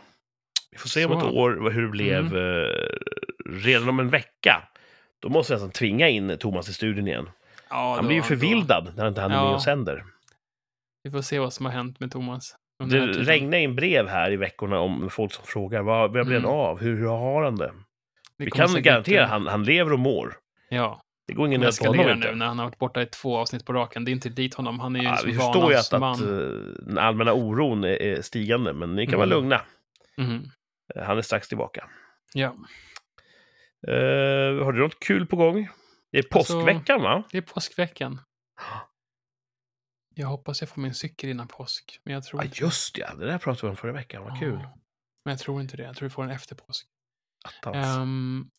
[0.71, 2.27] vi får se om ett år hur det blev.
[2.27, 2.37] Mm.
[2.37, 2.89] eh,
[3.65, 4.69] redan om en vecka,
[5.19, 7.31] då måste jag nästan tvinga in Thomas i studion igen.
[7.71, 9.55] ja, Han då- blir ju då- förvildad när inte han är med Ja.
[9.55, 10.05] och sänder.
[11.03, 12.57] Vi får se vad som har hänt med Thomas.
[12.89, 16.45] Det regnar in brev här i veckorna om folk som frågar vad, vad blir han
[16.45, 16.57] Mm.
[16.57, 16.81] av?
[16.81, 17.73] Hur, hur har han det?
[18.39, 20.35] Det Vi kan garantera att han, han lever och mår.
[20.69, 22.31] Ja, Det går ingen nöd på honom inte.
[22.31, 24.05] nu när han har varit borta i två avsnitt på raken.
[24.05, 24.81] Det är inte dit honom.
[24.81, 26.27] Han är ju Ja, vi förstår ju att, att eh,
[26.87, 29.39] den allmänna oron är, är stigande, men ni kan vara Mm.
[29.39, 29.61] lugna.
[30.19, 30.43] Mhm.
[30.95, 31.85] Eh, Han är strax tillbaka.
[32.35, 32.55] Ja,
[33.89, 35.69] Eh, har du något kul på gång?
[36.13, 37.23] Det är Alltså- påskveckan, va?
[37.33, 38.21] det är påskveckan.
[40.21, 42.01] Jag hoppas jag får min cykel innan påsk.
[42.05, 43.15] Men jag tror Ja, inte just ja.
[43.15, 44.23] Det där pratade vi om förra veckan.
[44.23, 44.59] Vad kul.
[44.63, 44.79] Ja,
[45.25, 45.83] Men jag tror inte det.
[45.83, 46.87] Jag tror vi får den efter påsk.
[47.75, 48.51] Ehm,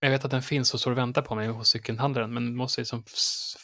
[0.00, 2.34] jag vet att den finns och står och väntar på mig hos cykelhandlaren.
[2.34, 3.04] Men måste liksom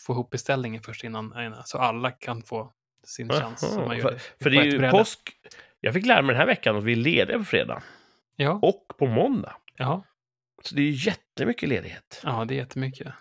[0.07, 1.25] få ihop beställningen först innan.
[1.27, 2.73] innan- Så alla kan få
[3.07, 3.77] sin chans.
[3.77, 5.21] Man gör för, det för det är ju påsk.
[5.81, 7.83] Jag fick lära mig den här veckan att vi är lediga på fredag.
[8.37, 9.57] Ja, Och på måndag.
[9.77, 10.05] ja,
[10.63, 12.21] Så det är ju jättemycket ledighet.
[12.25, 13.13] ja, det är jättemycket.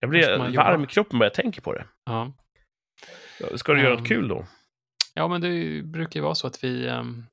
[0.00, 1.86] Jag blir man varm i kroppen bara jag tänker på det.
[2.04, 2.32] Ja.
[3.56, 4.46] Ska du göra Ehm, något kul då?
[5.14, 7.24] Ja, men det brukar ju vara så att vi ehm,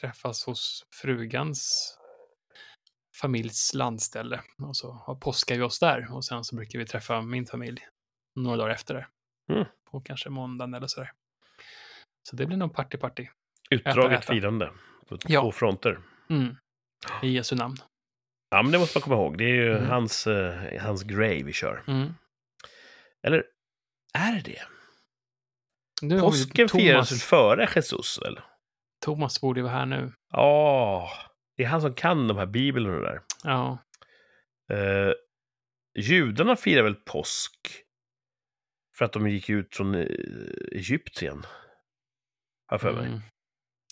[0.00, 1.90] träffas hos frugans
[3.20, 4.40] familjs landställe.
[4.58, 6.14] Och så påskar vi oss där.
[6.14, 7.86] Och sen så brukar vi träffa min familj
[8.36, 9.06] några dagar efter det.
[9.52, 9.64] Mm.
[9.90, 11.12] På kanske måndagen eller sådär.
[12.28, 13.28] Så det blir nog party-party.
[13.70, 14.32] Utdraget äta.
[14.32, 14.72] firande.
[15.08, 15.40] På Ja.
[15.40, 15.98] två fronter.
[16.30, 16.56] Mm.
[17.22, 17.76] I Jesu namn.
[18.50, 19.38] Ja, men det måste man komma ihåg.
[19.38, 19.90] Det är ju Mm.
[19.90, 21.84] hans, eh, hans grej vi kör.
[21.86, 22.14] Mm.
[23.26, 23.44] Eller
[24.14, 24.62] är det det?
[26.02, 28.40] Nu Påsken firas före Jesus, väl?
[29.04, 30.12] Thomas borde vara här nu.
[30.32, 31.10] Ja,
[31.56, 33.20] det är han som kan de här bibeln och det där.
[33.44, 33.78] Ja,
[34.72, 35.12] Eh,
[35.98, 37.52] judarna firar väl påsk
[38.98, 40.06] för att de gick ut från eh,
[40.72, 41.42] Egypten.
[42.66, 43.06] Har för mig.
[43.06, 43.20] mm.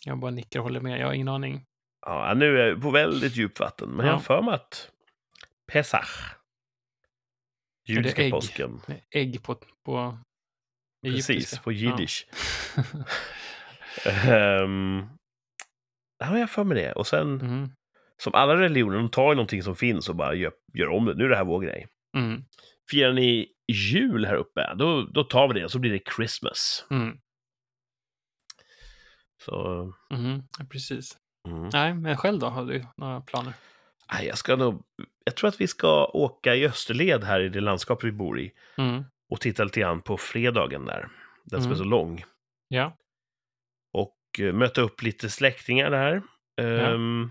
[0.04, 1.00] Jag bara nickar och håller med.
[1.00, 1.64] Jag har ingen aning.
[2.06, 4.24] Ja, nu är jag på väldigt djupt vatten, men jag har Ja.
[4.24, 4.90] för mig att
[5.72, 6.34] Pesach,
[7.88, 8.80] judiska påsken,
[9.10, 9.54] Ägg på,
[9.84, 10.18] på
[11.02, 12.26] precis, på jiddisch.
[14.06, 15.02] Ehm,
[16.18, 16.92] Ja, jag har för mig det.
[16.92, 17.68] Och sen Mm.
[18.22, 21.14] som alla religioner, de tar ju någonting som finns och bara gör, gör om det.
[21.14, 21.86] Nu är det här vår grej.
[22.16, 22.44] Mm.
[22.90, 26.86] Firar ni jul här uppe, då, då tar vi det och så blir det Christmas.
[26.90, 27.18] Mm.
[29.44, 30.42] Så, Mm.
[30.70, 31.18] Precis.
[31.48, 31.68] mm.
[31.72, 32.46] Nej, men själv då?
[32.46, 33.52] Har du några planer?
[34.12, 34.82] Nej, jag ska nog...
[35.24, 38.52] Jag tror att vi ska åka i österled här i det landskap vi bor i
[38.76, 39.04] Mm.
[39.32, 41.08] Och titta lite grann på fredagen där.
[41.44, 41.72] Den som Mm.
[41.72, 42.24] är så lång.
[42.68, 42.96] Ja.
[43.92, 46.22] Och eh, möta upp lite släktingar där.
[46.60, 47.30] Ehm,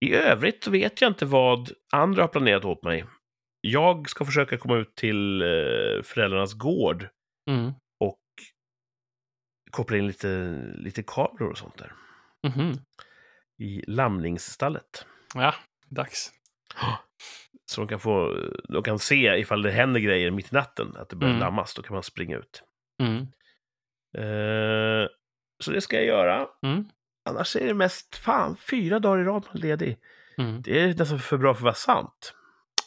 [0.00, 3.04] I övrigt vet jag inte vad andra har planerat åt mig.
[3.60, 7.08] Jag ska försöka komma ut till eh, föräldrarnas gård
[7.50, 7.72] Mm.
[8.00, 8.20] och
[9.70, 10.28] koppla in lite,
[10.76, 11.92] lite kameror och sånt där.
[12.46, 12.72] Mhm.
[13.58, 15.06] I lamningsstallet.
[15.34, 15.54] Ja,
[15.88, 16.32] dags.
[17.66, 18.36] Så de kan, få,
[18.68, 21.40] de kan se ifall det händer grejer mitt i natten, att det börjar Mm.
[21.40, 22.62] lammas, då kan man springa ut.
[23.02, 23.20] Mm.
[24.18, 25.08] Eh,
[25.64, 26.48] så det ska jag göra.
[26.62, 26.84] Mm.
[27.28, 29.98] Annars är det mest, fan, fyra dagar i rad man är ledig.
[30.38, 30.62] Mm.
[30.62, 32.34] Det är nästan för bra för att vara sant.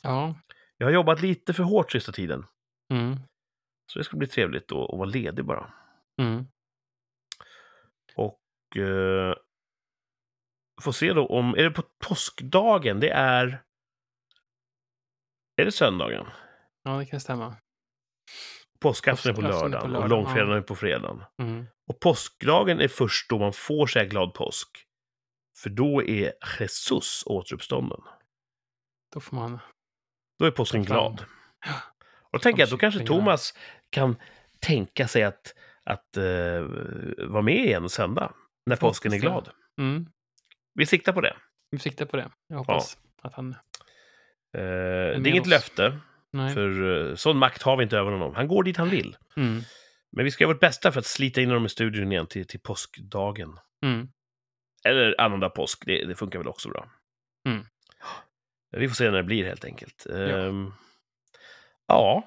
[0.04, 0.36] Ja.
[0.78, 2.46] Jag har jobbat lite för hårt sista tiden.
[2.94, 3.16] Mm.
[3.92, 5.74] Så det ska bli trevligt att, att vara ledig bara.
[6.22, 6.46] Mm.
[8.16, 9.36] Och eh,
[10.82, 13.00] får se då om, är det på påskdagen?
[13.00, 13.64] Det är...
[15.60, 16.28] Är det söndagen?
[16.84, 17.56] Ja, det kan stämma.
[18.80, 20.58] Påskafton är på är lördagen och långfredagen ja.
[20.58, 21.24] är på fredagen.
[21.42, 21.66] Mm.
[21.88, 24.70] Och påskdagen är först då man får säga glad påsk.
[25.58, 28.02] För då är Jesus återuppstånden.
[29.14, 29.60] Då får man...
[30.40, 31.26] Då är påsken glad.
[32.02, 33.06] Och då tänker jag att då kanske.
[33.06, 33.54] Thomas
[33.90, 34.16] kan
[34.60, 36.62] tänka sig att, att eh,
[37.28, 38.34] vara med igen och sända.
[38.66, 39.50] När påsken är glad.
[39.80, 40.08] Mm.
[40.74, 41.38] Vi siktar på det.
[41.72, 42.32] Vi siktar på det.
[42.48, 43.56] Jag hoppas att han...
[44.58, 45.48] Eh, det är inget oss.
[45.48, 46.00] löfte,
[46.32, 46.54] Nej.
[46.54, 48.36] för eh, sån makt har vi inte över honom.
[48.36, 49.18] Han går dit han vill.
[49.38, 49.62] Mm.
[50.12, 52.48] Men vi ska göra vårt bästa för att slita in honom i studion igen till,
[52.48, 53.60] till påskdagen.
[53.84, 54.08] Mm.
[54.84, 56.90] Eller annandag påsk, det, det funkar väl också bra.
[57.48, 57.66] Mm.
[58.72, 60.06] Vi får se när det blir helt enkelt.
[60.06, 60.74] Ehm,
[61.88, 62.24] ja,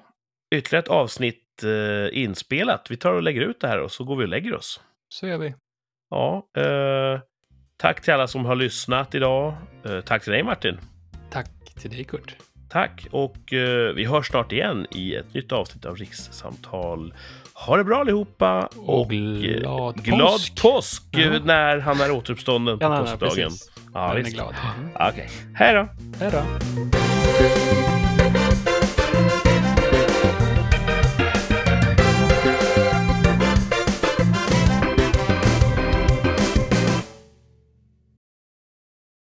[0.55, 2.91] ytterligare ett avsnitt eh, inspelat.
[2.91, 4.81] Vi tar och lägger ut det här och så går vi och lägger oss.
[5.09, 5.55] Så gör vi.
[6.09, 7.19] Ja, eh,
[7.77, 9.55] tack till alla som har lyssnat idag.
[9.85, 10.79] Eh, tack till dig Martin.
[11.33, 11.47] Tack
[11.81, 12.35] till dig, Kurt.
[12.69, 17.13] Tack och eh, vi hörs snart igen i ett nytt avsnitt av Rikssamtal.
[17.53, 20.61] Ha det bra allihopa Och eh, glad glad påsk.
[20.61, 21.39] påsk eh, Ja.
[21.45, 23.35] när han är återuppstånden på Ja, påskdagen.
[23.49, 23.71] precis.
[23.93, 24.35] Ja, Den är visst.
[24.35, 24.55] glad.
[24.79, 24.89] Mm.
[25.09, 25.87] Okej, hej då!
[26.19, 26.43] Hej då.